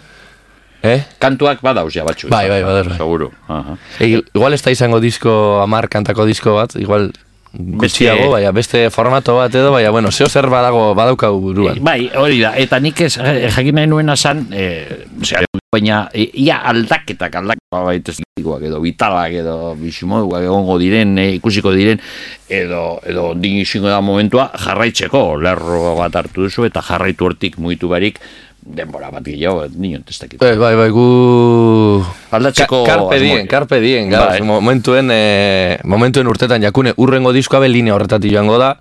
Eh? 0.82 1.04
Kantuak 1.18 1.60
badauz 1.60 1.92
ja 1.92 2.04
batzu. 2.04 2.28
Bai, 2.32 2.48
bai, 2.48 2.62
badauz, 2.64 2.86
bai. 2.88 2.96
Seguro. 2.96 3.30
Aha. 3.48 3.76
E, 3.98 4.06
igual 4.32 4.54
ez 4.56 4.62
da 4.64 4.70
izango 4.72 5.00
disko, 5.00 5.60
amar 5.62 5.88
kantako 5.92 6.24
disko 6.24 6.54
bat, 6.56 6.74
igual 6.80 7.10
gutxiago, 7.52 8.18
Beste- 8.20 8.32
baina 8.32 8.52
beste 8.52 8.90
formato 8.90 9.36
bat 9.36 9.54
edo, 9.54 9.72
baina, 9.72 9.90
bueno, 9.90 10.10
zeo 10.10 10.28
zer 10.28 10.46
badago, 10.46 10.94
badaukagu 10.94 11.40
buruan. 11.40 11.78
Bai, 11.82 12.10
hori 12.16 12.40
da, 12.40 12.54
eta 12.56 12.78
nik 12.80 13.00
ez, 13.00 13.16
eh, 13.18 13.50
jakin 13.50 13.74
nahi 13.74 13.86
nuena 13.90 14.16
zan, 14.16 14.46
e, 14.52 15.06
osea, 15.20 15.42
baina 15.72 16.08
e, 16.12 16.28
ia 16.42 16.58
aldaketak, 16.70 17.34
aldaketak 17.34 17.84
baita 17.86 18.12
estikoak 18.14 18.62
edo 18.66 18.80
vitalak 18.80 19.32
edo 19.32 19.74
bizimoduak 19.78 20.42
egongo 20.46 20.78
diren, 20.78 21.18
e, 21.18 21.34
ikusiko 21.38 21.72
diren, 21.74 22.00
edo, 22.48 23.00
edo 23.06 23.34
din 23.34 23.58
izango 23.62 23.88
da 23.88 24.00
momentua 24.00 24.50
jarraitzeko, 24.54 25.36
lerro 25.42 25.96
bat 25.98 26.14
hartu 26.22 26.46
duzu 26.46 26.64
eta 26.66 26.82
jarraitu 26.82 27.26
hortik 27.26 27.58
mugitu 27.58 27.88
barik, 27.90 28.18
denbora 28.62 29.10
bat 29.10 29.24
gehiago, 29.24 29.66
nion 29.74 30.02
testakit. 30.06 30.38
Bai, 30.40 30.56
bai, 30.56 30.74
bai, 30.76 30.90
gu... 30.90 32.04
Aldatzeko 32.30 32.84
Ka 32.86 32.94
carpe 32.96 33.18
dien, 33.18 33.46
carpe 33.50 33.80
dien, 33.80 34.08
gaur, 34.10 34.28
Bai. 34.28 34.40
momentuen, 34.42 35.08
e, 35.10 35.78
momentuen 35.84 36.26
urtetan 36.30 36.62
jakune, 36.62 36.92
urrengo 36.96 37.32
diskoa 37.34 37.58
be 37.60 37.68
linea 37.68 37.94
horretatik 37.96 38.30
joango 38.32 38.58
da, 38.58 38.76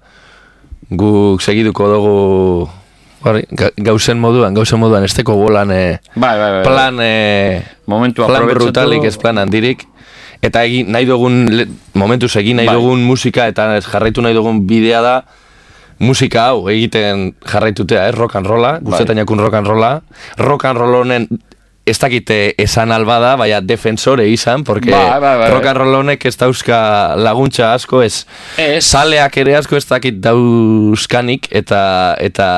guk 0.90 1.42
segiduko 1.42 1.88
dugu 1.90 2.70
hori, 3.26 3.44
ga- 3.52 3.72
gauzen 3.78 4.20
moduan, 4.22 4.54
gauzen 4.54 4.80
moduan, 4.80 5.04
esteko 5.04 5.36
bolan 5.36 5.72
e, 5.72 6.00
Bai, 6.16 6.38
bai, 6.38 6.52
bai. 6.60 6.64
plan, 6.64 7.00
e, 7.02 7.64
Momentua 7.88 8.28
plan 8.28 8.44
aprobetxatu. 8.44 8.66
brutalik 8.72 9.04
ez 9.10 9.18
plan 9.18 9.38
handirik, 9.42 9.84
eta 10.42 10.64
egin 10.64 10.92
nahi 10.92 11.06
dugun, 11.10 11.46
le- 11.50 11.68
momentuz 11.94 12.36
egin 12.38 12.58
nahi 12.62 12.68
Bai. 12.70 12.76
dugun 12.78 13.02
musika, 13.04 13.48
eta 13.48 13.76
ez 13.78 13.86
jarraitu 13.86 14.22
nahi 14.22 14.34
dugun 14.38 14.66
bidea 14.68 15.02
da, 15.02 15.16
musika 16.00 16.46
hau 16.54 16.70
egiten 16.70 17.34
jarraitutea, 17.46 18.08
ez, 18.10 18.16
rock 18.16 18.36
and 18.38 18.48
rolla, 18.48 18.78
guztetan 18.80 19.18
jakun 19.18 19.40
rock 19.40 19.54
and 19.56 19.68
rolla, 19.68 20.02
rock 20.38 20.66
and 20.66 20.78
roll 20.78 21.02
honen 21.02 21.28
ez 21.90 21.98
dakite 22.00 22.38
esan 22.62 22.92
albada, 22.96 23.36
baina 23.40 23.60
defensore 23.62 24.28
izan, 24.30 24.64
porque 24.64 24.92
Bai, 24.92 25.20
bai, 25.20 25.38
bai. 25.40 25.50
rock 25.52 25.66
and 25.72 25.78
roll 25.82 25.96
honek 26.04 26.26
ez 26.30 26.36
dauzka 26.38 27.16
laguntza 27.18 27.74
asko, 27.74 28.02
ez, 28.06 28.26
Ez. 28.58 28.84
saleak 28.86 29.38
ere 29.42 29.56
asko 29.58 29.76
ez 29.78 29.86
dakit 29.90 30.20
dauzkanik, 30.24 31.48
eta, 31.52 32.16
eta, 32.20 32.50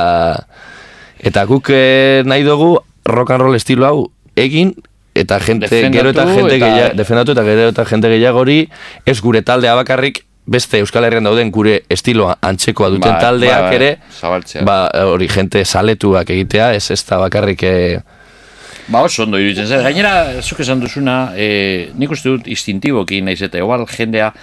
eta 1.22 1.46
guk 1.50 1.70
eh, 1.74 2.24
nahi 2.26 2.44
dugu 2.44 2.76
rock 3.06 3.32
and 3.32 3.42
roll 3.48 3.56
estilo 3.56 3.86
hau 3.88 4.12
egin, 4.36 4.74
eta 5.16 5.40
jente, 5.44 5.68
Defendatu 5.68 5.98
gero 5.98 6.10
eta 6.16 6.26
jente 6.32 6.56
eta- 6.56 6.66
gehiago, 6.66 6.96
defendatu 6.98 7.32
eta 7.36 7.44
gero 7.48 7.70
eta 7.74 7.86
jente 7.86 8.12
gehiagori, 8.14 8.60
ez 9.06 9.18
gure 9.22 9.42
taldea 9.42 9.76
bakarrik, 9.76 10.24
beste 10.52 10.80
Euskal 10.82 11.06
Herrian 11.06 11.24
dauden 11.28 11.52
gure 11.54 11.84
estiloa 11.94 12.38
antzekoa 12.42 12.90
duten 12.90 13.12
Bai, 13.14 13.20
taldeak 13.22 13.62
bai, 13.68 13.76
ere, 13.76 13.90
zabaltzea. 14.20 14.64
ba, 14.66 14.78
hori 15.12 15.28
jente 15.30 15.62
saletuak 15.66 16.30
egitea, 16.34 16.74
ez 16.80 16.90
ez 16.92 17.04
da 17.06 17.20
bakarrik 17.22 17.62
eh, 17.64 18.00
Ba 18.92 19.06
oso 19.08 19.24
ondo 19.24 19.40
iruditzen 19.40 19.70
zer. 19.70 19.86
Gainera, 19.86 20.42
zuk 20.44 20.60
esan 20.66 20.82
duzuna, 20.84 21.32
e, 21.40 21.92
nik 21.96 22.12
uste 22.12 22.34
dut 22.34 22.50
instintiboki 22.52 23.22
naiz 23.24 23.40
eta 23.48 23.62
igual 23.62 23.86
jendea 23.88 24.34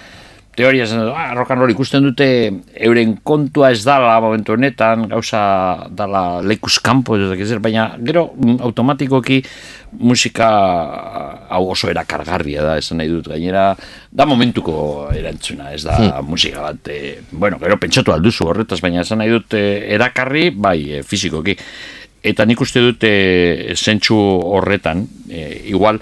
teoria 0.59 0.83
esan 0.83 1.03
dut, 1.05 1.13
ah, 1.15 1.31
rock 1.37 1.53
and 1.53 1.61
roll 1.61 1.71
ikusten 1.71 2.03
dute 2.03 2.25
euren 2.87 3.13
kontua 3.23 3.69
ez 3.71 3.83
dala 3.85 4.17
momentu 4.23 4.55
honetan, 4.55 5.05
gauza 5.11 5.41
dala 5.95 6.41
lekuz 6.41 6.79
kanpo, 6.83 7.15
baina 7.61 7.85
gero 8.03 8.25
mm, 8.33 8.57
automatikoki 8.67 9.39
musika 9.99 10.49
hau 11.49 11.61
oso 11.71 11.89
erakargarria 11.93 12.65
da, 12.65 12.75
esan 12.81 12.99
nahi 12.99 13.13
dut 13.13 13.29
gainera, 13.31 13.69
da 14.11 14.25
momentuko 14.25 15.07
erantzuna, 15.15 15.71
ez 15.77 15.85
da 15.85 16.19
musika 16.25 16.65
bat, 16.65 16.89
e, 16.91 17.19
bueno, 17.31 17.61
gero 17.61 17.77
pentsatu 17.79 18.11
alduzu 18.11 18.49
horretaz, 18.49 18.81
baina 18.81 19.05
esan 19.05 19.23
nahi 19.23 19.37
dut 19.37 19.55
e, 19.55 19.63
erakarri, 19.95 20.49
bai, 20.49 20.79
e, 20.99 21.05
fizikoki. 21.07 21.55
Eta 22.23 22.45
nik 22.45 22.59
uste 22.61 22.81
dut 22.83 23.03
e, 23.07 23.73
zentsu 23.79 24.15
horretan, 24.17 25.05
e, 25.31 25.61
igual, 25.71 26.01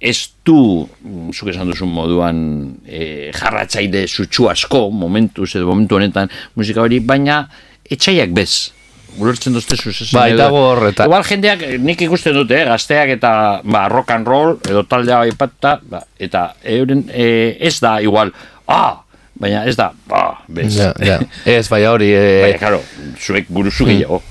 ez 0.00 0.30
du, 0.46 0.86
mm, 0.86 1.32
zuk 1.34 1.50
esan 1.52 1.68
duzun 1.68 1.90
moduan, 1.92 2.38
e, 2.86 3.30
jarratzaide 3.36 4.06
zutsu 4.08 4.48
asko, 4.48 4.86
momentuz 4.94 5.50
edo 5.56 5.66
momentu 5.68 5.98
honetan 5.98 6.30
musika 6.56 6.84
hori, 6.84 7.00
baina 7.04 7.42
etxaiak 7.90 8.30
bez. 8.32 8.72
Ulertzen 9.18 9.52
doztezu, 9.52 9.90
ez 9.90 10.08
Bai, 10.14 10.36
dago 10.38 10.60
horreta- 10.70 11.04
Igual 11.10 11.24
jendeak, 11.26 11.64
nik 11.82 12.00
ikusten 12.06 12.32
dute, 12.32 12.54
eh, 12.60 12.64
gazteak 12.64 13.08
eta 13.16 13.60
ba, 13.64 13.88
rock 13.90 14.12
and 14.14 14.26
roll, 14.26 14.58
edo 14.70 14.84
taldea 14.86 15.18
aipatuta, 15.26 15.80
ba, 15.82 16.04
eta 16.16 16.54
euren, 16.62 17.04
e, 17.10 17.56
ez 17.58 17.80
da 17.82 17.98
igual, 18.00 18.30
ah, 18.68 19.02
baina 19.34 19.64
ez 19.66 19.74
da, 19.76 19.90
ba, 20.06 20.38
bez. 20.46 20.76
ja, 20.78 20.94
ja. 21.02 21.18
ez, 21.44 21.66
bai 21.68 21.84
hori, 21.90 22.12
eh, 22.14 22.42
Baina, 22.46 22.58
claro, 22.62 22.82
zuek 23.18 23.50
buruzu 23.50 23.84
gehiago. 23.90 24.22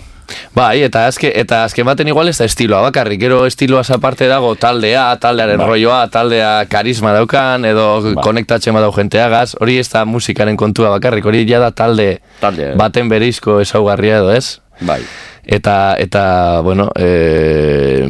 Bai, 0.56 0.82
eta 0.84 1.06
azke, 1.08 1.32
eta 1.36 1.64
azken 1.64 1.86
baten 1.86 2.08
igual 2.08 2.28
ez 2.30 2.38
da 2.38 2.46
estiloa 2.46 2.82
bakarrik, 2.82 3.20
gero 3.22 3.46
estiloa 3.46 3.82
aparte 3.96 4.28
dago 4.28 4.56
taldea, 4.56 5.16
taldearen 5.20 5.58
Bai. 5.58 5.68
rolloa, 5.68 6.08
taldea 6.12 6.66
karisma 6.70 7.14
daukan, 7.14 7.66
edo 7.66 8.02
Bai. 8.02 8.24
konektatzen 8.24 8.74
badau 8.74 8.92
jenteagaz, 8.96 9.56
hori 9.60 9.78
ez 9.80 9.88
da 9.90 10.06
musikaren 10.06 10.58
kontua 10.58 10.90
bakarrik, 10.90 11.26
hori 11.26 11.46
ja 11.50 11.60
da 11.60 11.72
talde 11.72 12.20
Taldea. 12.40 12.76
baten 12.76 13.10
berizko 13.10 13.60
ezaugarria 13.62 14.18
edo 14.18 14.32
ez? 14.32 14.60
Bai. 14.82 15.02
Eta, 15.46 15.96
eta, 15.98 16.62
bueno, 16.62 16.90
eh, 16.96 18.06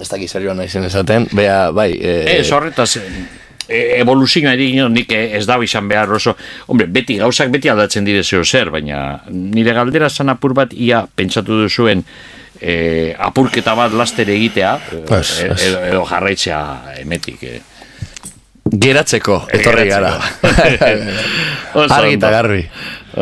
ez 0.00 0.08
dakit 0.10 0.28
serioa 0.28 0.54
naizen 0.54 0.84
esaten, 0.84 1.28
bea, 1.32 1.70
bai, 1.70 1.92
eh, 2.00 2.40
Ez 2.40 2.50
horretaz, 2.52 2.98
e, 3.68 4.00
evoluzioa 4.00 4.52
ere 4.54 4.88
nik 4.88 5.12
ez 5.12 5.44
da 5.46 5.58
izan 5.62 5.88
behar 5.88 6.12
oso, 6.12 6.36
hombre, 6.66 6.86
beti 6.86 7.16
gauzak 7.20 7.50
beti 7.50 7.68
aldatzen 7.68 8.04
dire 8.04 8.22
zeo 8.24 8.44
zer, 8.44 8.70
baina 8.70 9.20
nire 9.30 9.72
galdera 9.72 10.08
zan 10.10 10.28
apur 10.28 10.54
bat 10.54 10.72
ia 10.72 11.06
pentsatu 11.16 11.62
duzuen 11.64 12.04
e, 12.60 13.14
apurketa 13.18 13.74
bat 13.74 13.92
laster 13.92 14.28
egitea, 14.30 14.74
e, 14.92 15.04
Ez, 15.20 15.30
ez. 15.50 15.62
edo, 15.68 15.84
edo 15.92 16.04
jarraitzea 16.08 16.60
emetik. 17.02 17.42
E. 17.42 17.60
geratzeko, 18.74 19.44
etorri 19.54 19.88
gara. 19.90 20.14
Oso 21.74 21.94
Argi 21.94 22.14
eta 22.16 22.26
ondo. 22.26 22.30
garbi. 22.32 22.62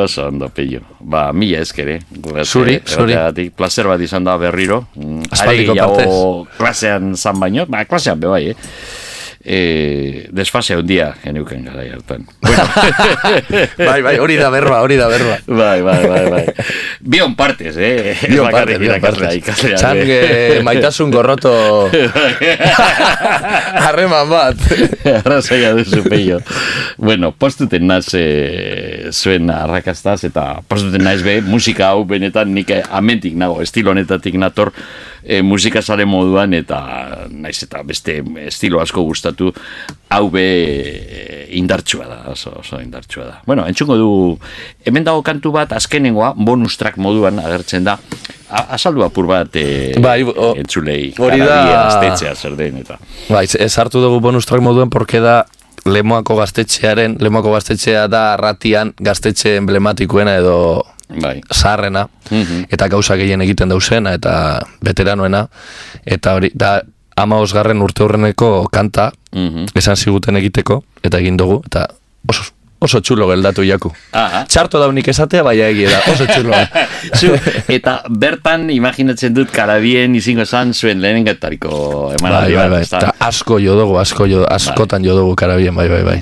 Oso 0.00 0.26
ondo, 0.28 0.48
pillo. 0.48 0.80
Ba, 1.00 1.26
mila 1.36 1.58
ezkere. 1.60 1.98
Zuri, 2.44 2.78
zuri. 2.86 3.50
Placer 3.56 3.88
bat 3.90 4.00
izan 4.00 4.24
da 4.24 4.36
berriro. 4.40 4.82
Mm, 4.96 5.26
Aspaldiko 5.30 5.74
gehiago 5.74 6.46
klasean 6.56 7.12
zan 7.16 7.40
baino, 7.42 7.66
ba, 7.68 7.84
klasean 7.84 8.20
be 8.22 8.30
bai, 8.32 8.44
eh? 8.52 8.56
E, 9.44 10.28
desfase 10.30 10.76
handia 10.78 11.08
geneuken 11.24 11.64
gara 11.66 11.82
hartan. 11.82 12.26
Bueno, 12.42 13.90
bai, 13.90 14.02
bai, 14.02 14.18
hori 14.22 14.36
da 14.36 14.50
berba, 14.50 14.80
hori 14.84 14.96
da 14.96 15.08
berba. 15.08 15.38
bai, 15.46 15.82
bai, 15.82 16.06
bai, 16.06 16.30
bai. 16.30 16.42
Bion 17.00 17.34
partes, 17.34 17.74
eh? 17.76 18.14
Bion 18.28 18.46
Ez 18.46 18.52
parte, 18.52 18.52
bakarrik 18.52 18.78
bion 18.78 18.90
irakaslea, 18.92 19.28
parte. 19.28 19.40
ikaslea, 19.40 19.76
Txan, 19.80 20.00
eh. 20.02 20.18
eh, 20.58 20.62
maitasun 20.62 21.10
gorroto 21.10 21.52
harreman 23.86 24.30
bat. 24.30 24.62
Arrazoia 25.16 25.72
duzu 25.78 26.04
peio. 26.06 26.38
bueno, 26.96 27.32
postuten 27.32 27.86
naz 27.88 28.14
e, 28.14 29.10
zuen 29.10 29.50
arrakastaz 29.50 30.22
eta 30.28 30.60
postuten 30.68 31.02
naiz 31.02 31.22
be, 31.26 31.40
musika 31.42 31.90
hau 31.92 32.04
benetan 32.08 32.54
nik 32.54 32.70
eh, 32.70 32.82
amentik 32.90 33.34
nago, 33.38 33.62
estilo 33.64 33.90
honetatik 33.90 34.38
nator 34.38 34.70
e, 35.24 35.42
musika 35.42 35.82
sale 35.82 36.04
moduan 36.04 36.54
eta 36.54 37.26
naiz 37.30 37.62
eta 37.62 37.82
beste 37.82 38.22
estilo 38.46 38.80
asko 38.80 39.02
gustatu 39.06 39.52
hau 40.10 40.28
be 40.30 40.42
e, 40.42 41.46
indartsua 41.58 42.06
da, 42.08 42.18
oso, 42.32 42.52
oso 42.60 42.80
indartsua 42.80 43.24
da. 43.24 43.40
Bueno, 43.46 43.66
entzungo 43.68 43.96
du, 43.96 44.10
hemen 44.84 45.04
dago 45.04 45.22
kantu 45.22 45.52
bat 45.52 45.72
azkenengoa, 45.72 46.32
bonus 46.36 46.76
track 46.80 46.96
moduan 46.98 47.38
agertzen 47.38 47.84
da, 47.84 47.98
A- 48.52 48.74
azaldu 48.76 49.00
apur 49.04 49.24
bat 49.30 49.54
e, 49.56 49.94
Bai, 50.00 50.22
o- 50.28 50.52
entzulei, 50.60 51.14
hori 51.18 51.38
da- 51.40 51.62
gaztetxea 51.70 52.34
zer 52.36 52.56
den 52.56 52.82
eta. 52.82 52.98
Bai, 53.32 53.46
ez 53.48 53.72
hartu 53.80 54.02
dugu 54.02 54.20
bonus 54.20 54.44
track 54.46 54.60
moduan 54.62 54.90
porque 54.92 55.20
da 55.24 55.44
Lemoako 55.88 56.36
gaztetxearen, 56.36 57.16
Lemoako 57.18 57.50
gaztetxea 57.56 58.04
da 58.12 58.36
ratian 58.36 58.92
gaztetxe 59.00 59.56
emblematikoena 59.56 60.36
edo 60.38 60.84
Bai. 61.20 61.40
zaharrena, 61.52 62.08
Mhm. 62.30 62.64
eta 62.70 62.88
gauza 62.88 63.16
gehien 63.16 63.40
egiten 63.42 63.68
dauzena, 63.68 64.12
eta 64.14 64.60
veteranoena, 64.80 65.48
eta 66.04 66.34
hori, 66.34 66.50
da, 66.54 66.82
ama 67.16 67.36
osgarren 67.36 67.82
urte 67.82 68.02
horreneko 68.04 68.68
kanta, 68.72 69.12
Mhm. 69.32 69.66
esan 69.74 69.96
ziguten 69.96 70.36
egiteko, 70.36 70.84
eta 71.02 71.18
egin 71.18 71.36
dugu, 71.36 71.62
eta 71.66 71.88
oso, 72.28 72.42
oso 72.82 73.00
txulo 73.00 73.28
geldatu 73.30 73.64
jaku. 73.66 73.92
Aha. 74.18 74.42
Txarto 74.50 74.80
daunik 74.82 75.08
esatea, 75.12 75.44
baina 75.46 75.68
egia 75.72 75.92
da, 75.92 76.00
oso 76.12 76.26
txulo. 76.28 76.58
Zu, 77.18 77.32
eta 77.72 77.98
bertan 78.08 78.68
imaginatzen 78.74 79.34
dut 79.36 79.52
karabien 79.54 80.14
izango 80.18 80.46
zan 80.46 80.74
zuen 80.74 81.02
lehenengatariko 81.02 81.72
bai, 81.72 82.18
emanaldi 82.18 82.58
bai, 82.58 82.68
bai, 82.74 82.82
eta 82.86 83.12
asko 83.22 83.58
jo 83.62 83.76
dugu, 83.78 83.98
asko 84.02 84.26
jo, 84.30 84.42
askotan 84.50 85.06
jo 85.06 85.16
dugu 85.18 85.36
karabien, 85.38 85.74
bai, 85.78 85.88
bai, 85.92 86.02
bai. 86.06 86.18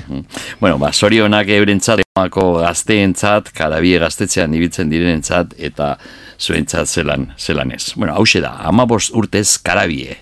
Bueno, 0.61 0.77
ba, 0.81 0.91
sorionak 0.93 1.49
eurentzat, 1.57 2.05
emako 2.15 2.47
gazteentzat, 2.61 3.53
karabie 3.57 4.01
gaztetxean 4.01 4.53
ibiltzen 4.57 4.91
direnentzat, 4.93 5.57
eta 5.57 5.95
zuentzat 6.41 6.89
zelan, 6.89 7.31
zelan 7.37 7.73
ez. 7.75 7.93
Bueno, 7.95 8.17
hause 8.17 8.43
da, 8.43 8.57
amabost 8.69 9.15
urtez 9.17 9.57
karabie. 9.63 10.17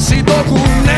Zer 0.00 0.18
irabazi 0.18 0.89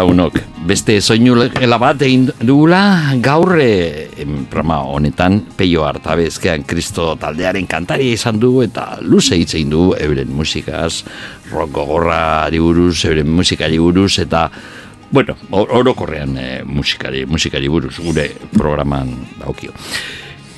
Bueno, 0.00 0.30
lagunok, 0.30 0.64
beste 0.64 0.94
soinula 1.04 1.76
bat 1.78 2.00
egin 2.00 2.30
dugula 2.40 3.12
gaur 3.20 3.58
e, 3.60 4.08
em, 4.16 4.46
programa 4.48 4.78
honetan 4.88 5.42
peio 5.56 5.84
hartabezkean 5.84 6.64
kristo 6.64 7.16
taldearen 7.20 7.66
kantari 7.68 8.12
izan 8.14 8.38
du 8.40 8.62
eta 8.64 8.96
luze 9.02 9.36
hitz 9.36 9.54
egin 9.58 9.68
du 9.70 9.82
euren 10.00 10.32
musikaz, 10.32 11.04
rock 11.52 11.74
gogorrari 11.76 12.58
buruz, 12.58 13.04
euren 13.04 13.28
musikari 13.28 13.78
buruz 13.78 14.18
eta 14.24 14.46
bueno, 15.10 15.36
or- 15.50 15.68
orokorrean 15.82 16.36
e, 16.38 16.48
musikari, 16.64 17.26
musikari 17.26 17.68
buruz 17.68 17.98
gure 17.98 18.30
programan 18.56 19.12
daukio. 19.42 19.72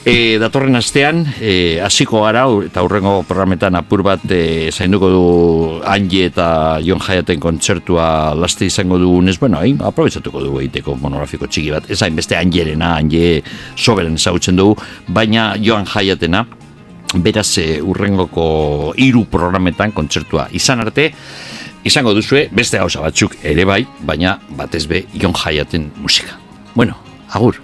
E, 0.03 0.35
datorren 0.43 0.75
astean, 0.75 1.21
e, 1.39 1.79
hasiko 1.79 2.25
gara, 2.25 2.43
eta 2.67 2.83
hurrengo 2.83 3.21
programetan 3.23 3.77
apur 3.79 4.03
bat 4.03 4.25
e, 4.35 4.73
zainduko 4.75 5.11
du 5.13 5.23
Angie 5.87 6.25
eta 6.27 6.81
Jon 6.83 6.99
Jayaten 6.99 7.39
kontzertua 7.39 8.35
laste 8.35 8.67
izango 8.67 8.99
dugunez, 8.99 9.37
bueno, 9.39 9.61
hain, 9.63 9.79
aprobetsatuko 9.79 10.43
dugu 10.43 10.59
egiteko 10.65 10.97
monografiko 10.99 11.47
txiki 11.47 11.71
bat. 11.77 11.87
Ez 11.87 12.01
hain 12.03 12.19
beste 12.19 12.35
Angierena, 12.35 12.97
Angie 12.99 13.45
soberen 13.77 14.19
ezagutzen 14.19 14.59
dugu, 14.59 14.75
baina 15.07 15.53
Joan 15.63 15.87
Jayatena, 15.87 16.49
beraz 17.23 17.53
e, 17.63 17.79
urrengoko 17.79 18.47
hiru 18.99 19.29
programetan 19.31 19.95
kontzertua 19.95 20.49
izan 20.51 20.83
arte, 20.83 21.13
izango 21.87 22.11
duzue 22.19 22.49
beste 22.51 22.83
gauza 22.83 23.07
batzuk 23.07 23.39
ere 23.47 23.71
bai, 23.71 23.85
baina 24.03 24.41
batez 24.59 24.89
be 24.91 25.07
Jon 25.15 25.39
Jayaten 25.45 25.93
musika. 26.03 26.41
Bueno, 26.75 26.99
agur. 27.31 27.63